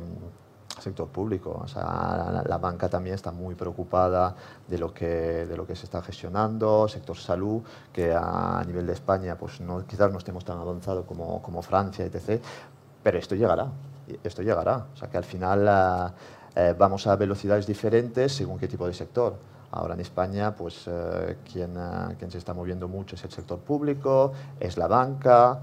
sector 0.81 1.07
público. 1.07 1.61
O 1.63 1.67
sea, 1.67 2.43
la, 2.45 2.57
banca 2.57 2.89
también 2.89 3.15
está 3.15 3.31
muy 3.31 3.55
preocupada 3.55 4.35
de 4.67 4.77
lo 4.77 4.93
que, 4.93 5.45
de 5.45 5.57
lo 5.57 5.65
que 5.65 5.75
se 5.75 5.85
está 5.85 6.01
gestionando, 6.01 6.87
sector 6.87 7.17
salud, 7.17 7.61
que 7.91 8.13
a, 8.13 8.63
nivel 8.65 8.85
de 8.85 8.93
España 8.93 9.37
pues 9.37 9.61
no, 9.61 9.85
quizás 9.85 10.11
no 10.11 10.17
estemos 10.17 10.43
tan 10.45 10.57
avanzados 10.57 11.05
como, 11.05 11.41
como 11.41 11.61
Francia, 11.61 12.05
etc. 12.05 12.41
Pero 13.03 13.17
esto 13.17 13.35
llegará, 13.35 13.67
esto 14.23 14.41
llegará. 14.41 14.85
O 14.93 14.97
sea, 14.97 15.09
que 15.09 15.17
al 15.17 15.23
final 15.23 15.67
eh, 15.67 16.13
eh, 16.55 16.75
vamos 16.77 17.07
a 17.07 17.15
velocidades 17.15 17.67
diferentes 17.67 18.33
según 18.33 18.57
qué 18.57 18.67
tipo 18.67 18.87
de 18.87 18.93
sector. 18.93 19.35
Ahora 19.71 19.95
en 19.95 19.99
España, 19.99 20.55
pues 20.55 20.85
eh, 20.87 21.37
quien, 21.51 21.77
quien 22.17 22.31
se 22.31 22.37
está 22.37 22.53
moviendo 22.53 22.87
mucho 22.87 23.15
es 23.15 23.23
el 23.23 23.31
sector 23.31 23.59
público, 23.59 24.31
es 24.59 24.77
la 24.77 24.87
banca, 24.87 25.59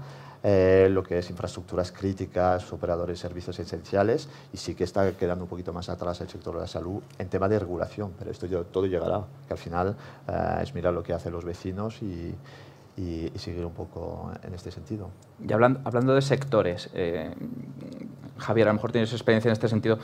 eh, 0.47 0.89
lo 0.91 1.01
que 1.01 1.17
es 1.17 1.27
infraestructuras 1.31 1.91
críticas, 1.91 2.71
operadores 2.71 3.17
de 3.17 3.21
servicios 3.27 3.57
esenciales, 3.57 4.29
y 4.53 4.57
sí 4.57 4.75
que 4.75 4.83
está 4.83 5.11
quedando 5.13 5.45
un 5.45 5.49
poquito 5.49 5.73
más 5.73 5.89
atrás 5.89 6.21
el 6.21 6.29
sector 6.29 6.53
de 6.53 6.61
la 6.61 6.67
salud 6.67 7.01
en 7.17 7.29
tema 7.29 7.49
de 7.49 7.57
regulación, 7.57 8.13
pero 8.15 8.29
esto 8.29 8.47
todo 8.65 8.85
llegará, 8.85 9.23
que 9.47 9.53
al 9.53 9.57
final 9.57 9.95
eh, 10.27 10.59
es 10.61 10.75
mirar 10.75 10.93
lo 10.93 11.01
que 11.01 11.13
hacen 11.13 11.33
los 11.33 11.43
vecinos 11.43 11.99
y, 12.03 12.35
seguir 13.37 13.65
un 13.65 13.73
poco 13.73 14.31
en 14.43 14.53
este 14.53 14.69
sentido. 14.69 15.09
Y 15.43 15.51
hablando, 15.51 15.79
hablando 15.83 16.13
de 16.13 16.21
sectores, 16.21 16.91
eh, 16.93 17.33
Javier, 18.37 18.67
a 18.67 18.69
lo 18.69 18.75
mejor 18.75 18.91
tienes 18.91 19.11
experiencia 19.13 19.49
en 19.49 19.53
este 19.53 19.67
sentido. 19.67 19.97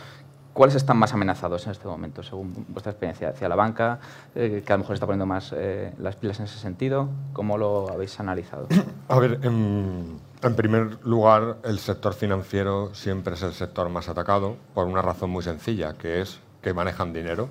¿Cuáles 0.54 0.74
están 0.74 0.98
más 0.98 1.14
amenazados 1.14 1.66
en 1.68 1.74
este 1.74 1.88
momento, 1.88 2.24
según 2.24 2.66
vuestra 2.68 2.92
experiencia? 2.94 3.30
¿Hacia 3.30 3.48
la 3.48 3.56
banca, 3.56 4.00
que 4.34 4.64
a 4.68 4.72
lo 4.72 4.80
mejor 4.80 4.96
está 4.96 5.06
poniendo 5.06 5.28
más 5.28 5.54
las 6.00 6.16
pilas 6.16 6.40
en 6.40 6.46
ese 6.46 6.58
sentido? 6.58 7.10
¿Cómo 7.32 7.60
lo 7.60 7.90
habéis 7.92 8.20
analizado? 8.20 8.68
A 9.08 9.20
ver, 9.20 9.40
en 9.44 10.20
en 10.44 10.56
primer 10.56 10.98
lugar, 11.06 11.58
el 11.64 11.80
sector 11.80 12.14
financiero 12.14 12.94
siempre 12.94 13.36
es 13.36 13.44
el 13.44 13.54
sector 13.54 13.90
más 13.90 14.10
atacado 14.10 14.58
por 14.74 14.88
una 14.88 15.02
razón 15.02 15.30
muy 15.30 15.44
sencilla, 15.44 15.94
que 15.94 16.22
es 16.22 16.40
que 16.62 16.74
manejan 16.74 17.14
dinero 17.14 17.50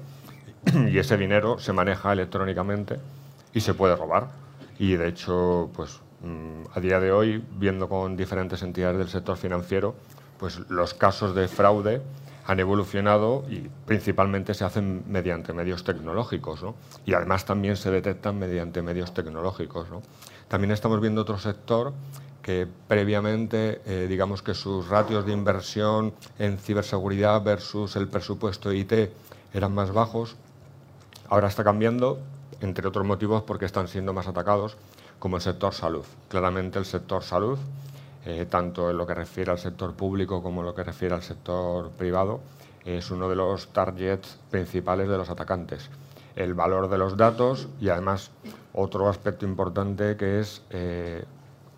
y 0.89 0.99
ese 0.99 1.17
dinero 1.17 1.59
se 1.59 1.73
maneja 1.73 2.13
electrónicamente 2.13 2.99
y 3.55 3.61
se 3.61 3.75
puede 3.75 3.97
robar. 3.97 4.29
Y 4.79 4.95
de 4.95 5.09
hecho, 5.09 5.71
pues 5.75 6.01
mm, 6.23 6.63
a 6.75 6.81
día 6.81 7.01
de 7.01 7.13
hoy, 7.13 7.45
viendo 7.59 7.89
con 7.89 8.17
diferentes 8.17 8.63
entidades 8.63 8.99
del 8.99 9.09
sector 9.09 9.37
financiero, 9.37 9.95
pues 10.39 10.59
los 10.69 10.95
casos 10.95 11.35
de 11.35 11.49
fraude 11.49 12.03
han 12.47 12.59
evolucionado 12.59 13.45
y 13.49 13.69
principalmente 13.87 14.55
se 14.55 14.65
hacen 14.65 15.05
mediante 15.07 15.53
medios 15.53 15.85
tecnológicos 15.85 16.63
¿no? 16.63 16.75
y 17.07 17.13
además 17.13 17.45
también 17.45 17.77
se 17.77 17.91
detectan 17.91 18.39
mediante 18.39 18.83
medios 18.83 19.15
tecnológicos. 19.15 19.91
¿no? 19.91 20.03
También 20.49 20.73
estamos 20.73 21.01
viendo 21.01 21.21
otro 21.21 21.39
sector 21.39 21.93
que 22.43 22.67
previamente, 22.89 23.81
eh, 23.85 24.07
digamos 24.09 24.43
que 24.43 24.55
sus 24.55 24.89
ratios 24.89 25.27
de 25.27 25.33
inversión 25.33 26.15
en 26.39 26.59
ciberseguridad 26.59 27.43
versus 27.43 27.97
el 27.97 28.09
presupuesto 28.09 28.73
IT 28.73 29.11
eran 29.53 29.75
más 29.75 29.93
bajos, 29.93 30.37
ahora 31.29 31.49
está 31.49 31.65
cambiando, 31.65 32.19
entre 32.61 32.89
otros 32.89 33.07
motivos 33.07 33.43
porque 33.43 33.67
están 33.67 33.89
siendo 33.89 34.13
más 34.13 34.27
atacados, 34.27 34.77
como 35.19 35.37
el 35.37 35.43
sector 35.43 35.75
salud. 35.75 36.05
Claramente 36.29 36.79
el 36.79 36.87
sector 36.87 37.23
salud 37.23 37.59
eh, 38.27 38.47
tanto 38.49 38.91
en 38.91 38.99
lo 38.99 39.07
que 39.07 39.15
refiere 39.15 39.51
al 39.51 39.59
sector 39.59 39.95
público 39.95 40.43
como 40.43 40.61
en 40.61 40.67
lo 40.67 40.75
que 40.75 40.85
refiere 40.85 41.15
al 41.15 41.23
sector 41.23 41.91
privado, 41.91 42.41
es 42.85 43.11
uno 43.11 43.31
de 43.31 43.37
los 43.37 43.69
targets 43.69 44.39
principales 44.51 45.09
de 45.09 45.17
los 45.17 45.31
atacantes. 45.31 45.89
El 46.37 46.53
valor 46.53 46.91
de 46.91 46.99
los 46.99 47.17
datos 47.17 47.69
y 47.81 47.89
además 47.89 48.31
otro 48.75 49.09
aspecto 49.09 49.47
importante 49.47 50.17
que 50.17 50.41
es 50.41 50.63
eh, 50.69 51.25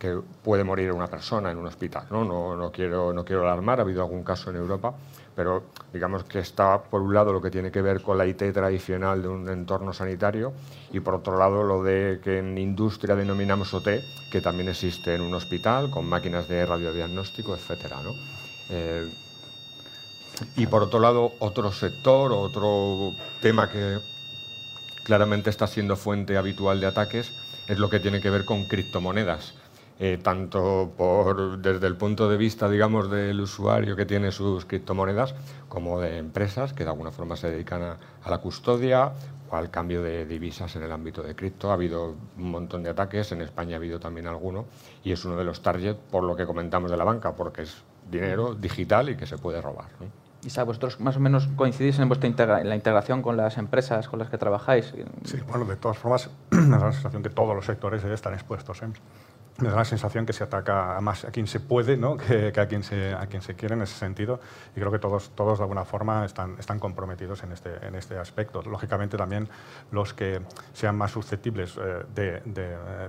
que 0.03 0.19
puede 0.43 0.65
morir 0.65 0.91
una 0.91 1.07
persona 1.07 1.53
en 1.53 1.59
un 1.59 1.67
hospital. 1.69 2.07
¿no? 2.11 2.73
Quiero, 2.73 3.11
alarmar, 3.11 3.79
ha 3.79 3.83
habido 3.83 4.03
algún 4.03 4.25
caso 4.25 4.51
en 4.51 4.57
Europa 4.57 4.95
pero 5.35 5.63
digamos 5.95 6.25
que 6.25 6.41
está 6.41 6.83
por 6.83 7.01
un 7.01 7.15
lado 7.15 7.33
lo 7.33 7.41
que 7.41 7.51
tiene 7.51 7.71
que 7.71 7.81
ver 7.81 8.03
con 8.03 8.19
la 8.19 8.27
IT 8.27 8.53
tradicional 8.53 9.23
de 9.23 9.29
un 9.29 9.49
entorno 9.49 9.95
sanitario 9.95 10.53
y 10.93 11.01
por 11.01 11.15
otro 11.15 11.39
lado 11.39 11.63
lo 11.63 11.83
de 11.83 12.21
que 12.23 12.41
en 12.41 12.59
industria 12.59 13.17
denominamos 13.17 13.73
OT, 13.73 14.03
que 14.31 14.43
también 14.43 14.69
existe 14.69 15.15
en 15.15 15.23
un 15.23 15.33
hospital 15.33 15.89
con 15.89 16.07
máquinas 16.07 16.49
de 16.49 16.67
radiodiagnóstico, 16.67 17.55
etcétera, 17.55 18.03
¿no? 18.03 18.15
Eh, 18.69 19.11
y 20.57 20.67
por 20.67 20.83
otro 20.83 21.01
lado, 21.01 21.33
otro 21.39 21.73
sector, 21.73 22.31
otro 22.33 23.15
tema 23.41 23.71
que 23.71 24.01
claramente 25.03 25.49
está 25.49 25.67
siendo 25.67 25.97
fuente 25.97 26.37
habitual 26.37 26.79
de 26.79 26.89
ataques 26.89 27.33
es 27.69 27.79
lo 27.79 27.89
que 27.89 28.01
tiene 28.01 28.21
que 28.21 28.29
ver 28.29 28.45
con 28.45 28.67
criptomonedas. 28.67 29.55
Eh, 30.05 30.19
tanto 30.21 30.93
por, 30.97 31.59
desde 31.59 31.87
el 31.87 31.95
punto 31.95 32.29
de 32.29 32.37
vista, 32.37 32.69
digamos, 32.69 33.09
del 33.09 33.41
usuario 33.41 33.95
que 33.95 34.05
tiene 34.05 34.33
sus 34.33 34.65
criptomonedas, 34.65 35.37
como 35.69 36.01
de 36.01 36.19
empresas 36.19 36.73
que 36.73 36.83
de 36.83 36.91
alguna 36.91 37.13
forma 37.13 37.37
se 37.37 37.49
dedican 37.49 37.83
a, 37.83 37.97
la 38.29 38.39
custodia 38.39 39.13
o 39.49 39.55
al 39.55 39.71
cambio 39.71 40.03
de 40.03 40.27
divisas 40.27 40.75
en 40.75 40.83
el 40.83 40.91
ámbito 40.91 41.23
de 41.23 41.37
cripto. 41.37 41.71
Ha 41.71 41.75
habido 41.75 42.17
un 42.37 42.51
montón 42.51 42.83
de 42.83 42.91
ataques, 42.91 43.31
en 43.31 43.43
España 43.43 43.77
ha 43.77 43.79
habido 43.79 44.01
también 44.01 44.27
alguno, 44.27 44.65
y 45.05 45.13
es 45.13 45.25
uno 45.25 45.37
de 45.37 45.45
los 45.45 45.63
targets 45.63 46.01
por 46.11 46.25
lo 46.25 46.35
que 46.35 46.47
comentamos 46.47 46.91
de 46.91 46.97
la 46.97 47.05
banca, 47.05 47.37
porque 47.37 47.63
es 47.63 47.85
dinero 48.11 48.57
digital 48.57 49.09
y 49.09 49.17
que 49.17 49.29
se 49.29 49.39
puede 49.39 49.61
robar. 49.61 49.87
¿no? 50.01 50.07
Isa, 50.45 50.65
vosotros 50.65 50.99
más 50.99 51.17
o 51.17 51.21
menos 51.21 51.49
coincidís 51.55 52.01
en, 52.01 52.09
vuestra 52.09 52.61
en 52.61 52.69
la 52.69 52.75
integración 52.75 53.23
con 53.23 53.37
las 53.37 53.57
empresas 53.57 54.09
con 54.09 54.19
las 54.19 54.29
que 54.29 54.39
trabajáis. 54.39 54.93
Sí, 55.25 55.39
bueno, 55.47 55.65
de 55.65 55.77
todas 55.77 55.97
formas, 55.97 56.29
me 56.51 56.77
da 56.77 56.87
la 56.87 56.93
sensación 56.93 57.23
que 57.23 57.31
todos 57.31 57.55
los 57.55 57.65
sectores 57.65 58.03
están 58.03 58.35
expuestos. 58.35 58.83
¿eh? 58.83 58.89
Me 59.59 59.69
da 59.69 59.77
la 59.77 59.85
sensación 59.85 60.27
que 60.27 60.33
se 60.33 60.45
ataca 60.45 60.99
más 61.01 61.25
a 61.25 61.31
quien 61.31 61.47
se 61.47 61.61
puede 61.61 61.97
¿no? 61.97 62.17
que, 62.53 62.53
a, 62.59 62.67
quien 62.67 62.83
se, 62.83 63.13
a 63.13 63.27
quien 63.27 63.43
se 63.43 63.55
quiere 63.55 63.75
en 63.75 63.83
ese 63.83 63.95
sentido. 63.95 64.41
Y 64.75 64.81
creo 64.81 64.91
que 64.91 64.99
todos, 64.99 65.31
todos 65.35 65.59
de 65.59 65.65
alguna 65.65 65.85
forma 65.85 66.25
están, 66.25 66.57
están 66.59 66.79
comprometidos 66.79 67.43
en 67.45 67.53
este, 67.53 67.87
en 67.87 67.95
este 67.95 68.19
aspecto. 68.19 68.63
Lógicamente 68.63 69.17
también 69.17 69.49
los 69.91 70.15
que 70.15 70.41
sean 70.73 70.97
más 70.97 71.11
susceptibles 71.11 71.77
eh, 71.77 72.05
de, 72.15 72.41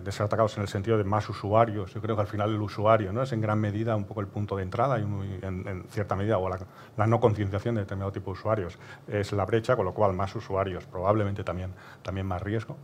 de, 0.01 0.11
ser 0.11 0.25
atacados 0.25 0.55
en 0.57 0.63
el 0.63 0.67
sentido 0.67 0.97
de 0.97 1.03
más 1.03 1.27
usuarios. 1.29 1.93
Yo 1.93 2.01
creo 2.01 2.15
que 2.15 2.21
al 2.21 2.27
final 2.27 2.51
el 2.51 2.61
usuario 2.61 3.11
¿no? 3.11 3.23
es 3.23 3.31
en 3.31 3.41
gran 3.41 3.59
medida 3.59 3.95
un 3.95 4.05
poco 4.05 4.21
el 4.21 4.27
punto 4.27 4.55
de 4.55 4.63
entrada 4.63 4.99
y 4.99 5.03
en, 5.03 5.85
cierta 5.89 6.15
medida, 6.15 6.37
o 6.37 6.49
la, 6.49 6.59
la, 6.97 7.07
no 7.07 7.19
concienciación 7.19 7.75
de 7.75 7.81
determinado 7.81 8.11
tipo 8.11 8.31
de 8.31 8.39
usuarios 8.39 8.77
es 9.07 9.31
la 9.31 9.45
brecha, 9.45 9.75
con 9.75 9.85
lo 9.85 9.93
cual 9.93 10.13
más 10.13 10.35
usuarios, 10.35 10.85
probablemente 10.85 11.43
también, 11.43 11.73
también 12.01 12.27
más 12.27 12.41
riesgo. 12.41 12.77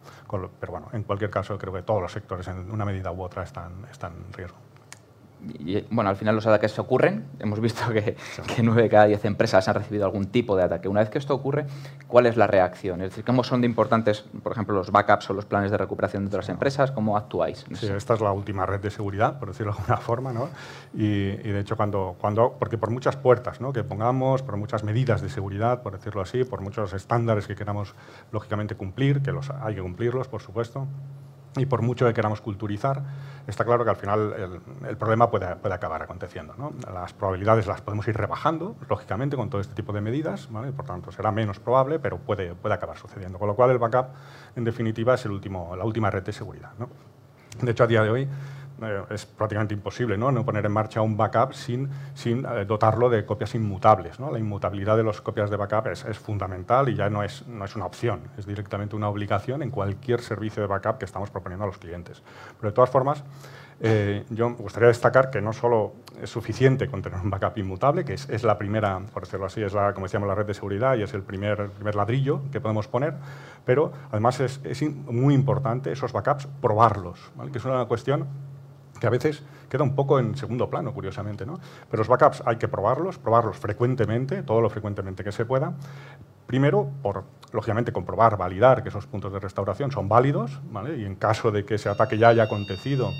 pero 0.59 0.71
bueno, 0.71 0.89
en 0.93 1.03
cualquier 1.03 1.29
caso 1.29 1.57
creo 1.57 1.73
que 1.73 1.83
todos 1.83 2.01
los 2.01 2.11
sectores 2.11 2.47
en 2.47 2.71
una 2.71 2.85
medida 2.85 3.11
u 3.11 3.21
otra 3.21 3.43
están, 3.49 3.85
están 3.91 4.13
en 4.13 4.33
riesgo. 4.33 4.57
Y, 5.59 5.81
bueno, 5.89 6.09
al 6.09 6.17
final 6.17 6.35
los 6.35 6.45
ataques 6.45 6.73
se 6.73 6.81
ocurren. 6.81 7.25
Hemos 7.39 7.59
visto 7.59 7.89
que, 7.91 8.17
que 8.55 8.61
9 8.61 8.83
de 8.83 8.89
cada 8.89 9.05
10 9.05 9.23
empresas 9.25 9.67
han 9.67 9.75
recibido 9.75 10.05
algún 10.05 10.25
tipo 10.25 10.55
de 10.55 10.63
ataque. 10.63 10.87
Una 10.87 10.99
vez 10.99 11.09
que 11.09 11.17
esto 11.17 11.33
ocurre, 11.33 11.65
¿cuál 12.07 12.25
es 12.25 12.35
la 12.35 12.45
reacción? 12.45 13.01
Es 13.01 13.11
decir, 13.11 13.23
¿cómo 13.23 13.43
son 13.43 13.61
de 13.61 13.67
importantes, 13.67 14.25
por 14.43 14.51
ejemplo, 14.51 14.75
los 14.75 14.91
backups 14.91 15.29
o 15.29 15.33
los 15.33 15.45
planes 15.45 15.71
de 15.71 15.77
recuperación 15.77 16.23
de 16.23 16.27
otras 16.27 16.49
empresas? 16.49 16.91
¿Cómo 16.91 17.15
actuáis? 17.15 17.65
Sí, 17.73 17.87
esta 17.87 18.15
es 18.15 18.21
la 18.21 18.33
última 18.33 18.65
red 18.65 18.81
de 18.81 18.91
seguridad, 18.91 19.39
por 19.39 19.47
decirlo 19.47 19.71
de 19.71 19.79
alguna 19.79 19.97
forma. 20.01 20.33
¿no? 20.33 20.49
Y, 20.93 21.05
y, 21.05 21.51
de 21.51 21.59
hecho, 21.61 21.77
cuando, 21.77 22.17
cuando, 22.19 22.57
porque 22.59 22.77
por 22.77 22.89
muchas 22.89 23.15
puertas 23.15 23.61
¿no? 23.61 23.71
que 23.71 23.83
pongamos, 23.83 24.43
por 24.43 24.57
muchas 24.57 24.83
medidas 24.83 25.21
de 25.21 25.29
seguridad, 25.29 25.81
por 25.83 25.93
decirlo 25.93 26.21
así, 26.21 26.43
por 26.43 26.61
muchos 26.61 26.91
estándares 26.93 27.47
que 27.47 27.55
queramos, 27.55 27.95
lógicamente, 28.33 28.75
cumplir, 28.75 29.21
que 29.21 29.31
los, 29.31 29.49
hay 29.49 29.75
que 29.75 29.81
cumplirlos, 29.81 30.27
por 30.27 30.41
supuesto, 30.41 30.85
y 31.59 31.65
por 31.65 31.81
mucho 31.81 32.05
que 32.05 32.13
queramos 32.13 32.41
culturizar, 32.41 33.03
está 33.47 33.65
claro 33.65 33.83
que 33.83 33.89
al 33.89 33.95
final 33.95 34.61
el, 34.87 34.97
problema 34.97 35.29
puede, 35.29 35.55
puede, 35.55 35.75
acabar 35.75 36.01
aconteciendo. 36.01 36.53
¿no? 36.57 36.73
Las 36.91 37.13
probabilidades 37.13 37.67
las 37.67 37.81
podemos 37.81 38.07
ir 38.07 38.15
rebajando, 38.15 38.75
lógicamente, 38.89 39.35
con 39.35 39.49
todo 39.49 39.61
este 39.61 39.73
tipo 39.73 39.93
de 39.93 40.01
medidas, 40.01 40.51
¿vale? 40.51 40.71
por 40.71 40.85
tanto 40.85 41.11
será 41.11 41.31
menos 41.31 41.59
probable, 41.59 41.99
pero 41.99 42.17
puede, 42.17 42.55
puede 42.55 42.75
acabar 42.75 42.97
sucediendo. 42.97 43.39
Con 43.39 43.47
lo 43.47 43.55
cual 43.55 43.71
el 43.71 43.77
backup, 43.77 44.07
en 44.55 44.63
definitiva, 44.63 45.15
es 45.15 45.25
el 45.25 45.31
último, 45.31 45.75
la 45.75 45.85
última 45.85 46.09
red 46.09 46.23
de 46.23 46.33
seguridad. 46.33 46.71
¿no? 46.77 46.89
De 47.61 47.71
hecho, 47.71 47.83
a 47.83 47.87
día 47.87 48.03
de 48.03 48.09
hoy, 48.09 48.27
eh, 48.81 49.03
es 49.09 49.25
prácticamente 49.25 49.73
imposible 49.73 50.17
¿no? 50.17 50.31
no 50.31 50.45
poner 50.45 50.65
en 50.65 50.71
marcha 50.71 51.01
un 51.01 51.17
backup 51.17 51.53
sin, 51.53 51.89
sin 52.13 52.45
eh, 52.45 52.65
dotarlo 52.65 53.09
de 53.09 53.25
copias 53.25 53.55
inmutables. 53.55 54.19
¿no? 54.19 54.31
La 54.31 54.39
inmutabilidad 54.39 54.97
de 54.97 55.03
las 55.03 55.21
copias 55.21 55.49
de 55.49 55.57
backup 55.57 55.87
es, 55.87 56.05
es, 56.05 56.17
fundamental 56.17 56.89
y 56.89 56.95
ya 56.95 57.09
no 57.09 57.23
es, 57.23 57.47
no 57.47 57.65
es 57.65 57.75
una 57.75 57.85
opción, 57.85 58.21
es 58.37 58.45
directamente 58.45 58.95
una 58.95 59.09
obligación 59.09 59.61
en 59.61 59.71
cualquier 59.71 60.21
servicio 60.21 60.61
de 60.61 60.67
backup 60.67 60.97
que 60.97 61.05
estamos 61.05 61.29
proponiendo 61.29 61.63
a 61.63 61.67
los 61.67 61.77
clientes. 61.77 62.21
Pero 62.59 62.71
de 62.71 62.75
todas 62.75 62.89
formas, 62.89 63.23
eh, 63.81 64.25
yo 64.29 64.53
gustaría 64.55 64.89
destacar 64.89 65.29
que 65.29 65.41
no 65.41 65.53
solo 65.53 65.93
es 66.21 66.29
suficiente 66.29 66.89
con 66.89 67.01
tener 67.01 67.19
un 67.21 67.29
backup 67.29 67.57
inmutable, 67.57 68.03
que 68.03 68.13
es, 68.13 68.27
es, 68.29 68.43
la 68.43 68.57
primera, 68.57 68.99
por 69.13 69.23
decirlo 69.23 69.45
así, 69.45 69.61
es 69.61 69.73
la, 69.73 69.93
como 69.93 70.05
decíamos, 70.05 70.27
la 70.27 70.35
red 70.35 70.45
de 70.45 70.53
seguridad 70.53 70.97
y 70.97 71.03
es 71.03 71.13
el 71.13 71.21
primer, 71.21 71.69
primer 71.69 71.95
ladrillo 71.95 72.41
que 72.51 72.59
podemos 72.59 72.89
poner, 72.89 73.13
pero 73.65 73.93
además 74.11 74.41
es, 74.41 74.59
es 74.65 74.81
muy 74.81 75.33
importante 75.33 75.93
esos 75.93 76.11
backups 76.11 76.47
probarlos, 76.61 77.31
¿vale? 77.35 77.51
que 77.51 77.57
es 77.57 77.65
una 77.65 77.85
cuestión 77.85 78.27
que 78.99 79.07
a 79.07 79.09
veces 79.09 79.43
queda 79.69 79.83
un 79.83 79.95
poco 79.95 80.19
en 80.19 80.35
segundo 80.35 80.69
plano, 80.69 80.93
curiosamente. 80.93 81.45
¿no? 81.45 81.59
Pero 81.89 82.01
los 82.01 82.07
backups 82.07 82.43
hay 82.45 82.57
que 82.57 82.67
probarlos, 82.67 83.17
probarlos 83.17 83.57
frecuentemente, 83.57 84.43
todo 84.43 84.61
lo 84.61 84.69
frecuentemente 84.69 85.23
que 85.23 85.31
se 85.31 85.45
pueda. 85.45 85.73
Primero, 86.45 86.89
por, 87.01 87.25
lógicamente, 87.51 87.91
comprobar, 87.91 88.37
validar 88.37 88.81
que 88.81 88.89
esos 88.89 89.05
puntos 89.05 89.31
de 89.31 89.39
restauración 89.39 89.91
son 89.91 90.09
válidos, 90.09 90.59
¿vale? 90.71 90.97
y 90.97 91.05
en 91.05 91.15
caso 91.15 91.51
de 91.51 91.63
que 91.63 91.75
ese 91.75 91.89
ataque 91.89 92.17
ya 92.17 92.29
haya 92.29 92.43
acontecido 92.43 93.11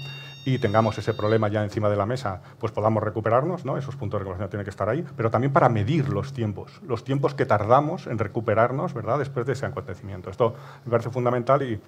y 0.46 0.58
tengamos 0.58 0.98
ese 0.98 1.14
problema 1.14 1.48
ya 1.48 1.64
encima 1.64 1.90
de 1.90 1.96
la 1.96 2.06
mesa, 2.06 2.42
pues 2.58 2.72
podamos 2.72 3.04
recuperarnos, 3.04 3.66
¿no? 3.66 3.78
esos 3.78 3.96
puntos 3.96 4.20
de 4.20 4.24
recuperación 4.24 4.50
tienen 4.50 4.64
que 4.64 4.72
estar 4.72 4.90
ahí, 4.90 5.06
pero 5.16 5.30
también 5.30 5.54
para 5.54 5.70
medir 5.70 6.10
los 6.10 6.34
tiempos, 6.34 6.82
los 6.88 7.04
tiempos 7.04 7.36
que 7.36 7.46
tardamos 7.46 8.08
en 8.08 8.18
recuperarnos 8.18 8.94
¿verdad? 8.94 9.20
después 9.20 9.46
de 9.46 9.54
ese 9.54 9.66
acontecimiento. 9.66 10.30
Esto 10.30 10.56
me 10.86 10.92
parece 10.92 11.10
fundamental 11.10 11.62
y 11.62 11.80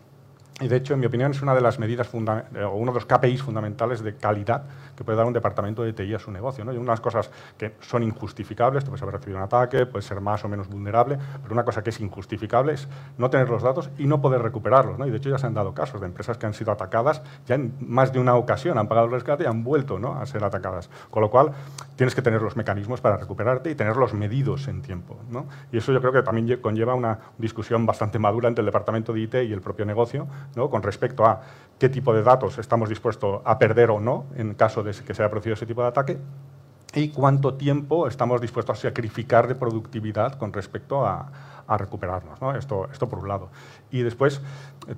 y 0.62 0.68
de 0.68 0.76
hecho, 0.76 0.94
en 0.94 1.00
mi 1.00 1.08
opinión, 1.08 1.32
es 1.32 1.42
una 1.42 1.56
de 1.56 1.62
las 1.62 1.80
medidas, 1.80 2.08
eh, 2.14 2.64
o 2.64 2.76
uno 2.76 2.92
de 2.92 2.96
los 2.96 3.06
KPIs 3.06 3.42
fundamentales 3.42 4.04
de 4.04 4.16
calidad 4.16 4.64
que 4.96 5.04
puede 5.04 5.18
dar 5.18 5.26
un 5.26 5.34
departamento 5.34 5.84
de 5.84 5.94
TI 5.94 6.14
a 6.14 6.20
su 6.20 6.32
negocio. 6.32 6.64
¿no? 6.64 6.72
Y 6.72 6.78
unas 6.78 7.02
cosas 7.02 7.32
que 7.58 7.76
son 7.82 8.04
injustificables, 8.04 8.84
tú 8.84 8.92
puedes 8.92 9.02
haber 9.02 9.16
recibido 9.16 9.40
un 9.40 9.44
ataque, 9.44 9.86
puedes 9.86 10.06
ser 10.06 10.22
más 10.22 10.46
o 10.46 10.50
menos 10.50 10.68
vulnerable, 10.68 11.18
pero 11.42 11.54
una 11.54 11.66
cosa 11.66 11.84
que 11.84 11.90
es 11.90 12.00
injustificable 12.00 12.74
es 12.74 12.88
no 13.18 13.30
tener 13.30 13.50
los 13.50 13.64
datos 13.64 13.90
y 13.98 14.06
no 14.06 14.22
poder 14.22 14.42
recuperarlos. 14.42 15.00
Y 15.08 15.10
de 15.10 15.18
hecho 15.18 15.30
ya 15.30 15.38
se 15.38 15.48
han 15.48 15.54
dado 15.54 15.74
casos 15.74 16.00
de 16.00 16.08
empresas 16.08 16.38
que 16.38 16.46
han 16.46 16.54
sido 16.54 16.72
atacadas 16.72 17.24
ya 17.48 17.56
en 17.56 17.74
más 17.80 18.14
de 18.14 18.20
una 18.20 18.36
ocasión, 18.36 18.78
han 18.78 18.88
pagado 18.88 19.08
el 19.08 19.14
rescate 19.14 19.44
y 19.44 19.48
han 19.48 19.64
vuelto 19.64 20.00
a 20.14 20.26
ser 20.26 20.44
atacadas. 20.44 20.90
Con 21.10 21.22
lo 21.22 21.32
cual, 21.32 21.52
tienes 21.96 22.16
que 22.16 22.22
tener 22.22 22.42
los 22.42 22.56
mecanismos 22.56 23.02
para 23.02 23.18
recuperarte 23.18 23.72
y 23.72 23.76
tenerlos 23.76 24.14
medidos 24.14 24.68
en 24.68 24.82
tiempo. 24.82 25.18
Y 25.72 25.78
eso 25.78 25.92
yo 25.92 26.00
creo 26.00 26.14
que 26.14 26.22
también 26.22 26.60
conlleva 26.62 26.94
una 26.94 27.20
discusión 27.38 27.86
bastante 27.86 28.20
madura 28.20 28.48
entre 28.48 28.62
el 28.62 28.66
departamento 28.68 29.14
de 29.14 29.22
IT 29.22 29.36
y 29.36 29.54
el 29.54 29.62
propio 29.62 29.86
negocio 29.86 30.28
con 30.56 30.84
respecto 30.84 31.26
a 31.26 31.42
qué 31.80 31.90
tipo 31.90 32.14
de 32.14 32.24
datos 32.24 32.58
estamos 32.58 32.90
dispuestos 32.90 33.42
a 33.44 33.58
perder 33.58 33.90
o 33.90 34.00
no 34.00 34.26
en 34.36 34.54
caso 34.54 34.84
de 34.84 34.92
que 34.92 35.14
se 35.14 35.24
haya 35.24 35.30
producido 35.30 35.54
ese 35.56 35.66
tipo 35.66 35.82
de 35.82 35.88
ataque 35.88 36.18
y 36.94 37.10
cuánto 37.10 37.54
tiempo 37.54 38.08
estamos 38.08 38.42
dispuestos 38.42 38.80
a 38.80 38.82
sacrificar 38.82 39.48
de 39.48 39.56
productividad 39.56 40.34
con 40.34 40.52
respecto 40.54 41.06
a, 41.06 41.32
recuperarnos. 41.78 42.42
¿no? 42.42 42.54
Esto, 42.54 42.90
esto 42.92 43.08
por 43.08 43.20
un 43.20 43.30
lado. 43.30 43.50
Y 43.92 44.02
después, 44.02 44.42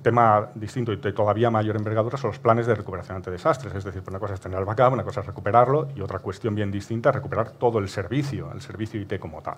tema 0.02 0.50
distinto 0.54 0.92
y 0.92 0.96
de 0.96 1.12
todavía 1.12 1.50
mayor 1.50 1.76
envergadura 1.76 2.16
son 2.16 2.30
los 2.30 2.38
planes 2.38 2.66
de 2.66 2.74
recuperación 2.74 3.16
ante 3.16 3.30
desastres. 3.30 3.74
Es 3.74 3.84
decir, 3.84 4.02
una 4.08 4.18
cosa 4.18 4.34
es 4.34 4.40
tener 4.40 4.58
el 4.58 4.64
backup, 4.64 4.92
una 4.92 5.04
cosa 5.04 5.20
es 5.20 5.26
recuperarlo 5.26 5.88
y 5.94 6.00
otra 6.00 6.18
cuestión 6.18 6.54
bien 6.54 6.70
distinta 6.70 7.10
es 7.10 7.14
recuperar 7.14 7.50
todo 7.52 7.78
el 7.78 7.88
servicio, 7.88 8.50
el 8.52 8.60
servicio 8.60 9.00
IT 9.00 9.18
como 9.18 9.42
tal. 9.42 9.56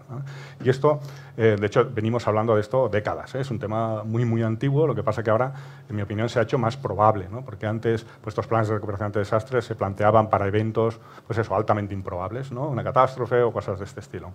Y 0.62 0.68
esto, 0.68 1.01
eh, 1.37 1.57
de 1.59 1.66
hecho, 1.66 1.89
venimos 1.91 2.26
hablando 2.26 2.55
de 2.55 2.61
esto 2.61 2.89
décadas. 2.89 3.34
¿eh? 3.34 3.41
Es 3.41 3.51
un 3.51 3.59
tema 3.59 4.05
muy, 4.05 4.24
muy 4.24 4.43
antiguo, 4.43 4.87
lo 4.87 4.95
que 4.95 5.03
pasa 5.03 5.22
que 5.22 5.30
ahora, 5.30 5.53
en 5.89 5.97
mi 5.97 6.03
opinión, 6.03 6.28
se 6.28 6.39
ha 6.39 6.43
hecho 6.43 6.59
más 6.59 6.76
probable, 6.76 7.28
¿no? 7.30 7.45
porque 7.45 7.66
antes 7.66 8.05
pues, 8.20 8.32
estos 8.32 8.47
planes 8.47 8.68
de 8.68 8.74
recuperación 8.74 9.07
ante 9.07 9.18
desastres 9.20 9.64
se 9.64 9.74
planteaban 9.74 10.28
para 10.28 10.47
eventos 10.47 11.01
pues 11.26 11.39
eso, 11.39 11.55
altamente 11.55 11.95
improbables, 11.95 12.53
¿no? 12.53 12.68
una 12.68 12.84
catástrofe 12.84 13.43
o 13.43 13.53
cosas 13.53 13.78
de 13.78 13.84
este 13.84 14.01
estilo 14.01 14.32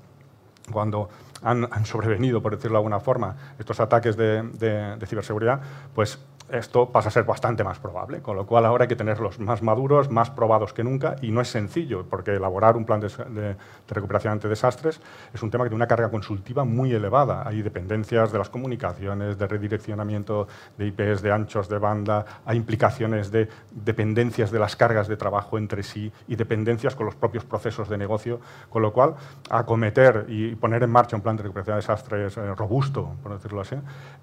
cuando 0.71 1.09
han, 1.43 1.85
sobrevenido, 1.85 2.41
por 2.41 2.55
decirlo 2.55 2.75
de 2.75 2.79
alguna 2.79 2.99
forma, 2.99 3.35
estos 3.59 3.79
ataques 3.79 4.15
de, 4.17 4.43
de 4.43 5.05
ciberseguridad, 5.05 5.61
pues 5.95 6.19
esto 6.51 6.89
pasa 6.89 7.09
a 7.09 7.11
ser 7.11 7.23
bastante 7.23 7.63
más 7.63 7.79
probable, 7.79 8.21
con 8.21 8.35
lo 8.35 8.45
cual 8.45 8.65
ahora 8.65 8.83
hay 8.83 8.87
que 8.87 8.95
tenerlos 8.95 9.39
más 9.39 9.61
maduros, 9.61 10.09
más 10.09 10.29
probados 10.29 10.73
que 10.73 10.83
nunca, 10.83 11.15
y 11.21 11.31
no 11.31 11.41
es 11.41 11.49
sencillo, 11.49 12.05
porque 12.09 12.31
elaborar 12.35 12.75
un 12.75 12.85
plan 12.85 12.99
de, 12.99 13.55
recuperación 13.89 14.33
ante 14.33 14.47
desastres 14.47 15.01
es 15.33 15.43
un 15.43 15.51
tema 15.51 15.63
que 15.63 15.69
tiene 15.69 15.77
una 15.77 15.87
carga 15.87 16.09
consultiva 16.09 16.63
muy 16.63 16.93
elevada. 16.93 17.47
Hay 17.47 17.61
dependencias 17.61 18.31
de 18.31 18.37
las 18.37 18.49
comunicaciones, 18.49 19.37
de 19.37 19.47
redireccionamiento 19.47 20.47
de 20.77 20.87
IPs, 20.87 21.21
de 21.21 21.31
anchos 21.31 21.69
de 21.69 21.77
banda, 21.77 22.25
hay 22.45 22.57
implicaciones 22.57 23.31
de 23.31 23.47
dependencias 23.71 24.51
de 24.51 24.59
las 24.59 24.75
cargas 24.75 25.07
de 25.07 25.17
trabajo 25.17 25.57
entre 25.57 25.83
sí 25.83 26.11
y 26.27 26.35
dependencias 26.35 26.95
con 26.95 27.05
los 27.05 27.15
propios 27.15 27.45
procesos 27.45 27.89
de 27.89 27.97
negocio, 27.97 28.39
con 28.69 28.81
lo 28.81 28.93
cual 28.93 29.15
acometer 29.49 30.25
y 30.27 30.55
poner 30.55 30.83
en 30.83 30.89
marcha 30.89 31.15
un 31.15 31.21
plan 31.21 31.37
de 31.37 31.43
recuperación 31.43 31.75
de 31.75 31.81
desastres 31.81 32.37
eh, 32.37 32.55
robusto, 32.55 33.15
por 33.23 33.33
decirlo 33.33 33.61
así, 33.61 33.75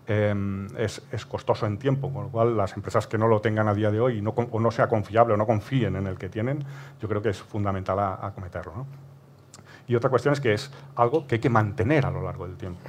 eh, 0.07 0.67
es, 0.79 1.03
es 1.11 1.27
costoso 1.27 1.67
en 1.67 1.79
tiempo 1.79 2.11
con 2.19 2.25
lo 2.25 2.31
cual, 2.33 2.57
las 2.57 2.75
empresas 2.75 3.07
que 3.07 3.17
no 3.17 3.29
lo 3.29 3.41
tengan 3.41 3.69
a 3.69 3.75
día 3.75 3.91
de 3.93 4.01
hoy 4.01 4.21
no, 4.21 4.31
o 4.31 4.61
no 4.61 4.71
sea 4.71 4.89
confiable 4.89 5.35
o 5.35 5.37
no 5.37 5.47
confíen 5.47 5.95
en 5.95 6.07
el 6.09 6.19
que 6.19 6.29
tienen, 6.29 6.65
yo 7.01 7.09
creo 7.09 7.23
que 7.23 7.29
es 7.31 7.41
fundamental 7.41 7.99
acometerlo. 7.99 8.73
¿no? 8.75 8.87
Y 9.89 9.95
otra 9.95 10.11
cuestión 10.11 10.35
es 10.35 10.41
que 10.41 10.53
es 10.53 10.71
algo 10.97 11.27
que 11.27 11.37
hay 11.37 11.41
que 11.41 11.49
mantener 11.49 12.05
a 12.05 12.11
lo 12.11 12.23
largo 12.23 12.47
del 12.47 12.57
tiempo. 12.57 12.81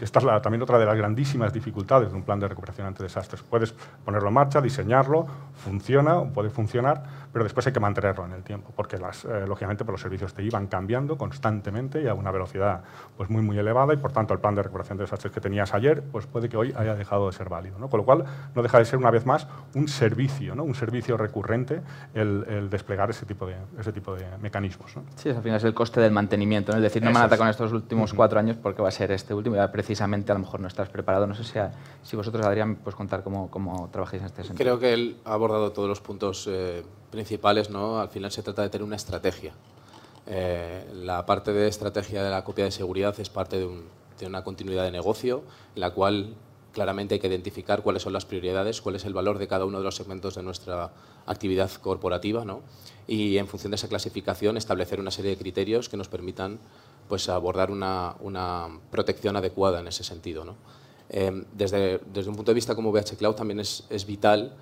Esta 0.00 0.20
es 0.20 0.42
también 0.42 0.62
otra 0.62 0.78
de 0.78 0.86
las 0.86 0.96
grandísimas 0.96 1.52
dificultades 1.52 2.10
de 2.10 2.16
un 2.16 2.22
plan 2.22 2.38
de 2.38 2.46
recuperación 2.46 2.86
ante 2.86 3.02
desastres. 3.02 3.42
Puedes 3.42 3.74
ponerlo 4.04 4.28
en 4.28 4.34
marcha, 4.34 4.60
diseñarlo, 4.60 5.26
funciona, 5.56 6.22
puede 6.22 6.50
funcionar, 6.50 7.02
pero 7.36 7.44
después 7.44 7.66
hay 7.66 7.74
que 7.74 7.80
mantenerlo 7.80 8.24
en 8.24 8.32
el 8.32 8.42
tiempo, 8.42 8.72
porque 8.74 8.96
las, 8.96 9.26
eh, 9.26 9.44
lógicamente 9.46 9.84
pues 9.84 9.92
los 9.92 10.00
servicios 10.00 10.32
te 10.32 10.42
iban 10.42 10.68
cambiando 10.68 11.18
constantemente 11.18 12.00
y 12.00 12.08
a 12.08 12.14
una 12.14 12.30
velocidad 12.30 12.82
pues, 13.14 13.28
muy, 13.28 13.42
muy 13.42 13.58
elevada 13.58 13.92
y 13.92 13.98
por 13.98 14.10
tanto 14.10 14.32
el 14.32 14.40
plan 14.40 14.54
de 14.54 14.62
recuperación 14.62 14.96
de 14.96 15.04
desastres 15.04 15.34
que 15.34 15.40
tenías 15.42 15.74
ayer 15.74 16.02
pues 16.02 16.26
puede 16.26 16.48
que 16.48 16.56
hoy 16.56 16.72
haya 16.74 16.94
dejado 16.94 17.26
de 17.26 17.34
ser 17.34 17.50
válido. 17.50 17.78
¿no? 17.78 17.90
Con 17.90 17.98
lo 17.98 18.06
cual 18.06 18.24
no 18.54 18.62
deja 18.62 18.78
de 18.78 18.86
ser 18.86 18.98
una 18.98 19.10
vez 19.10 19.26
más 19.26 19.46
un 19.74 19.86
servicio, 19.86 20.54
¿no? 20.54 20.64
un 20.64 20.74
servicio 20.74 21.18
recurrente 21.18 21.82
el, 22.14 22.70
desplegar 22.70 23.10
ese 23.10 23.26
tipo 23.26 23.44
de, 23.44 23.56
ese 23.78 23.92
tipo 23.92 24.14
de 24.14 24.24
mecanismos. 24.40 24.94
Sí, 25.16 25.28
al 25.28 25.42
final 25.42 25.58
es 25.58 25.64
el 25.64 25.74
coste 25.74 26.00
del 26.00 26.12
mantenimiento 26.12 26.72
es 26.74 26.80
decir, 26.80 27.02
no 27.02 27.10
me 27.10 27.18
han 27.18 27.24
atacado 27.24 27.44
en 27.44 27.50
estos 27.50 27.70
últimos 27.70 28.14
cuatro 28.14 28.38
años 28.38 28.56
porque 28.56 28.80
va 28.80 28.88
a 28.88 28.92
ser 28.92 29.12
este 29.12 29.34
último 29.34 29.62
y 29.62 29.68
precisamente 29.68 30.32
a 30.32 30.36
lo 30.36 30.40
mejor 30.40 30.60
no 30.60 30.68
estás 30.68 30.88
preparado. 30.88 31.26
No 31.26 31.34
sé 31.34 31.44
si, 31.44 31.58
si 32.02 32.16
vosotros, 32.16 32.46
Adrián, 32.46 32.76
puedes 32.76 32.96
contar 32.96 33.22
cómo, 33.22 33.50
cómo 33.50 33.90
trabajáis 33.92 34.22
en 34.22 34.26
este 34.26 34.42
sentido. 34.42 34.56
Creo 34.56 34.78
que 34.78 34.94
él 34.94 35.18
ha 35.26 35.34
abordado 35.34 35.70
todos 35.72 35.86
los 35.86 36.00
puntos 36.00 36.48
eh, 36.50 36.82
principales. 37.16 37.70
¿no? 37.70 37.98
Al 37.98 38.08
final 38.08 38.30
se 38.30 38.42
trata 38.42 38.62
de 38.62 38.68
tener 38.68 38.84
una 38.84 38.96
estrategia. 38.96 39.52
Eh, 40.26 40.84
la 40.92 41.24
parte 41.24 41.52
de 41.52 41.66
estrategia 41.68 42.22
de 42.22 42.30
la 42.30 42.44
copia 42.44 42.64
de 42.64 42.70
seguridad 42.70 43.18
es 43.18 43.30
parte 43.30 43.58
de, 43.58 43.68
de 44.18 44.26
una 44.26 44.44
continuidad 44.44 44.84
de 44.84 44.90
negocio 44.90 45.42
en 45.74 45.80
la 45.80 45.90
cual 45.90 46.34
claramente 46.72 47.14
hay 47.14 47.20
que 47.20 47.28
identificar 47.28 47.82
cuáles 47.82 48.02
son 48.02 48.12
las 48.12 48.26
prioridades, 48.26 48.82
cuál 48.82 48.96
es 48.96 49.04
el 49.06 49.14
valor 49.14 49.38
de 49.38 49.48
cada 49.48 49.64
uno 49.64 49.78
de 49.78 49.84
los 49.84 49.96
segmentos 49.96 50.34
de 50.34 50.42
nuestra 50.42 50.90
actividad 51.24 51.70
corporativa 51.80 52.44
¿no? 52.44 52.60
y 53.06 53.38
en 53.38 53.46
función 53.46 53.70
de 53.70 53.76
esa 53.76 53.88
clasificación 53.88 54.58
establecer 54.58 55.00
una 55.00 55.10
serie 55.10 55.30
de 55.30 55.38
criterios 55.38 55.88
que 55.88 55.96
nos 55.96 56.08
permitan 56.08 56.58
pues, 57.08 57.30
abordar 57.30 57.70
una, 57.70 58.16
una 58.20 58.68
protección 58.90 59.36
adecuada 59.36 59.80
en 59.80 59.88
ese 59.88 60.04
sentido. 60.04 60.44
¿no? 60.44 60.54
Eh, 61.08 61.44
desde, 61.54 62.00
desde, 62.12 62.28
un 62.28 62.36
punto 62.36 62.50
de 62.50 62.56
vista 62.56 62.74
como 62.74 62.90
VH 62.90 63.16
Cloud 63.16 63.36
también 63.36 63.60
es, 63.60 63.84
es 63.88 64.04
vital 64.04 64.52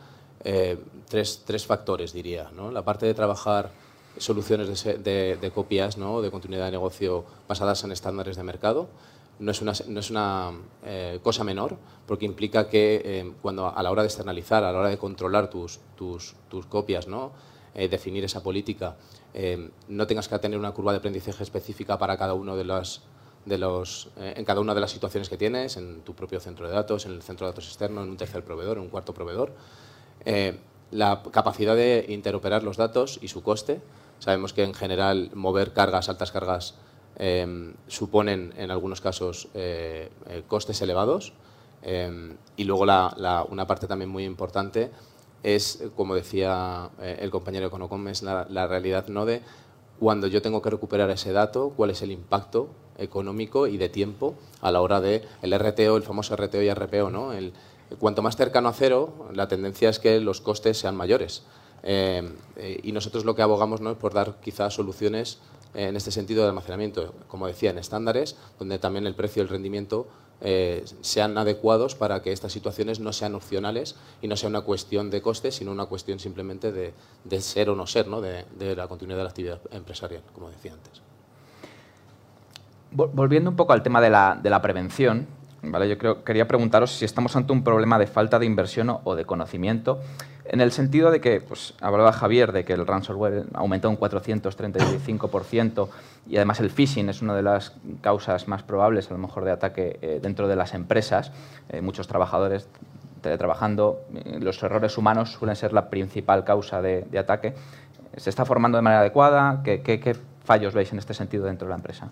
eh, 0.45 0.79
tres, 1.09 1.43
tres, 1.45 1.67
factores, 1.67 2.13
diría. 2.13 2.51
La 2.73 2.85
parte 2.85 3.07
de 3.07 3.15
trabajar 3.15 3.71
soluciones 4.19 4.85
de, 4.85 4.99
de, 4.99 5.37
de 5.37 5.51
copias, 5.51 5.99
¿no? 5.99 6.23
de 6.23 6.31
continuidad 6.31 6.67
de 6.67 6.73
negocio 6.73 7.25
basadas 7.49 7.83
en 7.85 7.93
estándares 7.93 8.37
de 8.37 8.43
mercado, 8.45 8.89
no 9.39 9.51
es 9.51 9.61
una, 9.63 9.73
no 9.89 10.01
es 10.01 10.11
una 10.11 10.53
eh, 10.85 11.19
cosa 11.23 11.45
menor, 11.45 11.77
porque 12.07 12.25
implica 12.25 12.69
que 12.69 13.03
eh, 13.05 13.33
cuando 13.43 13.67
a 13.75 13.83
la 13.83 13.91
hora 13.91 14.03
de 14.03 14.07
externalizar, 14.07 14.63
a 14.65 14.73
la 14.73 14.79
hora 14.79 14.89
de 14.89 14.99
controlar 14.99 15.51
tus, 15.51 15.81
tus, 15.97 16.35
tus 16.49 16.67
copias. 16.67 17.07
Eh, 17.75 17.89
definir 17.89 18.23
esa 18.23 18.41
política, 18.41 18.95
no 19.89 20.07
tengas 20.07 20.29
que 20.29 20.39
tener 20.39 20.57
una 20.57 20.71
curva 20.71 20.93
de 20.93 20.99
aprendizaje 20.99 21.43
específica 21.43 21.99
para 21.99 22.17
cada 22.17 22.33
uno 22.33 22.55
de 22.55 22.63
los, 22.63 23.03
de 23.47 23.59
los, 23.59 24.11
en 24.17 24.45
cada 24.45 24.61
una 24.61 24.75
de 24.77 24.81
las 24.81 24.93
situaciones 24.93 25.29
que 25.29 25.37
tienes, 25.37 25.77
en 25.77 26.03
tu 26.03 26.15
propio 26.15 26.39
centro 26.39 26.69
de 26.69 26.73
datos, 26.73 27.05
en 27.05 27.11
el 27.11 27.23
centro 27.23 27.49
de 27.49 27.51
datos 27.51 27.67
externo, 27.67 28.05
en 28.05 28.11
un 28.11 28.17
tercer 28.17 28.45
proveedor, 28.45 28.77
en 28.77 28.85
un 28.85 28.91
cuarto 28.91 29.13
proveedor. 29.13 29.51
La 30.91 31.23
capacidad 31.31 31.77
de 31.77 32.07
interoperar 32.09 32.63
los 32.63 32.77
datos 32.77 33.19
y 33.21 33.29
su 33.29 33.43
coste. 33.43 33.81
Sabemos 34.19 34.53
que 34.53 34.63
en 34.63 34.75
general 34.75 35.31
mover 35.35 35.73
cargas, 35.73 36.09
altas 36.09 36.33
cargas, 36.33 36.75
Em, 37.17 37.75
suponen 37.87 38.53
en 38.57 38.73
algunos 38.73 39.01
casos 39.01 39.47
eh, 39.55 40.11
eh, 40.27 40.43
costes 40.49 40.83
elevados 40.83 41.33
em, 41.83 42.37
y 42.57 42.65
luego 42.65 42.85
la, 42.87 43.47
una 43.49 43.69
parte 43.69 43.87
también 43.87 44.11
muy 44.11 44.25
importante 44.25 44.91
es, 45.45 45.85
como 45.95 46.17
decía 46.17 46.91
eh, 47.01 47.19
el 47.21 47.31
compañero 47.31 47.69
Econocom, 47.69 48.09
es 48.09 48.25
la, 48.25 48.49
la, 48.51 48.67
realidad 48.67 49.07
no 49.07 49.27
de 49.27 49.43
cuando 50.01 50.27
yo 50.27 50.43
tengo 50.43 50.61
que 50.61 50.71
recuperar 50.71 51.09
ese 51.11 51.31
dato, 51.31 51.73
cuál 51.77 51.91
es 51.91 52.03
el 52.03 52.11
impacto 52.11 52.71
económico 52.99 53.69
y 53.69 53.77
de 53.77 53.89
tiempo 53.89 54.35
a 54.61 54.73
la 54.73 54.81
hora 54.81 55.01
de 55.01 55.23
el 55.41 55.57
RTO, 55.57 55.97
el 55.97 56.03
famoso 56.03 56.35
RTO 56.35 56.63
y 56.63 56.73
RPO. 56.73 57.11
¿no? 57.11 57.33
El, 57.33 57.53
cuanto 57.99 58.23
más 58.23 58.37
cercano 58.37 58.69
a 58.69 58.73
cero, 58.73 59.29
la 59.33 59.49
tendencia 59.49 59.89
es 59.89 59.99
que 59.99 60.21
los 60.21 60.41
costes 60.41 60.79
sean 60.79 60.97
mayores. 60.97 61.43
Em, 61.83 62.35
y 62.83 62.93
nosotros 62.93 63.27
lo 63.27 63.35
que 63.35 63.43
abogamos 63.43 63.83
¿no? 63.83 63.91
es 63.91 63.99
por 63.99 64.15
dar 64.15 64.41
quizás 64.41 64.73
soluciones 64.73 65.39
en 65.75 65.97
este 65.97 66.11
sentido 66.11 66.43
de 66.43 66.49
almacenamiento, 66.49 67.15
como 67.29 67.47
decía, 67.47 67.71
en 67.71 67.79
estándares, 67.79 68.37
donde 68.59 68.79
también 68.79 69.07
el 69.07 69.15
precio 69.15 69.43
y 69.43 69.45
el 69.45 69.49
rendimiento 69.49 70.07
eh, 70.41 70.85
sean 71.01 71.37
adecuados 71.39 71.95
para 71.95 72.23
que 72.23 72.33
estas 72.33 72.53
situaciones 72.53 73.01
no 73.01 73.13
sean 73.13 73.35
opcionales 73.35 73.97
y 74.21 74.29
no 74.29 74.37
sea 74.37 74.49
una 74.49 74.61
cuestión 74.61 75.11
de 75.11 75.23
costes, 75.23 75.57
sino 75.57 75.73
una 75.73 75.87
cuestión 75.87 76.19
simplemente 76.19 76.73
de, 76.73 77.41
ser 77.41 77.71
o 77.71 77.77
no 77.77 77.87
ser, 77.87 78.09
¿no? 78.09 78.21
De, 78.21 78.45
la 78.77 78.87
continuidad 78.89 79.19
de 79.19 79.25
la 79.25 79.31
actividad 79.31 79.61
empresarial, 79.71 80.23
como 80.33 80.51
decía 80.51 80.73
antes. 80.73 81.03
Volviendo 82.91 83.51
un 83.51 83.57
poco 83.57 83.73
al 83.73 83.83
tema 83.83 84.01
de 84.01 84.11
la, 84.11 84.39
de 84.41 84.51
la 84.51 84.63
prevención, 84.63 85.27
¿vale? 85.71 85.89
yo 85.89 85.99
creo, 85.99 86.25
quería 86.25 86.47
preguntaros 86.47 86.93
si 86.93 87.05
estamos 87.05 87.37
ante 87.37 87.53
un 87.53 87.65
problema 87.65 87.99
de 87.99 88.07
falta 88.07 88.39
de 88.39 88.47
inversión 88.47 88.99
o 89.03 89.15
de 89.15 89.25
conocimiento 89.25 90.01
en 90.47 90.61
el 90.61 90.73
sentido 90.73 91.11
de 91.11 91.21
que, 91.21 91.41
pues, 91.41 91.75
hablaba 91.81 92.13
Javier 92.13 92.53
de 92.53 92.65
que 92.65 92.75
el 92.75 92.87
ransomware 92.87 93.47
aumentó 93.55 93.89
un 93.89 93.99
435% 93.99 95.89
y 96.29 96.37
además 96.37 96.61
el 96.61 96.71
phishing 96.71 97.09
es 97.09 97.23
una 97.23 97.35
de 97.35 97.43
las 97.43 97.73
causas 98.03 98.47
más 98.47 98.63
probables, 98.63 99.11
a 99.11 99.15
lo 99.15 99.19
mejor, 99.19 99.45
de 99.45 99.53
ataque 99.53 99.99
eh, 100.03 100.21
dentro 100.23 100.47
de 100.47 100.57
las 100.57 100.75
empresas. 100.75 101.33
Eh, 101.71 101.81
muchos 101.81 102.07
trabajadores 102.09 102.69
teletrabajando, 103.23 104.03
eh, 104.15 104.39
los 104.41 104.63
errores 104.63 104.99
humanos 104.99 105.33
suelen 105.33 105.57
ser 105.57 105.73
la 105.73 105.89
principal 105.89 106.45
causa 106.45 106.83
de, 106.83 107.07
ataque. 107.19 107.55
¿Se 108.19 108.29
está 108.29 108.45
formando 108.45 108.77
de 108.77 108.83
manera 108.83 109.01
adecuada? 109.01 109.63
¿Qué, 109.65 109.81
¿Qué, 109.81 110.17
fallos 110.45 110.75
veis 110.75 110.93
en 110.93 110.99
este 110.99 111.15
sentido 111.15 111.47
dentro 111.47 111.67
de 111.67 111.71
la 111.71 111.77
empresa? 111.77 112.11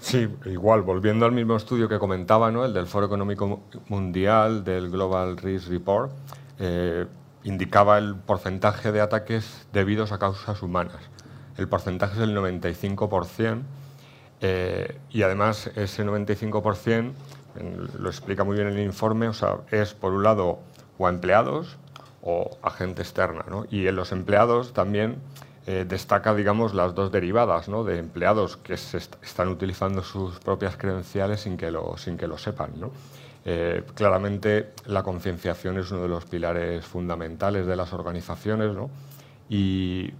Sí, 0.00 0.28
igual, 0.46 0.82
volviendo 0.82 1.26
al 1.26 1.32
mismo 1.32 1.56
estudio 1.56 1.88
que 1.88 1.98
comentaba, 1.98 2.50
¿no? 2.50 2.64
el 2.64 2.72
del 2.72 2.86
Foro 2.86 3.06
Económico 3.06 3.60
Mundial, 3.88 4.64
del 4.64 4.90
Global 4.90 5.36
Risk 5.36 5.68
Report, 5.68 6.12
eh, 6.58 7.06
indicaba 7.44 7.98
el 7.98 8.16
porcentaje 8.16 8.92
de 8.92 9.00
ataques 9.00 9.66
debidos 9.72 10.12
a 10.12 10.18
causas 10.18 10.62
humanas. 10.62 10.96
El 11.56 11.68
porcentaje 11.68 12.14
es 12.14 12.20
el 12.20 12.36
95% 12.36 13.62
eh, 14.40 14.98
y 15.10 15.22
además 15.22 15.70
ese 15.74 16.04
95% 16.04 17.12
lo 17.98 18.08
explica 18.08 18.44
muy 18.44 18.56
bien 18.56 18.68
el 18.68 18.78
informe, 18.78 19.28
o 19.28 19.32
sea, 19.32 19.58
es 19.70 19.94
por 19.94 20.12
un 20.12 20.22
lado 20.22 20.60
o 20.96 21.06
a 21.06 21.10
empleados 21.10 21.76
o 22.22 22.56
a 22.62 22.70
gente 22.70 23.02
externa. 23.02 23.44
Y 23.70 23.86
en 23.86 23.96
los 23.96 24.12
empleados 24.12 24.72
también 24.72 25.16
eh, 25.70 25.84
destaca, 25.86 26.34
digamos, 26.34 26.72
las 26.72 26.94
dos 26.94 27.12
derivadas 27.12 27.68
¿no? 27.68 27.84
de 27.84 27.98
empleados 27.98 28.56
que 28.56 28.72
están 28.72 29.48
utilizando 29.48 30.02
sus 30.02 30.38
propias 30.38 30.78
credenciales 30.78 31.42
sin 31.42 31.58
que 31.58 31.70
lo, 31.70 31.98
sin 31.98 32.16
que 32.16 32.26
lo 32.26 32.38
sepan. 32.38 32.70
¿no? 32.76 32.90
Eh, 33.44 33.84
claramente 33.94 34.70
la 34.86 35.02
concienciación 35.02 35.76
es 35.76 35.90
uno 35.90 36.00
de 36.00 36.08
los 36.08 36.24
pilares 36.24 36.86
fundamentales 36.86 37.66
de 37.66 37.76
las 37.76 37.92
organizaciones 37.92 38.74
y 39.50 40.10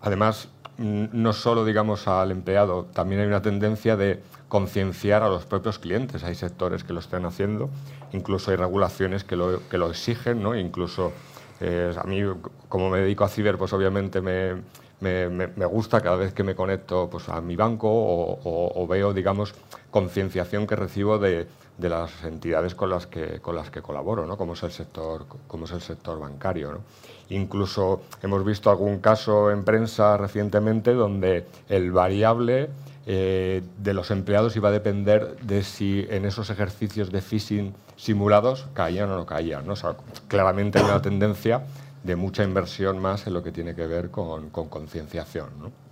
además 0.00 0.48
no 0.78 1.34
solo 1.34 1.66
digamos 1.66 2.08
al 2.08 2.30
empleado, 2.30 2.86
también 2.86 3.20
hay 3.20 3.26
una 3.26 3.42
tendencia 3.42 3.98
de 3.98 4.22
concienciar 4.48 5.22
a 5.22 5.28
los 5.28 5.44
propios 5.44 5.78
clientes. 5.78 6.24
Hay 6.24 6.36
sectores 6.36 6.84
que 6.84 6.94
lo 6.94 7.00
están 7.00 7.26
haciendo, 7.26 7.68
incluso 8.12 8.50
hay 8.50 8.56
regulaciones 8.56 9.24
que 9.24 9.36
lo, 9.36 9.60
que 9.68 9.76
lo 9.76 9.90
exigen, 9.90 10.42
¿no? 10.42 10.56
incluso 10.56 11.12
eh, 11.60 11.94
a 11.96 12.04
mí, 12.04 12.20
como 12.68 12.90
me 12.90 12.98
dedico 13.00 13.24
a 13.24 13.28
ciber, 13.28 13.56
pues 13.58 13.72
obviamente 13.72 14.20
me, 14.20 14.54
me, 15.00 15.28
me, 15.28 15.66
gusta 15.66 16.00
cada 16.00 16.16
vez 16.16 16.32
que 16.32 16.42
me 16.42 16.54
conecto 16.54 17.08
pues, 17.10 17.28
a 17.28 17.40
mi 17.40 17.56
banco 17.56 17.88
o, 17.90 18.86
veo, 18.88 19.12
digamos, 19.12 19.54
concienciación 19.90 20.66
que 20.66 20.76
recibo 20.76 21.18
de, 21.18 21.46
de, 21.78 21.88
las 21.88 22.24
entidades 22.24 22.74
con 22.74 22.90
las 22.90 23.06
que, 23.06 23.40
con 23.40 23.54
las 23.54 23.70
que 23.70 23.82
colaboro, 23.82 24.26
¿no? 24.26 24.36
como, 24.36 24.54
es 24.54 24.62
el 24.62 24.72
sector, 24.72 25.26
como 25.46 25.66
es 25.66 25.72
el 25.72 25.80
sector 25.80 26.18
bancario. 26.18 26.72
¿no? 26.72 26.78
Incluso 27.28 28.02
hemos 28.22 28.44
visto 28.44 28.70
algún 28.70 28.98
caso 28.98 29.50
en 29.50 29.64
prensa 29.64 30.16
recientemente 30.16 30.94
donde 30.94 31.46
el 31.68 31.92
variable 31.92 32.70
eh, 33.06 33.62
de 33.78 33.94
los 33.94 34.10
empleados 34.10 34.56
iba 34.56 34.70
a 34.70 34.72
depender 34.72 35.36
de 35.42 35.62
si 35.62 36.06
en 36.08 36.24
esos 36.24 36.48
ejercicios 36.50 37.10
de 37.10 37.20
phishing 37.20 37.74
simulados 37.96 38.66
caían 38.72 39.10
o 39.10 39.16
no 39.16 39.26
caían. 39.26 39.66
¿no? 39.66 39.74
claramente 40.28 40.78
hay 40.78 40.84
una 40.84 41.02
tendencia 41.02 41.64
de 42.02 42.16
mucha 42.16 42.44
inversión 42.44 42.98
más 42.98 43.26
en 43.26 43.34
lo 43.34 43.42
que 43.42 43.52
tiene 43.52 43.74
que 43.74 43.86
ver 43.86 44.10
con, 44.10 44.50
con 44.50 44.68
concienciación. 44.68 45.48
¿no? 45.60 45.83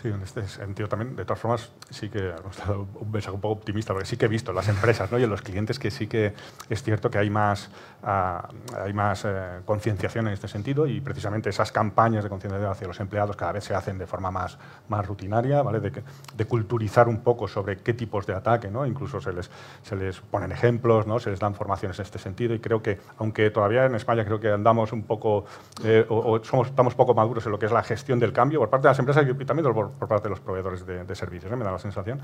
Sí, 0.00 0.06
en 0.06 0.22
este 0.22 0.46
sentido 0.46 0.88
también, 0.88 1.16
de 1.16 1.24
todas 1.24 1.40
formas, 1.40 1.72
sí 1.90 2.08
que 2.08 2.28
hemos 2.28 2.56
dado 2.56 2.86
un 3.00 3.10
mensaje 3.10 3.34
un 3.34 3.40
poco 3.40 3.54
optimista, 3.54 3.92
porque 3.92 4.06
sí 4.06 4.16
que 4.16 4.26
he 4.26 4.28
visto 4.28 4.52
en 4.52 4.56
las 4.56 4.68
empresas 4.68 5.10
¿no? 5.10 5.18
y 5.18 5.24
en 5.24 5.30
los 5.30 5.42
clientes 5.42 5.80
que 5.80 5.90
sí 5.90 6.06
que 6.06 6.34
es 6.70 6.84
cierto 6.84 7.10
que 7.10 7.18
hay 7.18 7.30
más, 7.30 7.68
uh, 8.04 8.76
hay 8.80 8.92
más 8.92 9.24
eh, 9.24 9.58
concienciación 9.64 10.28
en 10.28 10.34
este 10.34 10.46
sentido 10.46 10.86
y 10.86 11.00
precisamente 11.00 11.50
esas 11.50 11.72
campañas 11.72 12.22
de 12.22 12.30
concienciación 12.30 12.70
hacia 12.70 12.86
los 12.86 13.00
empleados 13.00 13.34
cada 13.34 13.50
vez 13.50 13.64
se 13.64 13.74
hacen 13.74 13.98
de 13.98 14.06
forma 14.06 14.30
más, 14.30 14.56
más 14.88 15.04
rutinaria, 15.04 15.62
¿vale? 15.62 15.80
de, 15.80 15.90
de 15.90 16.44
culturizar 16.44 17.08
un 17.08 17.22
poco 17.22 17.48
sobre 17.48 17.78
qué 17.78 17.92
tipos 17.92 18.24
de 18.24 18.34
ataque, 18.34 18.70
¿no? 18.70 18.86
incluso 18.86 19.20
se 19.20 19.32
les, 19.32 19.50
se 19.82 19.96
les 19.96 20.20
ponen 20.20 20.52
ejemplos, 20.52 21.08
¿no? 21.08 21.18
se 21.18 21.30
les 21.30 21.40
dan 21.40 21.56
formaciones 21.56 21.98
en 21.98 22.04
este 22.04 22.20
sentido 22.20 22.54
y 22.54 22.60
creo 22.60 22.80
que, 22.84 23.00
aunque 23.18 23.50
todavía 23.50 23.86
en 23.86 23.96
España 23.96 24.24
creo 24.24 24.38
que 24.38 24.52
andamos 24.52 24.92
un 24.92 25.02
poco, 25.02 25.46
eh, 25.82 26.06
o, 26.08 26.38
somos, 26.44 26.68
estamos 26.68 26.94
poco 26.94 27.14
maduros 27.14 27.44
en 27.46 27.50
lo 27.50 27.58
que 27.58 27.66
es 27.66 27.72
la 27.72 27.82
gestión 27.82 28.20
del 28.20 28.32
cambio 28.32 28.60
por 28.60 28.70
parte 28.70 28.86
de 28.86 28.90
las 28.90 28.98
empresas 29.00 29.24
y 29.28 29.44
también 29.44 29.64
de 29.64 29.74
los 29.74 29.87
por 29.90 30.08
parte 30.08 30.24
de 30.24 30.30
los 30.30 30.40
proveedores 30.40 30.86
de, 30.86 31.14
servicios, 31.14 31.52
¿eh? 31.52 31.56
me 31.56 31.64
da 31.64 31.72
la 31.72 31.78
sensación. 31.78 32.20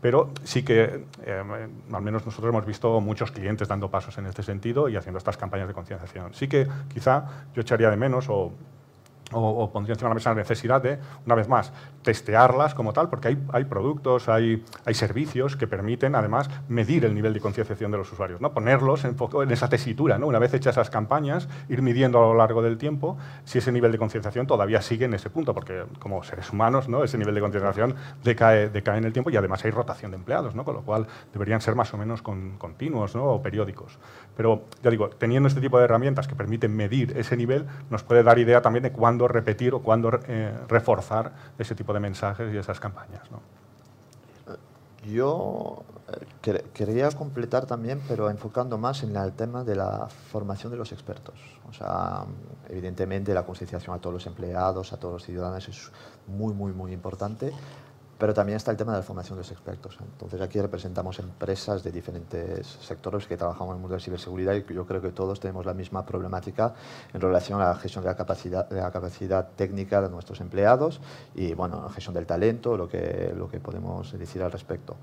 Pero 0.00 0.30
sí 0.44 0.62
que, 0.62 1.04
eh, 1.24 1.68
al 1.92 2.02
menos 2.02 2.24
nosotros 2.24 2.50
hemos 2.52 2.66
visto 2.66 3.00
muchos 3.00 3.30
clientes 3.30 3.68
dando 3.68 3.90
pasos 3.90 4.16
en 4.18 4.26
este 4.26 4.42
sentido 4.42 4.88
y 4.88 4.96
haciendo 4.96 5.18
estas 5.18 5.36
campañas 5.36 5.68
de 5.68 5.74
concienciación. 5.74 6.34
Sí 6.34 6.48
que 6.48 6.66
quizá 6.92 7.46
yo 7.54 7.62
echaría 7.62 7.90
de 7.90 7.96
menos 7.96 8.26
o 8.28 8.52
o, 9.32 9.70
pondría 9.70 9.94
encima 9.94 10.08
de 10.08 10.10
la 10.10 10.14
mesa 10.14 10.30
la 10.30 10.36
necesidad 10.36 10.82
de, 10.82 10.98
una 11.26 11.34
vez 11.34 11.48
más, 11.48 11.72
testearlas 12.02 12.74
como 12.74 12.92
tal, 12.92 13.08
porque 13.08 13.28
hay, 13.28 13.38
hay 13.52 13.64
productos, 13.64 14.28
hay, 14.28 14.64
hay, 14.84 14.94
servicios 14.94 15.56
que 15.56 15.66
permiten, 15.66 16.14
además, 16.14 16.48
medir 16.68 17.04
el 17.04 17.14
nivel 17.14 17.34
de 17.34 17.40
concienciación 17.40 17.90
de 17.90 17.98
los 17.98 18.10
usuarios, 18.12 18.40
¿no? 18.40 18.52
ponerlos 18.52 19.04
en, 19.04 19.16
en 19.42 19.50
esa 19.50 19.68
tesitura, 19.68 20.18
¿no? 20.18 20.26
una 20.26 20.38
vez 20.38 20.54
hechas 20.54 20.68
esas 20.74 20.90
campañas, 20.90 21.48
ir 21.68 21.82
midiendo 21.82 22.18
a 22.18 22.22
lo 22.22 22.34
largo 22.34 22.62
del 22.62 22.78
tiempo 22.78 23.16
si 23.44 23.58
ese 23.58 23.72
nivel 23.72 23.92
de 23.92 23.98
concienciación 23.98 24.46
todavía 24.46 24.80
sigue 24.82 25.06
en 25.06 25.14
ese 25.14 25.30
punto, 25.30 25.54
porque 25.54 25.84
como 25.98 26.22
seres 26.22 26.50
humanos, 26.52 26.88
¿no? 26.88 27.04
ese 27.04 27.18
nivel 27.18 27.34
de 27.34 27.40
concienciación 27.40 27.94
decae, 28.22 28.70
en 28.74 29.04
el 29.04 29.12
tiempo 29.12 29.30
y 29.30 29.36
además 29.36 29.64
hay 29.64 29.70
rotación 29.70 30.10
de 30.10 30.16
empleados, 30.16 30.54
¿no? 30.54 30.64
con 30.64 30.74
lo 30.74 30.82
cual 30.82 31.06
deberían 31.32 31.60
ser 31.60 31.74
más 31.74 31.92
o 31.94 31.98
menos 31.98 32.22
con, 32.22 32.56
continuos 32.58 33.14
¿no? 33.14 33.24
o 33.24 33.42
periódicos. 33.42 33.98
Pero, 34.38 34.62
ya 34.84 34.90
digo, 34.92 35.10
teniendo 35.10 35.48
este 35.48 35.60
tipo 35.60 35.78
de 35.78 35.84
herramientas 35.86 36.28
que 36.28 36.36
permiten 36.36 36.74
medir 36.76 37.18
ese 37.18 37.36
nivel, 37.36 37.66
nos 37.90 38.04
puede 38.04 38.22
dar 38.22 38.38
idea 38.38 38.62
también 38.62 38.84
de 38.84 38.92
cuándo 38.92 39.26
repetir 39.26 39.74
o 39.74 39.80
cuándo 39.80 40.12
eh, 40.28 40.56
reforzar 40.68 41.32
ese 41.58 41.74
tipo 41.74 41.92
de 41.92 41.98
mensajes 41.98 42.54
y 42.54 42.56
esas 42.56 42.78
campañas. 42.78 43.22
Yo 45.04 45.82
eh, 46.44 46.64
quería 46.72 47.10
completar 47.10 47.66
también, 47.66 48.00
pero 48.06 48.30
enfocando 48.30 48.78
más 48.78 49.02
en 49.02 49.16
el 49.16 49.32
tema 49.32 49.64
de 49.64 49.74
la 49.74 50.06
formación 50.30 50.70
de 50.70 50.78
los 50.78 50.92
expertos. 50.92 51.34
O 51.68 51.72
sea, 51.72 52.24
evidentemente 52.68 53.34
la 53.34 53.44
concienciación 53.44 53.96
a 53.96 53.98
todos 53.98 54.14
los 54.14 54.26
empleados, 54.28 54.92
a 54.92 54.98
todos 54.98 55.14
los 55.14 55.24
ciudadanos 55.24 55.68
es 55.68 55.90
muy, 56.28 56.54
muy, 56.54 56.70
muy 56.70 56.92
importante, 56.92 57.52
pero 58.18 58.34
también 58.34 58.56
está 58.56 58.72
el 58.72 58.76
tema 58.76 58.92
de 58.92 58.98
la 58.98 59.02
formación 59.04 59.36
de 59.36 59.42
los 59.42 59.52
expertos. 59.52 59.96
Entonces 60.00 60.40
aquí 60.40 60.60
representamos 60.60 61.18
empresas 61.20 61.82
de 61.84 61.92
diferentes 61.92 62.66
sectores 62.66 63.26
que 63.26 63.36
trabajamos 63.36 63.72
en 63.72 63.76
el 63.76 63.80
mundo 63.80 63.94
de 63.94 64.00
ciberseguridad 64.00 64.54
y 64.54 64.74
yo 64.74 64.86
creo 64.86 65.00
que 65.00 65.10
todos 65.10 65.38
tenemos 65.38 65.64
la 65.64 65.74
misma 65.74 66.04
problemática 66.04 66.74
en 67.14 67.20
relación 67.20 67.60
a 67.60 67.68
la 67.68 67.74
gestión 67.76 68.02
de 68.02 68.10
la 68.10 68.16
capacidad, 68.16 68.68
de 68.68 68.80
la 68.80 68.90
capacidad 68.90 69.48
técnica 69.54 70.02
de 70.02 70.08
nuestros 70.08 70.40
empleados 70.40 71.00
y 71.34 71.54
bueno, 71.54 71.80
la 71.82 71.90
gestión 71.90 72.14
del 72.14 72.26
talento, 72.26 72.76
lo 72.76 72.88
que, 72.88 73.32
lo 73.36 73.48
que 73.48 73.60
podemos 73.60 74.18
decir 74.18 74.42
al 74.42 74.50
respecto. 74.50 74.96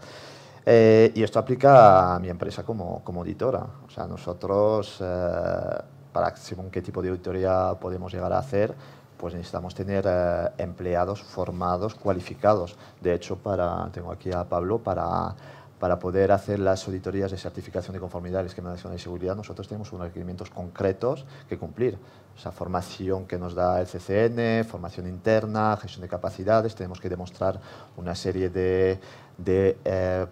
Eh, 0.65 1.11
y 1.13 1.21
esto 1.21 1.39
aplica 1.39 2.15
a 2.15 2.19
mi 2.19 2.29
empresa 2.29 2.63
como, 2.63 3.03
como 3.03 3.21
auditora. 3.21 3.65
O 3.85 3.89
sea, 3.89 4.07
nosotros, 4.07 4.97
eh, 4.99 5.81
para 6.11 6.35
según 6.35 6.71
qué 6.71 6.81
tipo 6.81 7.01
de 7.01 7.09
auditoría 7.09 7.75
podemos 7.79 8.11
llegar 8.11 8.33
a 8.33 8.39
hacer, 8.39 8.73
pues 9.17 9.33
necesitamos 9.33 9.75
tener 9.75 10.05
eh, 10.07 10.49
empleados 10.57 11.21
formados, 11.21 11.95
cualificados. 11.95 12.75
De 13.01 13.13
hecho, 13.13 13.37
para, 13.37 13.89
tengo 13.91 14.11
aquí 14.11 14.31
a 14.31 14.43
Pablo, 14.43 14.79
para, 14.79 15.35
para 15.79 15.99
poder 15.99 16.31
hacer 16.31 16.59
las 16.59 16.87
auditorías 16.87 17.31
de 17.31 17.37
certificación 17.37 17.93
de 17.93 17.99
conformidad 17.99 18.39
del 18.39 18.47
esquema 18.47 18.69
nacional 18.69 18.97
de 18.97 19.03
seguridad, 19.03 19.35
nosotros 19.35 19.67
tenemos 19.67 19.91
unos 19.91 20.07
requerimientos 20.07 20.49
concretos 20.49 21.25
que 21.47 21.57
cumplir. 21.57 21.97
O 22.35 22.39
sea, 22.39 22.51
formación 22.51 23.25
que 23.25 23.37
nos 23.37 23.55
da 23.55 23.79
el 23.79 23.87
CCN, 23.87 24.65
formación 24.65 25.07
interna, 25.07 25.77
gestión 25.77 26.01
de 26.01 26.09
capacidades, 26.09 26.75
tenemos 26.75 26.99
que 26.99 27.09
demostrar 27.09 27.59
una 27.95 28.13
serie 28.13 28.49
de, 28.49 28.99
de 29.37 29.77
eh, 29.85 30.25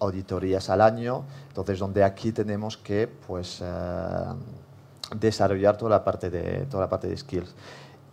auditorías 0.00 0.68
al 0.70 0.80
año, 0.80 1.24
entonces 1.48 1.78
donde 1.78 2.04
aquí 2.04 2.32
tenemos 2.32 2.76
que 2.76 3.08
pues, 3.26 3.60
eh, 3.62 3.66
desarrollar 5.14 5.76
toda 5.76 5.90
la 5.90 6.04
parte 6.04 6.30
de, 6.30 6.66
toda 6.66 6.84
la 6.84 6.88
parte 6.88 7.06
de 7.06 7.16
skills. 7.16 7.54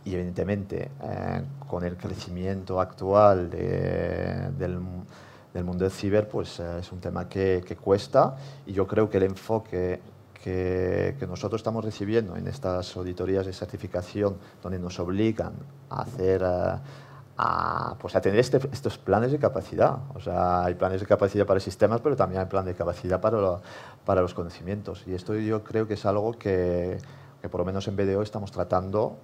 Y 0.06 0.16
evidentemente, 0.16 0.92
eh, 1.02 1.42
con 1.68 1.84
el 1.86 1.96
crecimiento 1.96 2.80
actual 2.82 3.50
del, 3.50 4.58
del, 4.58 5.64
mundo 5.64 5.86
del 5.86 5.92
ciber, 5.92 6.28
pues 6.28 6.60
eh, 6.60 6.80
es 6.80 6.92
un 6.92 7.00
tema 7.00 7.30
que, 7.30 7.64
que, 7.66 7.78
cuesta 7.78 8.36
y 8.66 8.74
yo 8.74 8.86
creo 8.86 9.10
que 9.10 9.18
el 9.18 9.24
enfoque 9.24 10.02
que, 10.34 11.16
que, 11.18 11.26
nosotros 11.26 11.60
estamos 11.60 11.86
recibiendo 11.86 12.36
en 12.36 12.48
estas 12.48 12.96
auditorías 12.98 13.46
de 13.46 13.54
certificación, 13.54 14.36
donde 14.62 14.80
nos 14.80 15.00
obligan 15.00 15.54
a 15.90 16.02
hacer... 16.02 16.42
Eh, 16.44 16.80
a, 17.38 17.96
pues 18.00 18.16
a 18.16 18.22
tener 18.22 18.40
este, 18.40 18.60
estos 18.72 19.00
planes 19.00 19.32
de 19.32 19.40
capacidad. 19.40 19.98
O 20.14 20.20
sea, 20.20 20.66
hay 20.66 20.76
planes 20.76 21.02
de 21.02 21.08
capacidad 21.08 21.46
para 21.46 21.60
sistemas, 21.60 22.00
pero 22.02 22.16
también 22.16 22.42
hay 22.42 22.48
plan 22.48 22.64
de 22.66 22.76
capacidad 22.76 23.20
para, 23.20 23.60
para 24.06 24.22
los 24.22 24.36
conocimientos. 24.36 25.04
Y 25.08 25.16
esto 25.16 25.34
yo 25.36 25.64
creo 25.64 25.88
que 25.88 25.96
es 25.96 26.06
algo 26.06 26.34
que, 26.34 27.00
que 27.42 27.50
por 27.50 27.60
lo 27.60 27.66
menos 27.66 27.88
en 27.88 27.96
BDO 27.96 28.22
estamos 28.22 28.52
tratando 28.52 29.18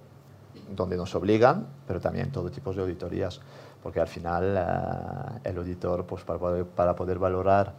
donde 0.74 0.96
nos 0.96 1.14
obligan, 1.14 1.66
pero 1.86 2.00
también 2.00 2.30
todo 2.30 2.50
tipo 2.50 2.72
de 2.72 2.82
auditorías, 2.82 3.40
porque 3.82 4.00
al 4.00 4.08
final 4.08 4.56
eh, 4.56 5.48
el 5.50 5.58
auditor, 5.58 6.04
pues 6.06 6.24
para 6.24 6.38
poder, 6.38 6.66
para 6.66 6.94
poder 6.94 7.18
valorar 7.18 7.72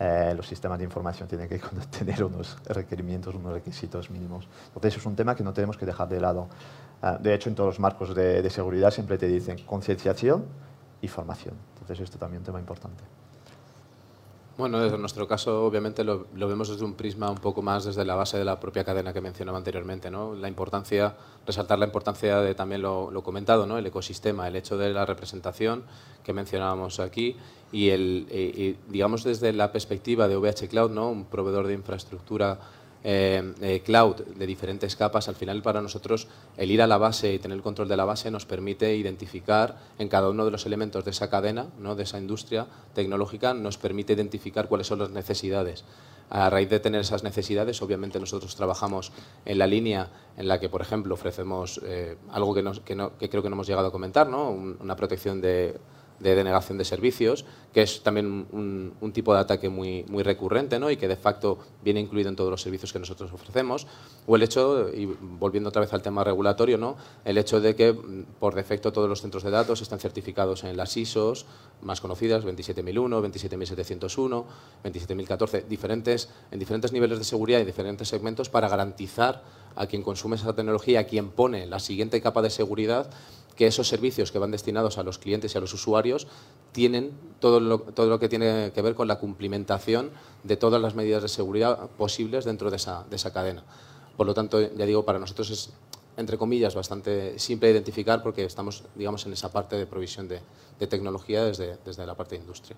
eh, 0.00 0.32
los 0.36 0.46
sistemas 0.46 0.78
de 0.78 0.84
información, 0.84 1.28
tiene 1.28 1.48
que 1.48 1.58
tener 1.98 2.22
unos 2.24 2.56
requerimientos, 2.66 3.34
unos 3.34 3.52
requisitos 3.52 4.10
mínimos. 4.10 4.48
Entonces, 4.68 4.96
es 4.96 5.06
un 5.06 5.16
tema 5.16 5.34
que 5.34 5.42
no 5.42 5.52
tenemos 5.52 5.76
que 5.76 5.86
dejar 5.86 6.08
de 6.08 6.20
lado. 6.20 6.48
Eh, 7.02 7.16
de 7.20 7.34
hecho, 7.34 7.48
en 7.48 7.54
todos 7.54 7.68
los 7.68 7.80
marcos 7.80 8.14
de, 8.14 8.42
de 8.42 8.50
seguridad 8.50 8.90
siempre 8.90 9.18
te 9.18 9.26
dicen 9.26 9.58
concienciación 9.66 10.44
y 11.00 11.08
formación. 11.08 11.54
Entonces, 11.74 12.00
esto 12.00 12.18
también 12.18 12.42
es 12.42 12.48
un 12.48 12.52
tema 12.52 12.60
importante. 12.60 13.04
Bueno, 14.58 14.80
desde 14.80 14.98
nuestro 14.98 15.28
caso, 15.28 15.64
obviamente, 15.64 16.02
lo, 16.02 16.26
vemos 16.34 16.68
desde 16.68 16.84
un 16.84 16.94
prisma 16.94 17.30
un 17.30 17.38
poco 17.38 17.62
más 17.62 17.84
desde 17.84 18.04
la 18.04 18.16
base 18.16 18.38
de 18.38 18.44
la 18.44 18.58
propia 18.58 18.82
cadena 18.82 19.12
que 19.12 19.20
mencionaba 19.20 19.56
anteriormente, 19.56 20.10
¿no? 20.10 20.34
La 20.34 20.48
importancia, 20.48 21.14
resaltar 21.46 21.78
la 21.78 21.86
importancia 21.86 22.40
de 22.40 22.56
también 22.56 22.82
lo, 22.82 23.22
comentado, 23.22 23.68
¿no? 23.68 23.78
El 23.78 23.86
ecosistema, 23.86 24.48
el 24.48 24.56
hecho 24.56 24.76
de 24.76 24.92
la 24.92 25.06
representación 25.06 25.84
que 26.24 26.32
mencionábamos 26.32 26.98
aquí 26.98 27.36
y, 27.70 27.90
el, 27.90 28.76
digamos, 28.88 29.22
desde 29.22 29.52
la 29.52 29.70
perspectiva 29.70 30.26
de 30.26 30.34
OVH 30.34 30.68
Cloud, 30.68 30.90
¿no? 30.90 31.08
Un 31.08 31.26
proveedor 31.26 31.68
de 31.68 31.74
infraestructura 31.74 32.58
eh, 33.04 33.54
eh, 33.60 33.82
cloud 33.84 34.16
de 34.16 34.46
diferentes 34.46 34.96
capas, 34.96 35.28
al 35.28 35.36
final 35.36 35.62
para 35.62 35.80
nosotros 35.80 36.26
el 36.56 36.70
ir 36.70 36.82
a 36.82 36.86
la 36.86 36.98
base 36.98 37.32
y 37.32 37.38
tener 37.38 37.56
el 37.56 37.62
control 37.62 37.88
de 37.88 37.96
la 37.96 38.04
base 38.04 38.30
nos 38.30 38.44
permite 38.44 38.96
identificar 38.96 39.78
en 39.98 40.08
cada 40.08 40.28
uno 40.30 40.44
de 40.44 40.50
los 40.50 40.66
elementos 40.66 41.04
de 41.04 41.12
esa 41.12 41.30
cadena, 41.30 41.66
¿no? 41.78 41.94
de 41.94 42.02
esa 42.02 42.18
industria 42.18 42.66
tecnológica, 42.94 43.54
nos 43.54 43.78
permite 43.78 44.14
identificar 44.14 44.68
cuáles 44.68 44.88
son 44.88 44.98
las 44.98 45.10
necesidades. 45.10 45.84
A 46.30 46.50
raíz 46.50 46.68
de 46.68 46.80
tener 46.80 47.00
esas 47.00 47.22
necesidades, 47.22 47.80
obviamente 47.80 48.20
nosotros 48.20 48.54
trabajamos 48.54 49.12
en 49.46 49.58
la 49.58 49.66
línea 49.66 50.10
en 50.36 50.46
la 50.46 50.60
que, 50.60 50.68
por 50.68 50.82
ejemplo, 50.82 51.14
ofrecemos 51.14 51.80
eh, 51.84 52.16
algo 52.30 52.52
que, 52.52 52.62
que, 52.84 53.28
creo 53.30 53.42
que 53.42 53.48
no 53.48 53.54
hemos 53.54 53.66
llegado 53.66 53.88
a 53.88 53.92
comentar, 53.92 54.28
¿no? 54.28 54.50
una 54.50 54.94
protección 54.94 55.40
de 55.40 55.78
de 56.20 56.34
denegación 56.34 56.78
de 56.78 56.84
servicios, 56.84 57.44
que 57.72 57.82
es 57.82 58.02
también 58.02 58.46
un, 58.50 59.12
tipo 59.12 59.34
de 59.34 59.40
ataque 59.40 59.68
muy, 59.68 60.04
muy 60.08 60.22
recurrente 60.22 60.78
¿no? 60.78 60.90
y 60.90 60.96
que 60.96 61.08
de 61.08 61.16
facto 61.16 61.58
viene 61.82 62.00
incluido 62.00 62.28
en 62.28 62.36
todos 62.36 62.50
los 62.50 62.62
servicios 62.62 62.92
que 62.92 62.98
nosotros 62.98 63.32
ofrecemos, 63.32 63.86
o 64.26 64.36
el 64.36 64.42
hecho, 64.42 64.88
y 64.92 65.06
volviendo 65.06 65.68
otra 65.68 65.80
vez 65.80 65.92
al 65.92 66.02
tema 66.02 66.24
regulatorio, 66.24 66.78
¿no? 66.78 66.96
el 67.24 67.38
hecho 67.38 67.60
de 67.60 67.74
que 67.74 67.92
mm, 67.92 68.38
por 68.38 68.54
defecto 68.54 68.92
todos 68.92 69.08
los 69.08 69.20
centros 69.20 69.42
de 69.42 69.50
datos 69.50 69.80
están 69.80 69.98
certificados 69.98 70.64
en 70.64 70.76
las 70.76 70.96
ISOs 70.96 71.46
más 71.82 72.00
conocidas, 72.00 72.44
27001, 72.44 73.16
27701, 73.20 74.46
27014, 74.82 75.64
diferentes, 75.68 76.28
en 76.50 76.58
diferentes 76.58 76.92
niveles 76.92 77.18
de 77.18 77.24
seguridad 77.24 77.60
y 77.60 77.64
diferentes 77.64 78.08
segmentos 78.08 78.48
para 78.48 78.68
garantizar 78.68 79.42
a 79.76 79.86
quien 79.86 80.02
consume 80.02 80.36
esa 80.36 80.52
tecnología, 80.54 81.00
a 81.00 81.04
quien 81.04 81.30
pone 81.30 81.66
la 81.66 81.78
siguiente 81.78 82.20
capa 82.20 82.42
de 82.42 82.50
seguridad, 82.50 83.10
que 83.58 83.66
esos 83.66 83.88
servicios 83.88 84.30
que 84.30 84.38
van 84.38 84.52
destinados 84.52 84.98
a 84.98 85.02
los 85.02 85.18
clientes 85.18 85.52
y 85.52 85.58
a 85.58 85.60
los 85.60 85.74
usuarios 85.74 86.28
tienen 86.70 87.10
todo 87.40 87.58
lo, 87.58 87.80
todo 87.80 88.06
lo 88.06 88.20
que 88.20 88.28
tiene 88.28 88.70
que 88.72 88.82
ver 88.82 88.94
con 88.94 89.08
la 89.08 89.18
cumplimentación 89.18 90.10
de 90.44 90.56
todas 90.56 90.80
las 90.80 90.94
medidas 90.94 91.22
de 91.22 91.28
seguridad 91.28 91.90
posibles 91.98 92.44
dentro 92.44 92.70
de 92.70 92.76
esa, 92.76 93.04
de 93.10 93.16
esa 93.16 93.32
cadena. 93.32 93.64
Por 94.16 94.28
lo 94.28 94.34
tanto, 94.34 94.60
ya 94.60 94.86
digo, 94.86 95.04
para 95.04 95.18
nosotros 95.18 95.50
es, 95.50 95.70
entre 96.16 96.38
comillas, 96.38 96.76
bastante 96.76 97.36
simple 97.40 97.68
identificar 97.68 98.22
porque 98.22 98.44
estamos, 98.44 98.84
digamos, 98.94 99.26
en 99.26 99.32
esa 99.32 99.50
parte 99.50 99.74
de 99.74 99.86
provisión 99.86 100.28
de, 100.28 100.40
tecnología 100.86 101.44
desde, 101.44 101.78
desde 101.84 102.06
la 102.06 102.14
parte 102.14 102.36
de 102.36 102.42
industria 102.42 102.76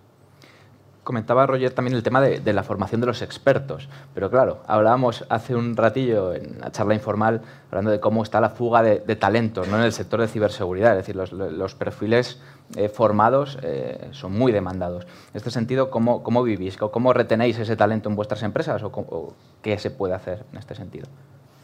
comentaba 1.11 1.45
Roger 1.45 1.73
también 1.73 1.97
el 1.97 2.05
tema 2.05 2.21
de, 2.21 2.53
la 2.53 2.63
formación 2.63 3.01
de 3.01 3.09
los 3.09 3.21
expertos. 3.21 3.89
Pero 4.15 4.31
claro, 4.31 4.61
hablábamos 4.69 5.25
hace 5.29 5.57
un 5.57 5.77
ratillo 5.77 6.33
en 6.33 6.61
la 6.61 6.71
charla 6.71 6.95
informal 6.95 7.43
hablando 7.69 7.91
de 7.91 7.99
cómo 7.99 8.23
está 8.23 8.41
la 8.41 8.51
fuga 8.51 8.81
de, 8.81 9.17
talentos 9.17 9.67
¿no? 9.67 9.77
en 9.77 9.83
el 9.83 9.93
sector 9.93 10.21
de 10.21 10.29
ciberseguridad. 10.29 10.93
Es 10.93 11.05
decir, 11.05 11.17
los, 11.17 11.75
perfiles 11.75 12.41
eh, 12.77 12.89
formados 12.89 13.59
eh, 13.63 14.11
son 14.13 14.39
muy 14.39 14.53
demandados. 14.53 15.03
En 15.03 15.37
este 15.39 15.51
sentido, 15.51 15.91
¿cómo, 15.91 16.23
cómo 16.23 16.45
vivís? 16.45 16.77
¿Cómo 16.77 17.13
retenéis 17.13 17.59
ese 17.59 17.75
talento 17.75 18.09
en 18.09 18.15
vuestras 18.15 18.45
empresas? 18.45 18.81
¿O, 18.85 19.35
qué 19.63 19.77
se 19.79 19.91
puede 19.91 20.15
hacer 20.15 20.45
en 20.53 20.59
este 20.61 20.77
sentido? 20.77 21.09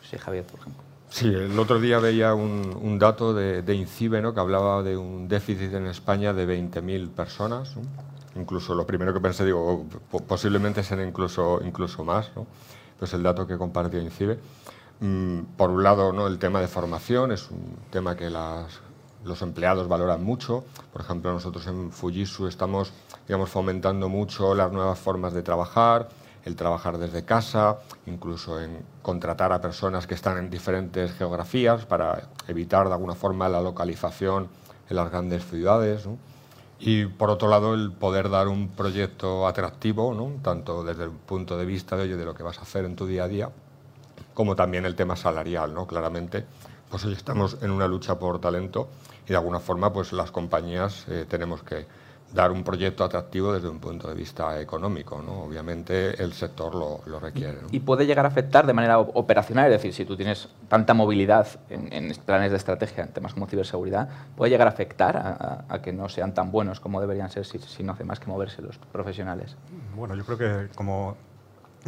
Sí, 0.02 0.18
Javier, 0.18 0.42
por 0.42 0.58
ejemplo. 0.58 0.82
Sí, 1.08 1.28
el 1.28 1.56
otro 1.56 1.78
día 1.78 2.00
veía 2.00 2.34
un, 2.34 2.98
dato 2.98 3.32
de, 3.32 3.62
de 3.62 3.74
INCIBE 3.76 4.22
¿no? 4.22 4.34
que 4.34 4.40
hablaba 4.40 4.82
de 4.82 4.96
un 4.96 5.28
déficit 5.28 5.72
en 5.72 5.86
España 5.86 6.32
de 6.32 6.48
20.000 6.48 7.10
personas 7.10 7.76
incluso 8.36 8.74
lo 8.74 8.86
primero 8.86 9.12
que 9.12 9.20
pensé, 9.20 9.44
digo, 9.44 9.84
posiblemente 10.26 10.82
sean 10.82 11.06
incluso, 11.06 11.60
incluso 11.64 12.04
más, 12.04 12.30
¿no? 12.36 12.46
pues 12.98 13.12
el 13.14 13.22
dato 13.22 13.46
que 13.46 13.56
compartió 13.58 14.00
INCIBE. 14.00 14.38
Mm, 15.00 15.40
por 15.56 15.70
un 15.70 15.82
lado, 15.82 16.12
¿no? 16.12 16.26
el 16.26 16.38
tema 16.38 16.60
de 16.60 16.68
formación 16.68 17.32
es 17.32 17.50
un 17.50 17.76
tema 17.90 18.16
que 18.16 18.30
los 18.30 19.42
empleados 19.42 19.88
valoran 19.88 20.22
mucho. 20.22 20.64
Por 20.92 21.02
ejemplo, 21.02 21.32
nosotros 21.32 21.66
en 21.66 21.90
Fujitsu 21.90 22.46
estamos 22.46 22.92
digamos, 23.26 23.50
fomentando 23.50 24.08
mucho 24.08 24.54
las 24.54 24.72
nuevas 24.72 24.98
formas 24.98 25.32
de 25.32 25.42
trabajar, 25.42 26.08
el 26.44 26.54
trabajar 26.54 26.98
desde 26.98 27.24
casa, 27.24 27.78
incluso 28.06 28.60
en 28.60 28.78
contratar 29.02 29.52
a 29.52 29.60
personas 29.60 30.06
que 30.06 30.14
están 30.14 30.38
en 30.38 30.48
diferentes 30.48 31.12
geografías 31.12 31.84
para 31.86 32.28
evitar 32.46 32.86
de 32.86 32.94
alguna 32.94 33.14
forma 33.14 33.48
la 33.48 33.60
localización 33.60 34.48
en 34.88 34.96
las 34.96 35.10
grandes 35.10 35.44
ciudades. 35.44 36.06
¿no? 36.06 36.18
Y 36.78 37.06
por 37.06 37.30
otro 37.30 37.48
lado, 37.48 37.74
el 37.74 37.92
poder 37.92 38.28
dar 38.28 38.48
un 38.48 38.68
proyecto 38.68 39.46
atractivo, 39.46 40.14
¿no? 40.14 40.42
tanto 40.42 40.84
desde 40.84 41.04
el 41.04 41.10
punto 41.10 41.56
de 41.56 41.64
vista 41.64 41.96
de, 41.96 42.14
de 42.14 42.24
lo 42.24 42.34
que 42.34 42.42
vas 42.42 42.58
a 42.58 42.62
hacer 42.62 42.84
en 42.84 42.96
tu 42.96 43.06
día 43.06 43.24
a 43.24 43.28
día, 43.28 43.50
como 44.34 44.54
también 44.54 44.84
el 44.84 44.94
tema 44.94 45.16
salarial, 45.16 45.72
¿no? 45.72 45.86
Claramente, 45.86 46.44
pues 46.90 47.04
hoy 47.04 47.14
estamos 47.14 47.56
en 47.62 47.70
una 47.70 47.88
lucha 47.88 48.18
por 48.18 48.38
talento 48.40 48.88
y 49.24 49.30
de 49.30 49.36
alguna 49.36 49.60
forma, 49.60 49.92
pues 49.92 50.12
las 50.12 50.30
compañías 50.30 51.06
eh, 51.08 51.24
tenemos 51.28 51.62
que 51.62 51.86
dar 52.36 52.52
un 52.52 52.62
proyecto 52.62 53.02
atractivo 53.02 53.52
desde 53.52 53.68
un 53.68 53.80
punto 53.80 54.08
de 54.08 54.14
vista 54.14 54.60
económico. 54.60 55.22
¿no? 55.22 55.42
Obviamente 55.42 56.22
el 56.22 56.34
sector 56.34 56.74
lo, 56.74 57.00
lo 57.06 57.18
requiere. 57.18 57.58
Y 57.72 57.80
puede 57.80 58.06
llegar 58.06 58.26
a 58.26 58.28
afectar 58.28 58.66
de 58.66 58.74
manera 58.74 58.98
operacional, 59.00 59.66
es 59.66 59.72
decir, 59.72 59.92
si 59.92 60.04
tú 60.04 60.16
tienes 60.16 60.48
tanta 60.68 60.94
movilidad 60.94 61.48
en, 61.70 62.14
planes 62.24 62.50
de 62.50 62.58
estrategia, 62.58 63.04
en 63.04 63.12
temas 63.12 63.34
como 63.34 63.46
ciberseguridad, 63.46 64.08
puede 64.36 64.50
llegar 64.50 64.68
a 64.68 64.70
afectar 64.70 65.64
a, 65.68 65.80
que 65.82 65.92
no 65.92 66.08
sean 66.08 66.34
tan 66.34 66.52
buenos 66.52 66.78
como 66.78 67.00
deberían 67.00 67.30
ser 67.30 67.44
si, 67.46 67.58
si 67.58 67.82
no 67.82 67.92
hace 67.92 68.04
más 68.04 68.20
que 68.20 68.26
moverse 68.26 68.62
los 68.62 68.78
profesionales. 68.78 69.56
Bueno, 69.96 70.14
yo 70.14 70.24
creo 70.24 70.38
que 70.38 70.74
como 70.74 71.16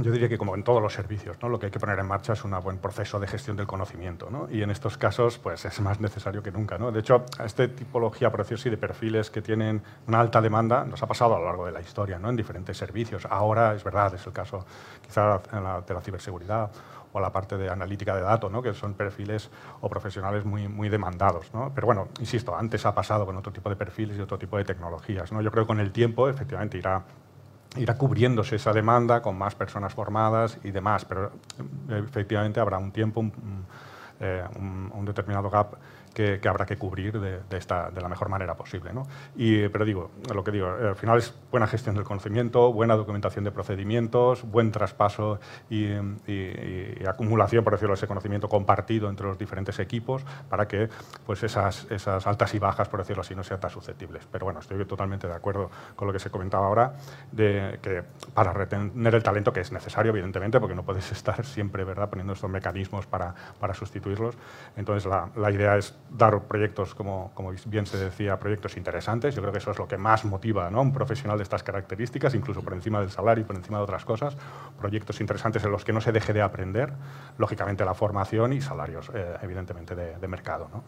yo 0.03 0.13
diría 0.13 0.29
que 0.29 0.39
como 0.39 0.55
en 0.55 0.63
todos 0.63 0.81
los 0.81 0.93
servicios, 0.93 1.37
¿no? 1.43 1.49
lo 1.49 1.59
que 1.59 1.67
hay 1.67 1.73
que 1.73 1.81
poner 1.81 1.99
en 1.99 2.07
marcha 2.07 2.33
es 2.33 2.45
un 2.45 2.59
buen 2.63 2.79
proceso 2.79 3.19
de 3.19 3.27
gestión 3.27 3.57
del 3.57 3.67
conocimiento. 3.67 4.29
¿no? 4.31 4.49
Y 4.51 4.63
en 4.63 4.71
estos 4.71 4.97
casos 4.97 5.39
pues, 5.39 5.65
es 5.65 5.81
más 5.81 6.01
necesario 6.01 6.43
que 6.43 6.51
nunca. 6.51 6.79
¿no? 6.79 6.93
De 6.93 7.01
hecho, 7.01 7.25
a 7.39 7.45
esta 7.45 7.67
tipología, 7.69 8.31
por 8.31 8.41
decirlo 8.41 8.61
así, 8.61 8.71
de 8.71 8.77
perfiles 8.77 9.31
que 9.31 9.43
tienen 9.43 9.83
una 10.07 10.21
alta 10.21 10.41
demanda 10.41 10.85
nos 10.85 11.03
ha 11.03 11.07
pasado 11.07 11.37
a 11.37 11.39
lo 11.39 11.47
largo 11.47 11.67
de 11.67 11.73
la 11.73 11.81
historia 11.81 12.19
¿no? 12.19 12.31
en 12.31 12.37
diferentes 12.37 12.77
servicios. 12.77 13.27
Ahora 13.29 13.75
es 13.75 13.83
verdad, 13.83 14.15
es 14.15 14.27
el 14.27 14.33
caso 14.33 14.65
quizá 15.05 15.41
de 15.87 15.95
la 15.95 16.01
ciberseguridad 16.01 16.71
o 17.13 17.21
la 17.21 17.33
parte 17.33 17.57
de 17.57 17.71
analítica 17.71 18.15
de 18.15 18.23
datos, 18.23 18.53
¿no? 18.53 18.63
que 18.63 18.75
son 18.75 18.95
perfiles 18.95 19.51
o 19.81 19.89
profesionales 19.89 20.45
muy, 20.45 20.69
muy 20.69 20.89
demandados. 20.89 21.53
¿no? 21.55 21.73
Pero 21.75 21.87
bueno, 21.87 22.09
insisto, 22.21 22.57
antes 22.57 22.85
ha 22.87 22.95
pasado 22.95 23.27
con 23.27 23.37
otro 23.37 23.53
tipo 23.53 23.69
de 23.69 23.77
perfiles 23.77 24.19
y 24.19 24.21
otro 24.21 24.39
tipo 24.39 24.57
de 24.57 24.65
tecnologías. 24.65 25.33
¿no? 25.33 25.41
Yo 25.43 25.51
creo 25.51 25.65
que 25.65 25.69
con 25.69 25.81
el 25.81 25.91
tiempo 25.91 26.29
efectivamente 26.29 26.79
irá 26.79 27.03
irá 27.77 27.97
cubriéndose 27.97 28.57
esa 28.57 28.73
demanda 28.73 29.21
con 29.23 29.37
más 29.37 29.55
personas 29.55 29.93
formadas 29.95 30.59
y 30.65 30.71
demás, 30.71 31.05
pero 31.05 31.33
eh, 31.91 32.03
efectivamente 32.05 32.61
habrá 32.61 32.79
un 32.79 32.93
tiempo, 32.93 33.21
un, 33.21 33.33
eh, 34.21 34.45
determinado 35.05 35.51
gap 35.51 35.75
que, 36.19 36.49
habrá 36.49 36.67
que 36.67 36.77
cubrir 36.77 37.21
de, 37.21 37.57
esta, 37.57 37.91
de 37.91 38.01
la 38.01 38.09
mejor 38.09 38.29
manera 38.29 38.57
posible. 38.57 38.93
¿no? 38.93 39.05
Y, 39.37 39.69
pero 39.69 39.85
digo, 39.85 40.11
lo 40.35 40.43
que 40.43 40.51
digo, 40.51 40.67
al 40.67 40.97
final 40.97 41.19
es 41.19 41.33
buena 41.51 41.69
gestión 41.69 41.95
del 41.95 42.05
conocimiento, 42.05 42.73
buena 42.73 42.97
documentación 42.97 43.45
de 43.45 43.53
procedimientos, 43.53 44.43
buen 44.43 44.73
traspaso 44.73 45.39
y, 45.71 45.89
acumulación, 47.07 47.63
por 47.63 47.73
decirlo, 47.73 47.95
de 47.95 47.99
ese 47.99 48.07
conocimiento 48.09 48.49
compartido 48.49 49.09
entre 49.09 49.27
los 49.27 49.39
diferentes 49.39 49.79
equipos 49.79 50.25
para 50.49 50.67
que 50.67 50.89
pues 51.25 51.43
esas, 51.43 51.87
esas 51.91 52.27
altas 52.27 52.53
y 52.55 52.59
bajas, 52.59 52.89
por 52.89 53.01
decirlo 53.01 53.21
así, 53.21 53.35
no 53.35 53.45
sean 53.45 53.61
tan 53.61 53.71
susceptibles. 53.71 54.27
Pero 54.31 54.45
bueno, 54.45 54.61
estoy 54.61 54.85
totalmente 54.85 55.29
de 55.29 55.35
acuerdo 55.35 55.71
con 55.95 56.09
lo 56.09 56.13
que 56.13 56.19
se 56.19 56.31
comentaba 56.31 56.67
ahora, 56.67 56.95
de 57.31 57.79
que 57.81 58.03
para 58.35 58.53
retener 58.53 59.15
el 59.15 59.23
talento, 59.23 59.53
que 59.53 59.61
es 59.61 59.71
necesario, 59.71 60.11
evidentemente, 60.11 60.59
porque 60.59 60.75
no 60.75 60.83
puedes 60.83 61.13
estar 61.13 61.45
siempre 61.47 61.85
¿verdad? 61.85 62.11
poniendo 62.11 62.33
estos 62.33 62.51
mecanismos 62.51 63.07
para, 63.07 63.35
para 63.61 63.73
sustituirlos, 63.73 64.37
entonces 64.77 65.07
la, 65.07 65.31
la 65.37 65.51
idea 65.51 65.77
es 65.77 65.97
dar 66.11 66.43
proyectos, 66.43 66.95
como, 66.95 67.31
como, 67.35 67.53
bien 67.67 67.87
se 67.87 67.97
decía, 67.97 68.39
proyectos 68.39 68.77
interesantes. 68.77 69.35
Yo 69.35 69.43
creo 69.43 69.53
que 69.53 69.59
eso 69.59 69.71
es 69.71 69.79
lo 69.79 69.87
que 69.87 69.97
más 69.97 70.25
motiva 70.25 70.71
¿no? 70.71 70.79
a 70.79 70.83
un 70.83 70.93
profesional 70.93 71.37
de 71.37 71.43
estas 71.43 71.63
características, 71.63 72.35
incluso 72.35 72.63
por 72.63 72.73
encima 72.73 73.01
del 73.01 73.11
salario 73.11 73.43
y 73.43 73.45
por 73.45 73.57
encima 73.57 73.79
de 73.79 73.85
otras 73.85 74.05
cosas. 74.05 74.37
Proyectos 74.79 75.21
interesantes 75.21 75.65
en 75.65 75.71
los 75.71 75.85
que 75.85 75.93
no 75.93 76.01
se 76.01 76.13
deje 76.13 76.33
de 76.33 76.43
aprender, 76.43 76.93
lógicamente 77.37 77.85
la 77.85 77.95
formación 77.95 78.53
y 78.53 78.61
salarios, 78.61 79.11
eh, 79.15 79.37
evidentemente, 79.43 79.95
de, 79.95 80.17
de 80.17 80.29
mercado. 80.29 80.69
¿no? 80.73 80.83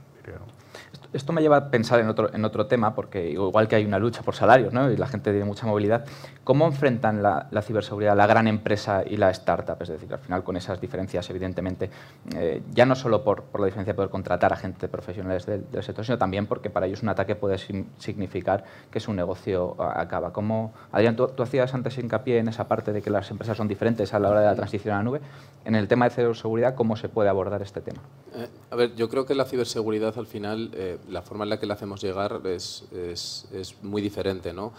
Esto 1.13 1.33
me 1.33 1.43
lleva 1.43 1.57
a 1.57 1.71
pensar 1.71 1.99
en 1.99 2.09
otro, 2.09 2.33
en 2.33 2.45
otro 2.45 2.67
tema, 2.67 2.95
porque 2.95 3.31
igual 3.31 3.67
que 3.67 3.75
hay 3.75 3.85
una 3.85 3.99
lucha 3.99 4.23
por 4.23 4.37
salarios 4.37 4.73
¿no? 4.73 4.91
y 4.93 4.97
la 4.97 5.09
gente 5.09 5.31
tiene 5.31 5.45
mucha 5.45 5.67
movilidad, 5.67 6.05
¿cómo 6.45 6.67
enfrentan 6.67 7.21
la, 7.21 7.49
ciberseguridad 7.63 8.17
la 8.17 8.29
gran 8.29 8.47
empresa 8.47 9.03
y 9.05 9.17
la 9.17 9.31
startup? 9.31 9.77
Es 9.81 9.89
decir, 9.89 10.13
al 10.13 10.21
final 10.21 10.45
con 10.45 10.57
esas 10.57 10.81
diferencias, 10.81 11.29
evidentemente, 11.31 11.91
eh, 12.37 12.63
ya 12.73 12.87
no 12.87 12.95
solo 12.95 13.25
por, 13.25 13.43
por, 13.43 13.61
la 13.61 13.67
diferencia 13.67 13.93
de 13.93 13.97
poder 13.97 14.11
contratar 14.11 14.53
a 14.53 14.57
gente 14.57 14.87
profesionales 14.87 15.47
del, 15.47 15.65
sector, 15.83 16.05
sino 16.05 16.19
también 16.19 16.47
porque 16.47 16.71
para 16.71 16.87
ellos 16.87 17.03
un 17.03 17.09
ataque 17.09 17.35
puede 17.35 17.59
significar 17.59 18.65
que 18.91 19.01
su 19.01 19.13
negocio 19.13 19.77
acaba. 19.83 20.33
¿Cómo, 20.33 20.73
Adrián, 20.93 21.17
tú, 21.17 21.31
hacías 21.43 21.75
antes 21.75 21.99
hincapié 21.99 22.39
en 22.39 22.49
esa 22.49 22.69
parte 22.69 22.93
de 22.93 23.03
que 23.03 23.11
las 23.11 23.31
empresas 23.31 23.57
son 23.57 23.67
diferentes 23.67 24.15
a 24.15 24.21
la 24.21 24.31
hora 24.31 24.41
de 24.41 24.47
la 24.47 24.55
transición 24.55 24.95
a 24.95 24.99
la 24.99 25.03
nube. 25.03 25.21
En 25.65 25.75
el 25.75 25.89
tema 25.89 26.05
de 26.09 26.15
ciberseguridad, 26.15 26.75
¿cómo 26.75 26.97
se 26.97 27.09
puede 27.09 27.29
abordar 27.29 27.63
este 27.63 27.81
tema? 27.81 28.01
Eh, 28.35 28.49
a 28.71 28.77
ver, 28.77 28.95
yo 28.95 29.09
creo 29.09 29.27
que 29.27 29.35
la 29.35 29.45
ciberseguridad 29.45 30.17
al 30.17 30.27
final... 30.27 30.71
Eh, 30.75 30.99
la 31.09 31.23
forma 31.23 31.45
en 31.45 31.51
la 31.51 31.61
que 31.61 31.67
la 31.67 31.75
hacemos 31.75 32.03
llegar 32.03 32.41
es, 32.45 32.85
es, 32.93 33.75
muy 33.83 34.03
diferente. 34.03 34.53
¿no? 34.53 34.73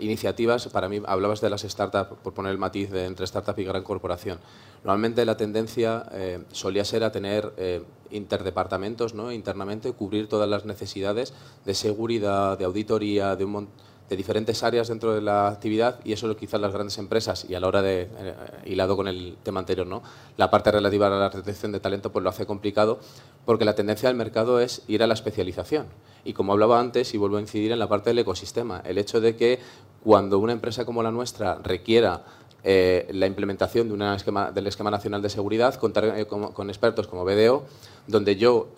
Iniciativas, 0.00 0.68
para 0.68 0.88
mí, 0.88 1.00
hablabas 1.06 1.40
de 1.40 1.50
las 1.50 1.62
startups, 1.62 2.18
por 2.22 2.34
poner 2.34 2.52
el 2.52 2.58
matiz 2.58 2.90
de 2.90 3.04
entre 3.06 3.24
startup 3.24 3.58
y 3.58 3.64
gran 3.64 3.82
corporación. 3.82 4.38
Normalmente 4.84 5.24
la 5.24 5.36
tendencia 5.36 6.06
eh, 6.12 6.42
solía 6.52 6.84
ser 6.84 7.04
a 7.04 7.12
tener 7.12 7.52
eh, 7.56 7.82
interdepartamentos 8.10 9.14
¿no? 9.14 9.32
internamente, 9.32 9.92
cubrir 9.92 10.28
todas 10.28 10.48
las 10.48 10.64
necesidades 10.64 11.34
de 11.64 11.74
seguridad, 11.74 12.58
de 12.58 12.64
auditoría, 12.64 13.36
de 13.36 13.44
un 13.44 13.50
montón 13.50 13.86
de 14.08 14.16
diferentes 14.16 14.62
áreas 14.62 14.88
dentro 14.88 15.14
de 15.14 15.20
la 15.20 15.48
actividad 15.48 15.98
y 16.04 16.12
eso 16.12 16.34
quizás 16.36 16.60
las 16.60 16.72
grandes 16.72 16.98
empresas 16.98 17.46
y 17.48 17.54
a 17.54 17.60
la 17.60 17.66
hora 17.66 17.82
de, 17.82 18.02
eh, 18.02 18.34
hilado 18.64 18.96
con 18.96 19.08
el 19.08 19.36
tema 19.42 19.60
anterior, 19.60 19.86
¿no? 19.86 20.02
la 20.36 20.50
parte 20.50 20.70
relativa 20.70 21.06
a 21.08 21.10
la 21.10 21.28
retención 21.28 21.72
de 21.72 21.80
talento 21.80 22.12
pues 22.12 22.22
lo 22.22 22.30
hace 22.30 22.46
complicado 22.46 23.00
porque 23.44 23.64
la 23.64 23.74
tendencia 23.74 24.08
del 24.08 24.16
mercado 24.16 24.60
es 24.60 24.82
ir 24.86 25.02
a 25.02 25.06
la 25.06 25.14
especialización. 25.14 25.86
Y 26.24 26.32
como 26.32 26.52
hablaba 26.52 26.80
antes, 26.80 27.14
y 27.14 27.18
vuelvo 27.18 27.36
a 27.36 27.40
incidir 27.40 27.70
en 27.70 27.78
la 27.78 27.88
parte 27.88 28.10
del 28.10 28.18
ecosistema, 28.18 28.82
el 28.84 28.98
hecho 28.98 29.20
de 29.20 29.36
que 29.36 29.60
cuando 30.02 30.40
una 30.40 30.52
empresa 30.52 30.84
como 30.84 31.04
la 31.04 31.12
nuestra 31.12 31.56
requiera 31.62 32.24
eh, 32.68 33.06
la 33.12 33.28
implementación 33.28 33.96
de 33.96 34.16
esquema, 34.16 34.50
del 34.50 34.66
Esquema 34.66 34.90
Nacional 34.90 35.22
de 35.22 35.30
Seguridad, 35.30 35.76
contar 35.76 36.18
eh, 36.18 36.26
con, 36.26 36.68
expertos 36.68 37.06
como 37.06 37.24
BDO, 37.24 37.64
donde 38.08 38.34
yo 38.34 38.68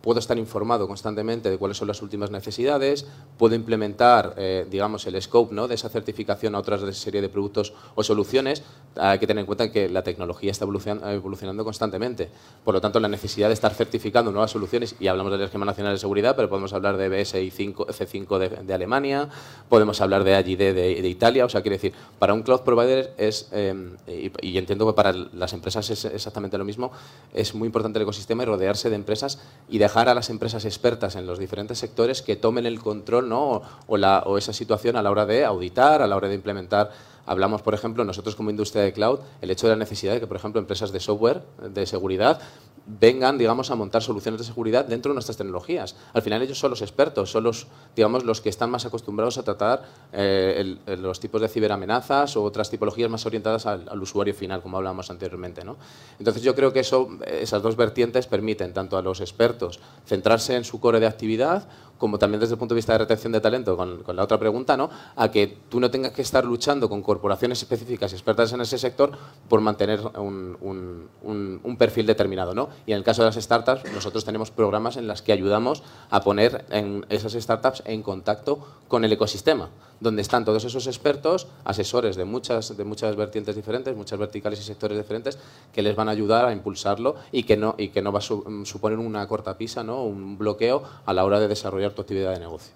puedo 0.00 0.18
estar 0.18 0.36
informado 0.38 0.86
constantemente 0.88 1.50
de 1.50 1.58
cuáles 1.58 1.76
son 1.76 1.88
las 1.88 2.02
últimas 2.02 2.30
necesidades, 2.30 3.06
puedo 3.38 3.54
implementar, 3.54 4.34
eh, 4.36 4.66
digamos, 4.70 5.06
el 5.06 5.20
scope 5.22 5.54
¿no? 5.54 5.68
de 5.68 5.74
esa 5.74 5.88
certificación 5.88 6.54
a 6.54 6.58
otras 6.58 6.82
serie 6.96 7.20
de 7.20 7.28
productos 7.28 7.72
o 7.94 8.02
soluciones. 8.02 8.62
Hay 8.96 9.18
que 9.18 9.26
tener 9.26 9.40
en 9.40 9.46
cuenta 9.46 9.70
que 9.70 9.88
la 9.88 10.02
tecnología 10.02 10.50
está 10.50 10.64
evolucionando 10.64 11.64
constantemente. 11.64 12.28
Por 12.64 12.74
lo 12.74 12.80
tanto, 12.80 13.00
la 13.00 13.08
necesidad 13.08 13.48
de 13.48 13.54
estar 13.54 13.72
certificando 13.72 14.30
nuevas 14.30 14.50
soluciones, 14.50 14.96
y 15.00 15.06
hablamos 15.06 15.32
del 15.32 15.42
Esquema 15.42 15.64
Nacional 15.64 15.94
de 15.94 15.98
Seguridad, 15.98 16.36
pero 16.36 16.48
podemos 16.48 16.72
hablar 16.72 16.96
de 16.96 17.08
BSI 17.08 17.50
5, 17.50 17.86
C5 17.86 18.64
de, 18.64 18.74
Alemania, 18.74 19.28
podemos 19.68 20.00
hablar 20.00 20.24
de 20.24 20.34
AGD 20.34 20.74
de, 20.74 21.08
Italia. 21.08 21.44
O 21.44 21.48
sea, 21.48 21.62
quiere 21.62 21.76
decir, 21.76 21.92
para 22.18 22.34
un 22.34 22.42
cloud 22.42 22.60
provider 22.60 23.11
es, 23.18 23.48
eh, 23.52 23.96
y, 24.40 24.58
entiendo 24.58 24.86
que 24.86 24.92
para 24.92 25.12
las 25.12 25.52
empresas 25.52 25.88
es 25.90 26.04
exactamente 26.04 26.58
lo 26.58 26.64
mismo, 26.64 26.92
es 27.32 27.54
muy 27.54 27.66
importante 27.66 27.98
el 27.98 28.02
ecosistema 28.02 28.42
y 28.42 28.46
rodearse 28.46 28.90
de 28.90 28.96
empresas 28.96 29.40
y 29.68 29.78
dejar 29.78 30.08
a 30.08 30.14
las 30.14 30.30
empresas 30.30 30.64
expertas 30.64 31.16
en 31.16 31.26
los 31.26 31.38
diferentes 31.38 31.78
sectores 31.78 32.22
que 32.22 32.36
tomen 32.36 32.66
el 32.66 32.80
control 32.80 33.28
¿no? 33.28 33.62
o, 33.86 33.96
la, 33.96 34.22
o 34.26 34.38
esa 34.38 34.52
situación 34.52 34.96
a 34.96 35.02
la 35.02 35.10
hora 35.10 35.26
de 35.26 35.44
auditar, 35.44 36.02
a 36.02 36.06
la 36.06 36.16
hora 36.16 36.28
de 36.28 36.34
implementar 36.34 36.90
Hablamos, 37.24 37.62
por 37.62 37.74
ejemplo, 37.74 38.04
nosotros 38.04 38.34
como 38.34 38.50
industria 38.50 38.82
de 38.82 38.92
cloud, 38.92 39.20
el 39.40 39.50
hecho 39.50 39.68
de 39.68 39.74
la 39.74 39.78
necesidad 39.78 40.12
de 40.14 40.20
que, 40.20 40.26
por 40.26 40.36
ejemplo, 40.36 40.60
empresas 40.60 40.90
de 40.90 40.98
software, 40.98 41.42
de 41.68 41.86
seguridad, 41.86 42.40
vengan, 42.86 43.38
digamos, 43.38 43.70
a 43.70 43.74
montar 43.74 44.02
soluciones 44.02 44.40
de 44.40 44.46
seguridad 44.46 44.84
dentro 44.84 45.10
de 45.10 45.14
nuestras 45.14 45.36
tecnologías. 45.36 45.96
Al 46.12 46.22
final 46.22 46.42
ellos 46.42 46.58
son 46.58 46.70
los 46.70 46.82
expertos, 46.82 47.30
son 47.30 47.44
los, 47.44 47.66
digamos, 47.94 48.24
los 48.24 48.40
que 48.40 48.48
están 48.48 48.70
más 48.70 48.84
acostumbrados 48.84 49.38
a 49.38 49.42
tratar 49.42 49.82
eh, 50.12 50.76
los 50.98 51.20
tipos 51.20 51.40
de 51.40 51.48
ciberamenazas 51.48 52.36
o 52.36 52.42
otras 52.42 52.70
tipologías 52.70 53.10
más 53.10 53.24
orientadas 53.26 53.66
al, 53.66 54.02
usuario 54.02 54.34
final, 54.34 54.62
como 54.62 54.76
hablábamos 54.76 55.10
anteriormente. 55.10 55.64
¿no? 55.64 55.76
Entonces 56.18 56.42
yo 56.42 56.54
creo 56.54 56.72
que 56.72 56.80
eso, 56.80 57.08
esas 57.26 57.62
dos 57.62 57.76
vertientes 57.76 58.26
permiten 58.26 58.72
tanto 58.72 58.96
a 58.96 59.02
los 59.02 59.20
expertos 59.20 59.80
centrarse 60.06 60.56
en 60.56 60.64
su 60.64 60.80
core 60.80 61.00
de 61.00 61.06
actividad 61.06 61.68
como 62.02 62.18
también 62.18 62.40
desde 62.40 62.54
el 62.54 62.58
punto 62.58 62.74
de 62.74 62.80
vista 62.80 62.94
de 62.94 62.98
retención 62.98 63.32
de 63.32 63.40
talento, 63.40 63.76
con, 63.76 64.02
la 64.16 64.24
otra 64.24 64.36
pregunta, 64.36 64.76
¿no? 64.76 64.90
a 65.14 65.30
que 65.30 65.56
tú 65.68 65.78
no 65.78 65.88
tengas 65.88 66.10
que 66.10 66.22
estar 66.22 66.44
luchando 66.44 66.88
con 66.88 67.00
corporaciones 67.00 67.62
específicas 67.62 68.10
y 68.10 68.16
expertas 68.16 68.52
en 68.52 68.60
ese 68.60 68.76
sector 68.76 69.12
por 69.48 69.60
mantener 69.60 70.00
un, 70.18 71.76
perfil 71.78 72.04
determinado. 72.04 72.56
¿no? 72.56 72.70
Y 72.86 72.90
en 72.90 72.98
el 72.98 73.04
caso 73.04 73.22
de 73.22 73.26
las 73.26 73.36
startups, 73.36 73.84
nosotros 73.92 74.24
tenemos 74.24 74.50
programas 74.50 74.96
en 74.96 75.06
los 75.06 75.22
que 75.22 75.32
ayudamos 75.32 75.84
a 76.10 76.22
poner 76.22 76.64
esas 77.08 77.34
startups 77.34 77.84
en 77.86 78.02
contacto 78.02 78.66
con 78.88 79.04
el 79.04 79.12
ecosistema 79.12 79.70
donde 80.02 80.20
están 80.20 80.44
todos 80.44 80.64
esos 80.64 80.86
expertos, 80.88 81.46
asesores 81.64 82.16
de 82.16 82.24
muchas, 82.24 82.76
de 82.76 82.84
muchas 82.84 83.14
vertientes 83.14 83.54
diferentes, 83.54 83.96
muchas 83.96 84.18
verticales 84.18 84.58
y 84.58 84.64
sectores 84.64 84.98
diferentes, 84.98 85.38
que 85.72 85.80
les 85.80 85.94
van 85.94 86.08
a 86.08 86.10
ayudar 86.10 86.44
a 86.44 86.52
impulsarlo 86.52 87.14
y 87.30 87.44
que 87.44 87.56
no, 87.56 87.76
y 87.78 87.88
que 87.88 88.02
no 88.02 88.10
va 88.10 88.18
a 88.18 88.50
mm, 88.50 88.64
suponer 88.64 88.98
una 88.98 89.26
cortapisa, 89.28 89.84
¿no? 89.84 90.02
un 90.02 90.36
bloqueo 90.36 90.82
a 91.06 91.12
la 91.12 91.24
hora 91.24 91.38
de 91.38 91.46
desarrollar 91.46 91.91
tu 91.92 92.02
actividad 92.02 92.32
de 92.32 92.40
negocio. 92.40 92.74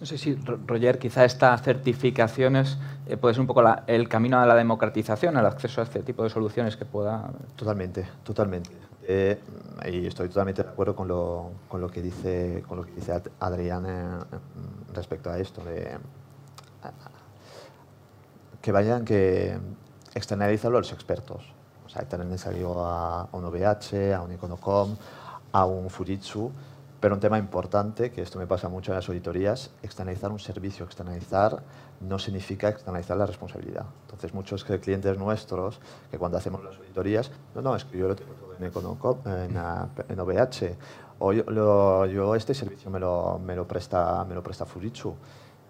No 0.00 0.06
sé 0.06 0.18
si, 0.18 0.34
Roger, 0.34 0.98
quizá 0.98 1.24
estas 1.24 1.62
certificaciones 1.62 2.76
eh, 3.06 3.16
puede 3.16 3.34
ser 3.34 3.40
un 3.40 3.46
poco 3.46 3.62
el 3.86 4.08
camino 4.10 4.38
a 4.38 4.44
la 4.44 4.54
democratización, 4.54 5.38
al 5.38 5.46
acceso 5.46 5.80
a 5.80 5.84
este 5.84 6.02
tipo 6.02 6.22
de 6.22 6.28
soluciones 6.28 6.76
que 6.76 6.84
pueda... 6.84 7.30
Totalmente, 7.56 8.06
totalmente. 8.22 8.70
Eh, 9.08 9.40
y 9.90 10.06
estoy 10.06 10.28
totalmente 10.28 10.62
de 10.62 10.68
acuerdo 10.68 10.94
con 10.94 11.08
lo, 11.08 11.50
con 11.68 11.80
lo, 11.80 11.88
que, 11.88 12.02
dice, 12.02 12.62
con 12.68 12.76
lo 12.76 12.84
que 12.84 12.92
dice 12.92 13.22
Adrián 13.40 13.86
eh, 13.86 14.18
respecto 14.92 15.30
a 15.30 15.38
esto. 15.38 15.64
De, 15.64 15.96
que 18.60 18.72
vayan, 18.72 19.04
que 19.04 19.56
externalizarlo 20.14 20.76
a 20.76 20.80
los 20.80 20.92
expertos. 20.92 21.44
O 21.86 21.88
sea, 21.88 22.02
tener 22.02 22.26
necesario 22.26 22.84
a, 22.84 23.28
un 23.32 23.44
OVH, 23.44 24.14
a 24.14 24.22
un 24.22 24.32
Iconocom, 24.32 24.96
a 25.52 25.64
un 25.64 25.88
Fujitsu, 25.88 26.50
pero 27.00 27.14
un 27.14 27.20
tema 27.20 27.38
importante, 27.38 28.10
que 28.10 28.22
esto 28.22 28.38
me 28.38 28.46
pasa 28.46 28.68
mucho 28.68 28.92
en 28.92 28.96
las 28.96 29.08
auditorías, 29.08 29.70
externalizar 29.82 30.30
un 30.30 30.38
servicio, 30.38 30.84
externalizar 30.84 31.62
no 32.00 32.18
significa 32.18 32.68
externalizar 32.68 33.16
la 33.16 33.26
responsabilidad. 33.26 33.84
Entonces, 34.02 34.32
muchos 34.34 34.64
clientes 34.64 35.18
nuestros, 35.18 35.80
que 36.10 36.18
cuando 36.18 36.38
hacemos 36.38 36.62
las 36.64 36.76
auditorías, 36.76 37.30
no, 37.54 37.62
no, 37.62 37.76
es 37.76 37.84
que 37.84 37.98
yo 37.98 38.08
lo 38.08 38.16
tengo 38.16 38.32
todo 38.34 38.54
en, 39.26 39.56
en, 39.56 39.56
en 40.08 40.20
OVH, 40.20 40.76
o 41.18 41.32
yo, 41.32 42.06
yo, 42.06 42.34
este 42.34 42.54
servicio 42.54 42.90
me 42.90 42.98
lo, 42.98 43.38
me 43.38 43.56
lo, 43.56 43.66
presta, 43.66 44.24
me 44.24 44.34
lo 44.34 44.42
presta 44.42 44.66
Fujitsu. 44.66 45.14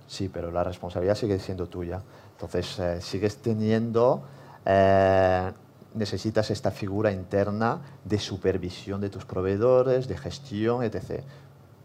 Sí, 0.07 0.29
pero 0.29 0.51
la 0.51 0.65
responsabilidad 0.65 1.15
sigue 1.15 1.39
siendo 1.39 1.67
tuya. 1.67 2.01
Entonces, 2.33 2.79
eh, 2.79 3.01
sigues 3.01 3.39
teniendo, 3.39 4.23
eh, 4.65 5.53
necesitas 5.97 6.51
esta 6.51 6.71
figura 6.71 7.11
interna 7.11 7.81
de 8.05 8.19
supervisión 8.19 9.01
de 9.01 9.11
tus 9.11 9.25
proveedores, 9.25 10.07
de 10.07 10.17
gestión, 10.17 10.83
etc. 10.85 11.23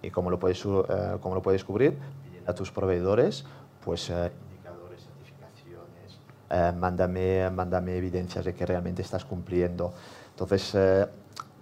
¿Y 0.02 0.12
cómo 0.12 0.30
lo 0.30 0.40
puedes, 0.40 0.64
eh, 0.64 1.18
cómo 1.22 1.36
lo 1.36 1.42
puedes 1.42 1.64
cubrir? 1.64 1.98
a 2.46 2.54
tus 2.54 2.72
proveedores, 2.72 3.46
pues 3.84 4.10
indicadores, 4.10 5.04
certificaciones, 5.04 6.76
mándame, 6.76 7.50
mándame 7.50 7.98
evidencias 7.98 8.46
de 8.46 8.54
que 8.54 8.66
realmente 8.66 9.02
estás 9.02 9.26
cumpliendo. 9.26 9.94
Entonces, 10.32 11.08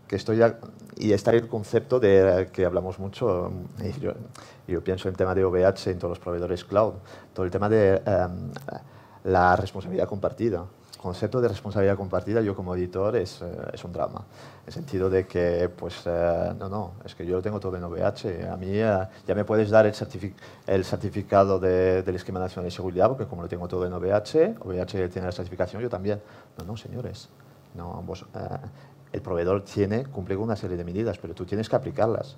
que 0.07 0.15
estoy 0.15 0.41
y 0.97 1.13
está 1.13 1.31
el 1.31 1.47
concepto 1.47 1.99
de 1.99 2.49
que 2.51 2.65
hablamos 2.65 2.97
mucho 2.97 3.51
y 4.67 4.71
yo, 4.71 4.83
pienso 4.83 5.07
en 5.07 5.15
tema 5.15 5.35
de 5.35 5.43
OVH 5.45 5.91
en 5.91 5.99
todos 5.99 6.11
los 6.11 6.19
proveedores 6.19 6.65
cloud 6.65 6.93
todo 7.33 7.45
el 7.45 7.51
tema 7.51 7.69
de 7.69 8.01
em, 8.05 8.51
la 9.23 9.55
responsabilidad 9.55 10.07
compartida 10.07 10.65
el 10.65 10.78
concepto 11.01 11.39
de 11.39 11.47
responsabilidad 11.47 11.95
compartida 11.95 12.41
yo 12.41 12.55
como 12.55 12.75
editor 12.75 13.15
es, 13.15 13.41
eh, 13.41 13.45
es 13.73 13.83
un 13.83 13.93
drama 13.93 14.25
en 14.61 14.67
el 14.67 14.73
sentido 14.73 15.09
de 15.09 15.25
que 15.25 15.69
pues 15.69 16.01
eh, 16.05 16.53
no 16.59 16.67
no 16.67 16.93
es 17.05 17.15
que 17.15 17.25
yo 17.25 17.37
lo 17.37 17.41
tengo 17.41 17.59
todo 17.59 17.77
en 17.77 17.83
OVH 17.83 18.49
a 18.51 18.57
mí 18.57 18.67
eh, 18.69 19.07
ya 19.25 19.35
me 19.35 19.45
puedes 19.45 19.69
dar 19.69 19.85
el, 19.85 19.93
el 20.67 20.85
certificado 20.85 21.59
del 21.59 22.15
esquema 22.15 22.39
nacional 22.39 22.65
de 22.65 22.71
seguridad 22.71 23.07
porque 23.07 23.25
como 23.25 23.41
lo 23.41 23.47
tengo 23.47 23.67
todo 23.67 23.85
en 23.85 23.93
OVH 23.93 24.57
OVH 24.59 25.09
tiene 25.09 25.27
la 25.27 25.31
certificación 25.31 25.81
yo 25.81 25.89
también 25.89 26.21
no 26.57 26.65
no 26.65 26.75
señores 26.75 27.29
no, 27.75 28.01
vos, 28.05 28.25
el 29.11 29.21
proveedor 29.21 29.63
tiene, 29.63 30.05
cumple 30.05 30.35
con 30.35 30.45
una 30.45 30.55
serie 30.55 30.77
de 30.77 30.83
medidas, 30.83 31.17
pero 31.17 31.33
tú 31.33 31.45
tienes 31.45 31.69
que 31.69 31.75
aplicarlas. 31.75 32.35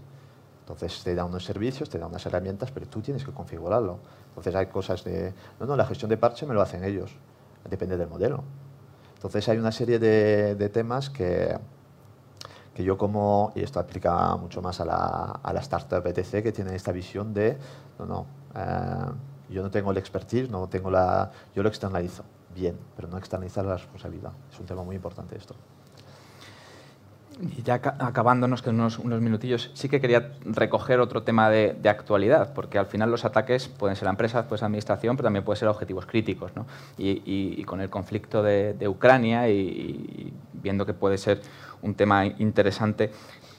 Entonces 0.61 1.03
te 1.03 1.15
da 1.15 1.25
unos 1.25 1.43
servicios, 1.43 1.89
te 1.89 1.97
da 1.97 2.07
unas 2.07 2.25
herramientas, 2.25 2.71
pero 2.71 2.85
tú 2.85 3.01
tienes 3.01 3.25
que 3.25 3.31
configurarlo. 3.31 3.99
Entonces 4.29 4.55
hay 4.55 4.67
cosas 4.67 5.03
de, 5.03 5.33
no, 5.59 5.65
no, 5.65 5.75
la 5.75 5.85
gestión 5.85 6.09
de 6.09 6.17
parche 6.17 6.45
me 6.45 6.53
lo 6.53 6.61
hacen 6.61 6.83
ellos, 6.83 7.11
depende 7.69 7.97
del 7.97 8.07
modelo. 8.07 8.43
Entonces 9.15 9.47
hay 9.49 9.57
una 9.57 9.71
serie 9.71 9.99
de, 9.99 10.69
temas 10.69 11.09
que, 11.09 11.57
que 12.73 12.83
yo 12.83 12.97
como, 12.97 13.51
y 13.55 13.61
esto 13.61 13.79
aplica 13.79 14.35
mucho 14.35 14.61
más 14.61 14.79
a 14.79 14.85
la, 14.85 15.39
a 15.43 15.53
la 15.53 15.59
startup 15.59 16.05
ETC, 16.05 16.41
que 16.41 16.51
tienen 16.51 16.73
esta 16.73 16.91
visión 16.91 17.33
de, 17.33 17.57
no, 17.99 18.05
no, 18.05 18.25
eh, 18.55 19.11
yo 19.49 19.61
no 19.61 19.69
tengo 19.69 19.91
el 19.91 19.97
expertise, 19.97 20.49
no 20.49 20.67
tengo 20.67 20.89
la, 20.89 21.31
yo 21.55 21.61
lo 21.61 21.69
externalizo, 21.69 22.23
bien, 22.55 22.79
pero 22.95 23.07
no 23.07 23.17
externalizar 23.17 23.65
la 23.65 23.75
responsabilidad. 23.75 24.31
Es 24.51 24.59
un 24.59 24.65
tema 24.65 24.83
muy 24.83 24.95
importante 24.95 25.37
esto. 25.37 25.55
Y 27.41 27.63
ya 27.63 27.75
acabándonos 27.75 28.61
con 28.61 28.75
unos, 28.75 28.99
unos, 28.99 29.19
minutillos, 29.19 29.71
sí 29.73 29.89
que 29.89 29.99
quería 29.99 30.33
recoger 30.45 30.99
otro 30.99 31.23
tema 31.23 31.49
de, 31.49 31.75
actualidad, 31.89 32.53
porque 32.53 32.77
al 32.77 32.85
final 32.85 33.09
los 33.09 33.25
ataques 33.25 33.67
pueden 33.67 33.95
ser 33.95 34.07
a 34.07 34.11
empresas, 34.11 34.45
pueden 34.45 34.59
ser 34.59 34.65
a 34.65 34.67
administración, 34.67 35.17
pero 35.17 35.25
también 35.25 35.43
pueden 35.43 35.59
ser 35.59 35.67
a 35.67 35.71
objetivos 35.71 36.05
críticos. 36.05 36.51
¿no? 36.55 36.67
Y, 36.97 37.63
con 37.63 37.81
el 37.81 37.89
conflicto 37.89 38.43
de, 38.43 38.87
Ucrania 38.87 39.49
y, 39.49 40.31
viendo 40.53 40.85
que 40.85 40.93
puede 40.93 41.17
ser 41.17 41.41
un 41.81 41.95
tema 41.95 42.27
interesante, 42.27 43.11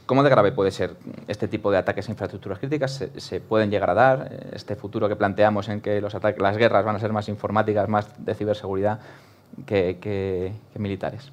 ¿cómo 0.06 0.22
de 0.22 0.30
grave 0.30 0.52
puede 0.52 0.70
ser 0.70 0.94
este 1.26 1.48
tipo 1.48 1.72
de 1.72 1.78
ataques 1.78 2.08
a 2.08 2.12
infraestructuras 2.12 2.60
críticas? 2.60 3.04
¿Se, 3.16 3.40
pueden 3.40 3.70
llegar 3.70 3.90
a 3.90 3.94
dar? 3.94 4.32
Este 4.52 4.76
futuro 4.76 5.08
que 5.08 5.16
planteamos 5.16 5.68
en 5.68 5.80
que 5.80 6.00
los 6.00 6.14
ataques, 6.14 6.40
las 6.40 6.56
guerras 6.56 6.84
van 6.84 6.94
a 6.94 7.00
ser 7.00 7.12
más 7.12 7.28
informáticas, 7.28 7.88
más 7.88 8.24
de 8.24 8.34
ciberseguridad 8.34 9.00
que 9.66 10.52
militares. 10.76 11.32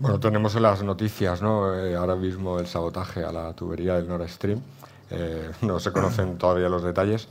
Bueno, 0.00 0.18
tenemos 0.18 0.56
en 0.56 0.62
las 0.62 0.82
noticias 0.82 1.42
¿no? 1.42 1.74
Eh, 1.74 1.94
ahora 1.94 2.16
mismo 2.16 2.58
el 2.58 2.66
sabotaje 2.66 3.22
a 3.22 3.30
la 3.30 3.52
tubería 3.52 3.96
del 3.96 4.08
Nord 4.08 4.26
Stream. 4.30 4.62
Eh, 5.10 5.50
no 5.60 5.78
se 5.78 5.92
conocen 5.92 6.38
todavía 6.38 6.70
los 6.70 6.82
detalles. 6.82 7.28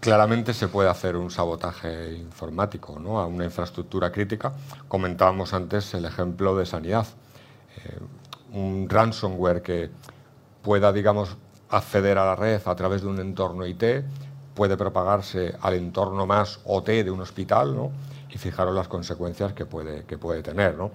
Claramente 0.00 0.52
se 0.52 0.66
puede 0.66 0.88
hacer 0.88 1.14
un 1.14 1.30
sabotaje 1.30 2.16
informático 2.16 2.98
¿no? 2.98 3.20
a 3.20 3.26
una 3.26 3.44
infraestructura 3.44 4.10
crítica. 4.10 4.52
Comentábamos 4.88 5.54
antes 5.54 5.94
el 5.94 6.04
ejemplo 6.04 6.56
de 6.56 6.66
sanidad. 6.66 7.06
Eh, 7.76 8.00
un 8.54 8.88
ransomware 8.90 9.62
que 9.62 9.90
pueda, 10.62 10.92
digamos, 10.92 11.36
acceder 11.68 12.18
a 12.18 12.24
la 12.24 12.34
red 12.34 12.60
a 12.64 12.74
través 12.74 13.02
de 13.02 13.06
un 13.06 13.20
entorno 13.20 13.64
IT 13.64 13.84
puede 14.56 14.76
propagarse 14.76 15.54
al 15.60 15.74
entorno 15.74 16.26
más 16.26 16.58
OT 16.64 16.88
de 16.88 17.10
un 17.12 17.20
hospital 17.20 17.76
¿no? 17.76 17.92
y 18.28 18.36
fijaros 18.36 18.74
las 18.74 18.88
consecuencias 18.88 19.52
que 19.52 19.64
puede, 19.64 20.02
que 20.06 20.18
puede 20.18 20.42
tener. 20.42 20.76
¿no? 20.76 20.90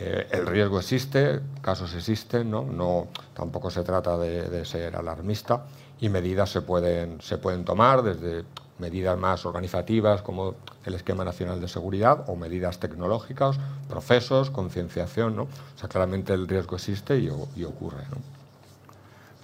Eh, 0.00 0.28
el 0.30 0.46
riesgo 0.46 0.78
existe, 0.78 1.40
casos 1.60 1.94
existen, 1.94 2.50
¿no? 2.50 2.62
no 2.62 3.08
tampoco 3.34 3.70
se 3.70 3.82
trata 3.82 4.16
de, 4.16 4.64
ser 4.64 4.96
alarmista 4.96 5.64
y 6.00 6.08
medidas 6.08 6.50
se 6.50 6.62
pueden, 6.62 7.20
se 7.20 7.38
pueden 7.38 7.64
tomar 7.64 8.02
desde 8.02 8.44
medidas 8.78 9.18
más 9.18 9.44
organizativas 9.44 10.22
como 10.22 10.54
el 10.84 10.94
esquema 10.94 11.24
nacional 11.24 11.60
de 11.60 11.68
seguridad 11.68 12.24
o 12.28 12.36
medidas 12.36 12.78
tecnológicas, 12.78 13.58
procesos, 13.88 14.50
concienciación. 14.50 15.36
¿no? 15.36 15.42
O 15.42 15.78
sea, 15.78 15.88
claramente 15.88 16.32
el 16.32 16.46
riesgo 16.46 16.76
existe 16.76 17.18
y, 17.18 17.28
ocurre. 17.64 18.04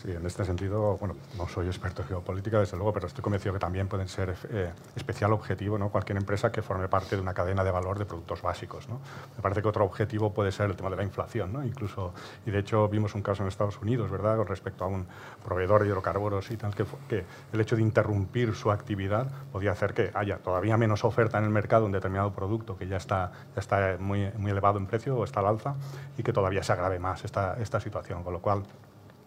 Sí, 0.04 0.10
en 0.12 0.26
este 0.26 0.44
sentido, 0.44 0.98
bueno, 0.98 1.16
no 1.38 1.48
soy 1.48 1.66
experto 1.66 2.02
en 2.02 2.08
geopolítica, 2.08 2.60
desde 2.60 2.76
luego, 2.76 2.92
pero 2.92 3.06
estoy 3.06 3.22
convencido 3.22 3.54
que 3.54 3.58
también 3.58 3.88
pueden 3.88 4.06
ser 4.06 4.36
eh, 4.50 4.70
especial 4.94 5.32
objetivo 5.32 5.78
¿no? 5.78 5.88
cualquier 5.88 6.18
empresa 6.18 6.52
que 6.52 6.60
forme 6.60 6.88
parte 6.88 7.16
de 7.16 7.22
una 7.22 7.32
cadena 7.32 7.64
de 7.64 7.70
valor 7.70 7.98
de 7.98 8.04
productos 8.04 8.42
básicos. 8.42 8.86
Me 8.86 9.40
parece 9.40 9.62
que 9.62 9.68
otro 9.68 9.82
objetivo 9.82 10.34
puede 10.34 10.52
ser 10.52 10.68
el 10.68 10.76
tema 10.76 10.90
de 10.90 10.96
la 10.96 11.04
inflación, 11.04 11.54
¿no? 11.54 11.64
incluso, 11.64 12.12
y 12.44 12.50
de 12.50 12.58
hecho 12.58 12.86
vimos 12.90 13.14
un 13.14 13.22
caso 13.22 13.44
en 13.44 13.48
Estados 13.48 13.80
Unidos, 13.80 14.10
¿verdad?, 14.10 14.36
con 14.36 14.46
respecto 14.46 14.84
a 14.84 14.88
un 14.88 15.06
proveedor 15.42 15.80
de 15.80 15.88
hidrocarburos 15.88 16.50
y 16.50 16.58
tal, 16.58 16.74
que, 16.74 16.84
que 17.08 17.24
el 17.54 17.60
hecho 17.62 17.74
de 17.74 17.80
interrumpir 17.80 18.54
su 18.54 18.70
actividad 18.70 19.32
podía 19.52 19.72
hacer 19.72 19.94
que 19.94 20.10
haya 20.12 20.36
todavía 20.36 20.76
menos 20.76 21.02
oferta 21.04 21.38
en 21.38 21.44
el 21.44 21.50
mercado 21.50 21.84
de 21.84 21.86
un 21.86 21.92
determinado 21.92 22.30
producto 22.34 22.76
que 22.76 22.86
ya 22.86 22.98
está, 22.98 23.32
ya 23.54 23.60
está 23.60 23.96
muy, 23.98 24.30
muy 24.36 24.50
elevado 24.50 24.78
en 24.78 24.86
precio 24.86 25.16
o 25.16 25.24
está 25.24 25.40
al 25.40 25.46
alza 25.46 25.76
y 26.18 26.22
que 26.22 26.34
todavía 26.34 26.62
se 26.62 26.74
agrave 26.74 26.98
más 26.98 27.24
esta, 27.24 27.56
esta 27.58 27.80
situación, 27.80 28.22
con 28.22 28.34
lo 28.34 28.42
cual 28.42 28.64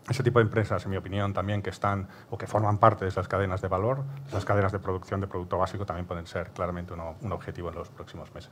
ese 0.09 0.23
tipo 0.23 0.39
de 0.39 0.43
empresas, 0.43 0.83
en 0.85 0.91
mi 0.91 0.97
opinión, 0.97 1.33
también 1.33 1.61
que 1.61 1.69
están 1.69 2.07
o 2.29 2.37
que 2.37 2.47
forman 2.47 2.77
parte 2.77 3.05
de 3.05 3.09
esas 3.09 3.27
cadenas 3.27 3.61
de 3.61 3.67
valor, 3.67 4.03
esas 4.27 4.45
cadenas 4.45 4.71
de 4.71 4.79
producción 4.79 5.19
de 5.19 5.27
producto 5.27 5.57
básico, 5.57 5.85
también 5.85 6.05
pueden 6.05 6.25
ser 6.27 6.51
claramente 6.51 6.93
un 6.93 7.31
objetivo 7.31 7.69
en 7.69 7.75
los 7.75 7.89
próximos 7.89 8.33
meses. 8.33 8.51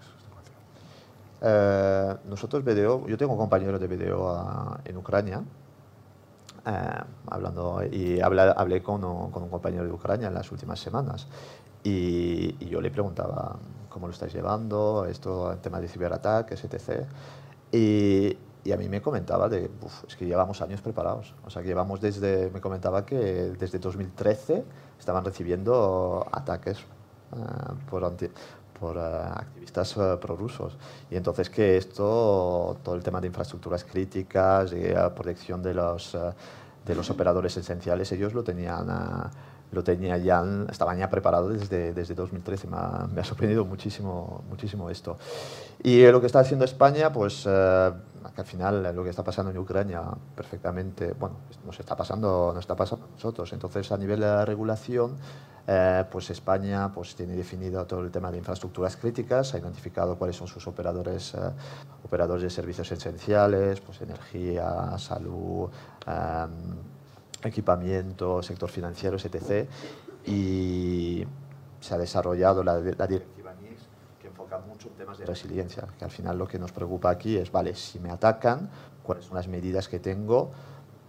Eh, 1.41 2.15
nosotros 2.25 2.63
BDO, 2.63 3.07
yo 3.07 3.17
tengo 3.17 3.37
compañeros 3.37 3.79
de 3.79 3.87
BDO 3.87 4.35
ah, 4.35 4.79
en 4.83 4.97
Ucrania, 4.97 5.43
eh, 6.65 6.71
hablando, 7.27 7.83
y 7.89 8.19
hablé, 8.19 8.81
con, 8.81 9.31
con, 9.31 9.43
un 9.43 9.49
compañero 9.49 9.85
de 9.85 9.91
Ucrania 9.91 10.27
en 10.27 10.33
las 10.33 10.51
últimas 10.51 10.79
semanas, 10.79 11.27
y, 11.83 12.55
y, 12.59 12.65
yo 12.67 12.81
le 12.81 12.89
preguntaba 12.89 13.57
cómo 13.89 14.07
lo 14.07 14.13
estáis 14.13 14.33
llevando, 14.33 15.05
esto, 15.05 15.51
el 15.51 15.59
tema 15.59 15.79
de 15.79 15.87
ciberataques, 15.87 16.63
etc. 16.63 17.05
Y, 17.71 18.35
y 18.65 18.71
a 18.71 18.77
mí 18.77 18.89
me 18.89 18.99
comentaba 18.99 19.47
de, 19.47 19.69
es 20.07 20.15
que 20.15 20.25
llevamos 20.25 20.59
años 20.59 20.81
preparados. 20.81 21.35
O 21.45 21.51
sea, 21.51 21.61
que 21.61 21.67
llevamos 21.67 22.01
desde, 22.01 22.49
me 22.49 22.59
comentaba 22.59 23.05
que 23.05 23.15
desde 23.15 23.77
2013 23.77 24.63
estaban 24.99 25.23
recibiendo 25.23 26.25
ataques 26.31 26.79
uh, 27.31 27.75
por, 27.87 28.11
por 28.79 28.97
uh, 28.97 28.99
activistas 28.99 29.95
uh, 29.97 30.19
prorrusos. 30.19 30.75
Y 31.11 31.15
entonces 31.15 31.51
que 31.51 31.77
esto, 31.77 32.75
todo 32.83 32.95
el 32.95 33.03
tema 33.03 33.21
de 33.21 33.27
infraestructuras 33.27 33.83
críticas 33.83 34.73
y 34.73 34.93
protección 35.15 35.61
de 35.61 35.75
los, 35.75 36.17
de 36.83 36.95
los 36.95 37.07
operadores 37.11 37.55
esenciales, 37.57 38.11
ellos 38.13 38.33
lo 38.33 38.43
tenían 38.43 38.89
lo 39.71 39.83
tenía 39.83 40.17
ya, 40.17 40.43
estaban 40.69 40.97
ya 40.97 41.09
preparados 41.09 41.59
desde, 41.59 41.93
desde 41.93 42.15
2013. 42.15 42.67
Me 42.67 42.77
ha, 42.77 43.07
me 43.13 43.21
ha, 43.21 43.23
sorprendido 43.23 43.65
muchísimo, 43.65 44.43
muchísimo 44.49 44.89
esto. 44.89 45.17
Y 45.83 46.05
lo 46.07 46.19
que 46.21 46.27
está 46.27 46.39
haciendo 46.39 46.65
España, 46.65 47.11
pues 47.11 47.47
que 48.33 48.41
al 48.41 48.47
final 48.47 48.95
lo 48.95 49.03
que 49.03 49.09
está 49.09 49.23
pasando 49.23 49.51
en 49.51 49.57
Ucrania 49.57 50.03
perfectamente, 50.35 51.13
bueno, 51.13 51.37
nos 51.65 51.79
está 51.79 51.95
pasando, 51.95 52.51
nos 52.53 52.63
está 52.63 52.75
pasando 52.75 53.05
a 53.05 53.09
nosotros. 53.09 53.51
Entonces, 53.53 53.91
a 53.91 53.97
nivel 53.97 54.19
de 54.19 54.45
regulación, 54.45 55.15
eh, 55.67 56.03
pues 56.11 56.29
España 56.29 56.91
pues, 56.93 57.15
tiene 57.15 57.35
definido 57.35 57.85
todo 57.85 58.01
el 58.01 58.11
tema 58.11 58.31
de 58.31 58.37
infraestructuras 58.37 58.97
críticas, 58.97 59.53
ha 59.53 59.59
identificado 59.59 60.17
cuáles 60.17 60.35
son 60.35 60.47
sus 60.47 60.67
operadores, 60.67 61.33
eh, 61.33 61.37
operadores 62.03 62.43
de 62.43 62.49
servicios 62.49 62.91
esenciales, 62.91 63.79
pues 63.81 64.01
energía, 64.01 64.97
salud, 64.97 65.69
eh, 66.05 66.45
equipamiento, 67.45 68.41
sector 68.41 68.69
financiero, 68.69 69.17
etc. 69.17 69.67
Y 70.25 71.25
se 71.79 71.93
ha 71.93 71.97
desarrollado 71.97 72.63
la, 72.63 72.73
la 72.79 73.07
directiva 73.07 73.35
mucho 74.67 74.87
en 74.89 74.93
temas 74.95 75.17
de 75.17 75.25
resiliencia, 75.25 75.87
que 75.97 76.05
al 76.05 76.11
final 76.11 76.37
lo 76.37 76.47
que 76.47 76.59
nos 76.59 76.71
preocupa 76.71 77.09
aquí 77.09 77.37
es, 77.37 77.51
vale, 77.51 77.75
si 77.75 77.99
me 77.99 78.11
atacan, 78.11 78.69
cuáles 79.03 79.25
son 79.25 79.35
las 79.35 79.47
medidas 79.47 79.87
que 79.87 79.99
tengo 79.99 80.51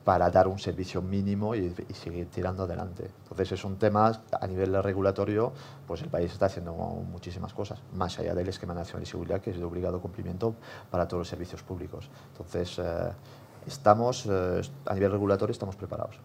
para 0.04 0.30
dar 0.30 0.46
un 0.46 0.58
servicio 0.58 1.02
mínimo 1.02 1.54
y, 1.56 1.74
seguir 1.92 2.30
tirando 2.30 2.62
adelante. 2.62 3.10
Entonces 3.24 3.52
es 3.52 3.64
un 3.64 3.76
tema 3.76 4.12
a 4.40 4.46
nivel 4.46 4.80
regulatorio, 4.82 5.52
pues 5.86 6.00
el 6.02 6.08
país 6.08 6.30
está 6.32 6.46
haciendo 6.46 6.72
muchísimas 6.74 7.52
cosas, 7.52 7.80
más 7.94 8.16
allá 8.20 8.34
del 8.34 8.48
esquema 8.48 8.72
nacional 8.72 9.02
de 9.02 9.06
seguridad 9.06 9.40
que 9.40 9.50
es 9.50 9.58
de 9.58 9.64
obligado 9.64 10.00
cumplimiento 10.00 10.54
para 10.90 11.08
todos 11.08 11.22
los 11.22 11.28
servicios 11.28 11.62
públicos. 11.64 12.08
Entonces 12.32 12.78
eh, 12.78 13.10
estamos, 13.66 14.26
eh, 14.26 14.62
a 14.86 14.94
nivel 14.94 15.12
regulatorio 15.12 15.52
estamos 15.52 15.76
preparados. 15.76 16.16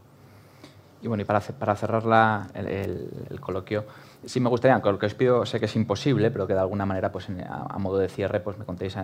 Y 1.02 1.08
bueno, 1.08 1.24
y 1.24 1.26
para, 1.26 1.40
para 1.40 1.76
cerrar 1.76 2.06
la, 2.06 2.48
el, 2.54 3.40
coloquio, 3.40 3.86
sí 4.24 4.40
me 4.40 4.50
gustaría, 4.50 4.76
aunque 4.76 4.92
lo 4.92 5.00
que 5.00 5.08
os 5.08 5.16
pido 5.16 5.46
sé 5.46 5.60
que 5.60 5.66
es 5.66 5.76
imposible, 5.76 6.30
pero 6.30 6.46
que 6.46 6.54
de 6.54 6.60
alguna 6.60 6.86
manera, 6.86 7.12
pues 7.12 7.28
a, 7.50 7.78
modo 7.80 7.98
de 7.98 8.08
cierre, 8.08 8.40
pues 8.40 8.58
me 8.60 8.66
contéis 8.66 8.96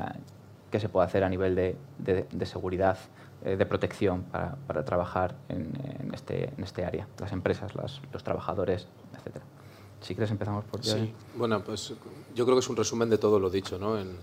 qué 0.69 0.79
se 0.79 0.89
puede 0.89 1.07
hacer 1.07 1.23
a 1.23 1.29
nivel 1.29 1.55
de, 1.55 1.75
de, 1.97 2.45
seguridad, 2.45 2.99
eh, 3.43 3.55
de 3.55 3.65
protección 3.65 4.23
para, 4.23 4.55
para 4.67 4.85
trabajar 4.85 5.35
en, 5.49 5.73
en, 5.99 6.13
este, 6.13 6.53
en 6.55 6.63
este 6.63 6.85
área, 6.85 7.07
las 7.19 7.31
empresas, 7.31 7.73
las, 7.73 7.99
los 8.13 8.23
trabajadores, 8.23 8.87
etcétera. 9.17 9.45
Si 10.01 10.13
quieres 10.13 10.29
empezamos 10.29 10.65
por 10.65 10.79
ti. 10.79 10.89
Sí, 10.89 11.13
bueno, 11.35 11.63
pues 11.63 11.93
yo 12.35 12.45
creo 12.45 12.55
que 12.55 12.59
es 12.59 12.69
un 12.69 12.75
resumen 12.75 13.09
de 13.09 13.17
todo 13.17 13.39
lo 13.39 13.49
dicho 13.49 13.79
¿no? 13.79 13.97
en, 13.97 14.15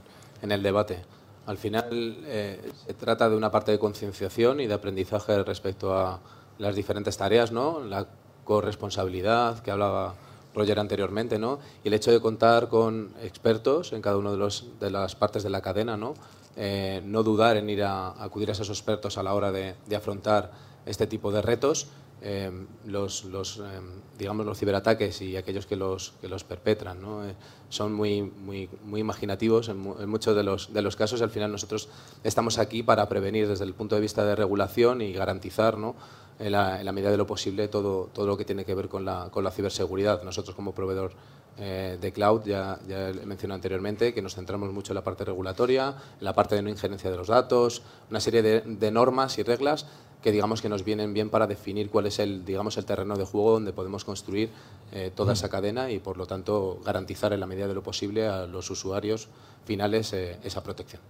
en 0.43 0.53
el 0.53 0.63
debate. 0.63 1.03
Al 1.47 1.59
final 1.59 2.19
eh, 2.27 2.73
se 2.87 2.95
trata 2.95 3.29
de 3.29 3.37
una 3.37 3.51
parte 3.51 3.73
de 3.73 3.79
concienciación 3.79 4.61
y 4.61 4.67
de 4.67 4.75
aprendizaje 4.75 5.43
respecto 5.43 5.97
a 5.97 6.21
las 6.59 6.75
diferentes 6.75 7.17
tareas, 7.17 7.53
¿no? 7.53 7.81
La 7.81 8.07
corresponsabilidad 8.45 9.59
que 9.61 9.71
hablaba 9.71 10.15
Roger 10.55 10.79
anteriormente, 10.79 11.39
¿no? 11.39 11.59
Y 11.83 11.89
el 11.89 11.95
hecho 11.95 12.13
de 12.13 12.21
contar 12.21 12.69
con 12.69 13.13
expertos 13.23 13.93
en 13.93 14.01
cada 14.01 14.17
una 14.17 14.31
de, 14.31 14.37
los, 14.39 14.67
de 14.81 14.91
las 14.91 15.17
partes 15.17 15.43
de 15.43 15.51
la 15.51 15.61
cadena, 15.61 15.97
¿no? 15.97 16.15
Eh, 16.57 17.03
no 17.05 17.23
dudar 17.23 17.57
en 17.57 17.69
ir 17.69 17.83
a, 17.83 18.11
acudir 18.23 18.49
a 18.49 18.53
esos 18.53 18.69
expertos 18.71 19.19
a 19.19 19.23
la 19.23 19.35
hora 19.35 19.51
de, 19.51 19.75
de 19.87 19.97
afrontar 19.97 20.53
este 20.87 21.07
tipo 21.07 21.33
de 21.33 21.43
retos. 21.43 21.89
Eh, 22.23 22.51
los, 22.87 23.25
los 23.25 23.59
eh, 23.59 23.81
digamos, 24.19 24.47
los 24.47 24.59
ciberataques 24.59 25.21
y 25.21 25.37
aquellos 25.37 25.67
que 25.67 25.77
los, 25.77 26.15
que 26.23 26.29
los 26.29 26.43
perpetran 26.43 27.03
¿no? 27.03 27.23
son 27.69 27.93
muy, 27.93 28.23
muy, 28.23 28.71
muy 28.83 29.01
imaginativos 29.01 29.69
en, 29.69 29.85
en, 29.99 30.09
muchos 30.09 30.35
de 30.35 30.43
los, 30.43 30.73
de 30.73 30.81
los 30.81 30.97
casos 30.97 31.21
y 31.21 31.23
al 31.23 31.29
final 31.29 31.53
nosotros 31.53 31.91
estamos 32.23 32.59
aquí 32.59 32.83
para 32.83 33.07
prevenir 33.11 33.47
desde 33.47 33.65
el 33.65 33.75
punto 33.75 33.95
de 33.95 34.01
vista 34.01 34.25
de 34.25 34.37
regulación 34.37 35.03
y 35.03 35.13
garantizar 35.13 35.77
¿no? 35.77 35.97
en 36.39 36.53
la, 36.53 36.93
medida 36.93 37.11
de 37.11 37.17
lo 37.17 37.27
posible 37.27 37.69
todo, 37.69 38.09
todo 38.13 38.27
lo 38.27 38.37
que 38.37 38.45
tiene 38.45 38.65
que 38.65 38.75
ver 38.75 38.89
con 38.89 39.05
la, 39.05 39.29
con 39.31 39.45
la 39.45 39.51
ciberseguridad. 39.51 40.23
Nosotros 40.23 40.55
como 40.57 40.75
proveedor 40.75 41.13
eh, 41.59 41.99
de 42.01 42.13
cloud, 42.13 42.43
ya, 42.45 42.79
ya 42.89 43.11
he 43.11 43.27
mencionado 43.27 43.57
anteriormente, 43.57 44.13
que 44.13 44.23
nos 44.23 44.35
centramos 44.35 44.73
mucho 44.73 44.93
en 44.93 44.97
la 44.97 45.05
parte 45.05 45.25
regulatoria, 45.25 45.95
en 46.19 46.25
la 46.25 46.33
parte 46.33 46.57
de 46.57 46.63
no 46.63 46.71
injerencia 46.71 47.11
de 47.11 47.17
los 47.17 47.29
datos, 47.29 47.83
una 48.11 48.21
serie 48.21 48.43
de 48.43 48.91
normas 48.91 49.39
y 49.39 49.43
reglas 49.43 49.87
que 50.25 50.33
digamos 50.33 50.63
que 50.63 50.71
nos 50.71 50.85
vienen 50.85 51.13
bien 51.13 51.29
para 51.29 51.47
definir 51.47 51.91
cuál 51.91 52.07
es 52.07 52.19
el, 52.19 52.47
digamos, 52.47 52.79
el 52.79 52.87
terreno 52.87 53.19
de 53.19 53.27
juego 53.27 53.51
donde 53.53 53.75
podemos 53.75 54.07
construir 54.07 54.49
eh, 54.91 55.13
toda 55.15 55.35
esa 55.35 55.51
cadena 55.51 55.91
y 55.91 55.99
por 55.99 56.17
lo 56.17 56.27
tanto 56.27 56.81
garantizar 56.83 57.35
en 57.35 57.41
la 57.41 57.47
medida 57.47 57.69
de 57.69 57.75
lo 57.75 57.83
posible 57.83 58.27
a 58.27 58.47
los 58.47 58.71
usuarios 58.71 59.29
finales 59.67 60.15
eh, 60.15 60.39
esa 60.43 60.63
protección. 60.63 61.03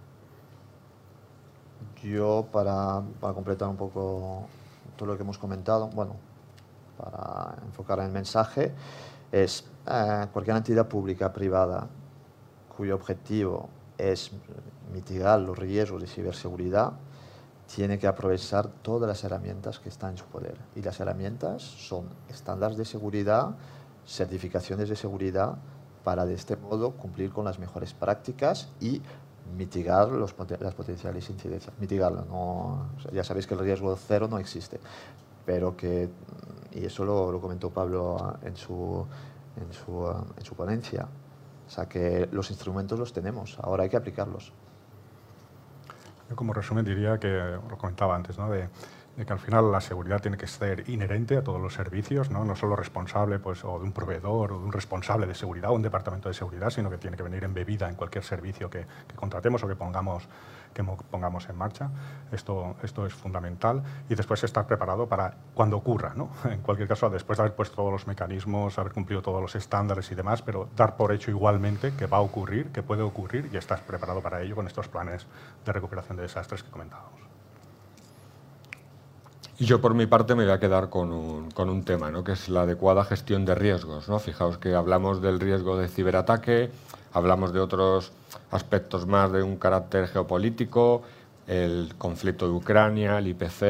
Yo, 2.03 2.45
para, 2.51 3.03
para 3.21 3.33
completar 3.33 3.69
un 3.69 3.77
poco 3.77 4.47
todo 4.97 5.07
lo 5.07 5.15
que 5.15 5.23
hemos 5.23 5.37
comentado, 5.37 5.87
bueno, 5.87 6.17
para 6.97 7.55
enfocar 7.65 7.99
en 7.99 8.07
el 8.07 8.11
mensaje, 8.11 8.73
es 9.31 9.63
eh, 9.87 10.27
cualquier 10.33 10.57
entidad 10.57 10.89
pública 10.89 11.31
privada 11.31 11.87
cuyo 12.75 12.95
objetivo 12.95 13.69
es 13.97 14.33
mitigar 14.91 15.39
los 15.39 15.57
riesgos 15.57 16.01
de 16.01 16.07
ciberseguridad, 16.07 16.91
tiene 17.73 17.97
que 17.97 18.07
aprovechar 18.07 18.67
todas 18.67 19.07
las 19.07 19.23
herramientas 19.23 19.79
que 19.79 19.89
están 19.89 20.11
en 20.11 20.17
su 20.17 20.25
poder. 20.25 20.57
Y 20.75 20.81
las 20.81 20.99
herramientas 20.99 21.61
son 21.63 22.09
estándares 22.29 22.77
de 22.77 22.85
seguridad, 22.85 23.55
certificaciones 24.05 24.89
de 24.89 24.95
seguridad, 24.95 25.57
para 26.03 26.25
de 26.25 26.35
este 26.35 26.55
modo 26.55 26.91
cumplir 26.91 27.31
con 27.31 27.45
las 27.45 27.57
mejores 27.57 27.93
prácticas 27.93 28.69
y 28.79 29.01
mitigar 29.57 30.09
los, 30.09 30.35
las 30.59 30.75
potenciales 30.75 31.29
incidencias. 31.29 31.73
Mitigarlo, 31.79 32.25
no, 32.25 32.89
ya 33.11 33.23
sabéis 33.23 33.47
que 33.47 33.55
el 33.55 33.59
riesgo 33.59 33.95
cero 33.95 34.27
no 34.29 34.37
existe, 34.37 34.79
pero 35.45 35.75
que, 35.75 36.09
y 36.71 36.85
eso 36.85 37.05
lo, 37.05 37.31
lo 37.31 37.41
comentó 37.41 37.71
Pablo 37.71 38.37
en 38.43 38.55
su, 38.55 39.05
en, 39.57 39.73
su, 39.73 40.07
en 40.37 40.45
su 40.45 40.55
ponencia, 40.55 41.07
o 41.67 41.69
sea 41.69 41.87
que 41.87 42.29
los 42.31 42.51
instrumentos 42.51 42.99
los 42.99 43.11
tenemos, 43.11 43.57
ahora 43.59 43.83
hay 43.83 43.89
que 43.89 43.97
aplicarlos. 43.97 44.51
Yo 46.29 46.35
como 46.35 46.53
resumen 46.53 46.85
diría 46.85 47.19
que, 47.19 47.57
lo 47.69 47.77
comentaba 47.77 48.15
antes, 48.15 48.37
¿no? 48.37 48.49
de, 48.49 48.67
que 49.15 49.31
al 49.31 49.39
final 49.39 49.71
la 49.71 49.79
seguridad 49.79 50.21
tiene 50.21 50.37
que 50.37 50.47
ser 50.47 50.89
inherente 50.89 51.37
a 51.37 51.43
todos 51.43 51.61
los 51.61 51.73
servicios, 51.73 52.29
no, 52.29 52.43
no 52.43 52.55
solo 52.55 52.75
responsable 52.75 53.39
pues, 53.39 53.63
o 53.63 53.79
de 53.79 53.85
un 53.85 53.93
proveedor 53.93 54.51
o 54.51 54.59
de 54.59 54.65
un 54.65 54.73
responsable 54.73 55.25
de 55.25 55.35
seguridad 55.35 55.71
o 55.71 55.73
un 55.73 55.81
departamento 55.81 56.27
de 56.27 56.33
seguridad, 56.33 56.69
sino 56.69 56.89
que 56.89 56.97
tiene 56.97 57.15
que 57.15 57.23
venir 57.23 57.45
embebida 57.45 57.87
en 57.87 57.95
cualquier 57.95 58.25
servicio 58.25 58.69
que 58.69 58.85
contratemos 59.15 59.63
o 59.63 59.67
que 59.67 59.75
pongamos, 59.75 60.27
que 60.75 60.83
pongamos 60.83 61.47
en 61.49 61.57
marcha. 61.57 61.89
Esto, 62.31 62.75
esto 62.83 63.05
es 63.05 63.13
fundamental 63.13 63.81
y 64.09 64.15
después 64.15 64.43
estar 64.43 64.67
preparado 64.67 65.07
para 65.07 65.33
cuando 65.53 65.77
ocurra. 65.77 66.13
¿no? 66.15 66.29
En 66.51 66.61
cualquier 66.61 66.87
caso, 66.87 67.09
después 67.09 67.37
de 67.37 67.43
haber 67.43 67.55
puesto 67.55 67.75
todos 67.75 67.91
los 67.91 68.07
mecanismos, 68.07 68.77
haber 68.77 68.93
cumplido 68.93 69.21
todos 69.21 69.41
los 69.41 69.55
estándares 69.55 70.11
y 70.11 70.15
demás, 70.15 70.41
pero 70.41 70.67
dar 70.75 70.97
por 70.97 71.13
hecho 71.13 71.31
igualmente 71.31 71.93
que 71.95 72.05
va 72.05 72.17
a 72.17 72.21
ocurrir, 72.21 72.71
que 72.71 72.83
puede 72.83 73.01
ocurrir 73.01 73.49
y 73.51 73.57
estás 73.57 73.79
preparado 73.79 74.21
para 74.21 74.41
ello 74.41 74.55
con 74.55 74.67
estos 74.67 74.87
planes 74.87 75.25
de 75.65 75.71
recuperación 75.71 76.17
de 76.17 76.23
desastres 76.23 76.61
que 76.61 76.69
comentábamos. 76.69 77.25
Y 79.57 79.65
yo 79.65 79.79
por 79.79 79.93
mi 79.93 80.05
parte 80.05 80.35
me 80.35 80.43
voy 80.43 80.51
a 80.51 80.59
quedar 80.59 80.89
con 80.89 81.13
un, 81.13 81.49
con 81.51 81.69
un 81.69 81.85
tema, 81.85 82.11
¿no? 82.11 82.25
que 82.25 82.33
es 82.33 82.49
la 82.49 82.63
adecuada 82.63 83.05
gestión 83.05 83.45
de 83.45 83.55
riesgos. 83.55 84.09
¿no? 84.09 84.19
Fijaos 84.19 84.57
que 84.57 84.75
hablamos 84.75 85.21
del 85.21 85.39
riesgo 85.39 85.77
de 85.77 85.87
ciberataque, 85.87 86.71
hablamos 87.15 87.53
de 87.53 87.61
otros 87.61 88.11
aspectos 88.51 89.07
más 89.07 89.31
de 89.31 89.41
un 89.41 89.55
carácter 89.55 90.07
geopolítico, 90.07 91.01
el 91.47 91.93
conflicto 91.97 92.45
de 92.45 92.51
Ucrania, 92.51 93.17
el 93.17 93.27
IPC, 93.27 93.61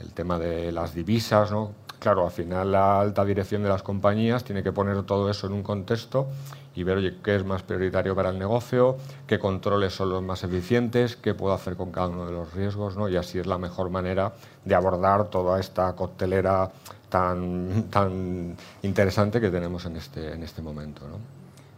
el 0.00 0.12
tema 0.14 0.38
de 0.38 0.72
las 0.72 0.94
divisas. 0.94 1.50
¿no? 1.50 1.72
Claro, 1.98 2.24
al 2.24 2.30
final 2.30 2.72
la 2.72 3.00
alta 3.00 3.24
dirección 3.24 3.62
de 3.62 3.68
las 3.68 3.82
compañías 3.82 4.42
tiene 4.42 4.62
que 4.62 4.72
poner 4.72 5.02
todo 5.02 5.30
eso 5.30 5.46
en 5.46 5.52
un 5.52 5.62
contexto 5.62 6.28
y 6.74 6.82
ver 6.82 6.98
oye, 6.98 7.16
qué 7.22 7.36
es 7.36 7.44
más 7.44 7.62
prioritario 7.62 8.14
para 8.14 8.30
el 8.30 8.38
negocio, 8.38 8.96
qué 9.26 9.38
controles 9.38 9.92
son 9.94 10.10
los 10.10 10.22
más 10.22 10.42
eficientes, 10.44 11.16
qué 11.16 11.34
puedo 11.34 11.52
hacer 11.52 11.76
con 11.76 11.90
cada 11.90 12.08
uno 12.08 12.24
de 12.24 12.32
los 12.32 12.54
riesgos, 12.54 12.96
¿no? 12.96 13.08
y 13.08 13.16
así 13.16 13.38
es 13.38 13.46
la 13.46 13.58
mejor 13.58 13.90
manera 13.90 14.32
de 14.64 14.74
abordar 14.74 15.24
toda 15.26 15.60
esta 15.60 15.92
coctelera 15.94 16.70
tan, 17.10 17.88
tan 17.90 18.56
interesante 18.82 19.40
que 19.40 19.50
tenemos 19.50 19.84
en 19.84 19.96
este, 19.96 20.32
en 20.32 20.42
este 20.42 20.62
momento. 20.62 21.06
¿no? 21.06 21.16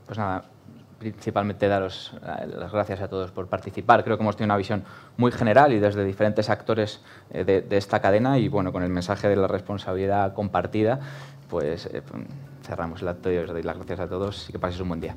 Pues 0.06 0.18
nada, 0.18 0.44
principalmente 1.00 1.66
daros 1.66 2.12
eh, 2.22 2.46
las 2.46 2.70
gracias 2.70 3.00
a 3.00 3.08
todos 3.08 3.32
por 3.32 3.48
participar. 3.48 4.04
Creo 4.04 4.16
que 4.16 4.22
hemos 4.22 4.36
tenido 4.36 4.52
una 4.52 4.58
visión 4.58 4.84
muy 5.16 5.32
general 5.32 5.72
y 5.72 5.80
desde 5.80 6.04
diferentes 6.04 6.50
actores 6.50 7.00
eh, 7.30 7.42
de, 7.44 7.76
esta 7.76 8.00
cadena 8.00 8.38
y 8.38 8.48
bueno, 8.48 8.70
con 8.70 8.82
el 8.82 8.90
mensaje 8.90 9.28
de 9.28 9.36
la 9.36 9.48
responsabilidad 9.48 10.34
compartida, 10.34 11.00
pues 11.48 11.86
eh, 11.86 12.02
cerramos 12.62 13.00
el 13.00 13.08
acto 13.08 13.32
y 13.32 13.38
os 13.38 13.48
doy 13.48 13.62
las 13.62 13.76
gracias 13.76 14.00
a 14.00 14.08
todos 14.08 14.48
y 14.50 14.52
que 14.52 14.58
paséis 14.58 14.82
un 14.82 14.88
buen 14.88 15.00
día. 15.00 15.16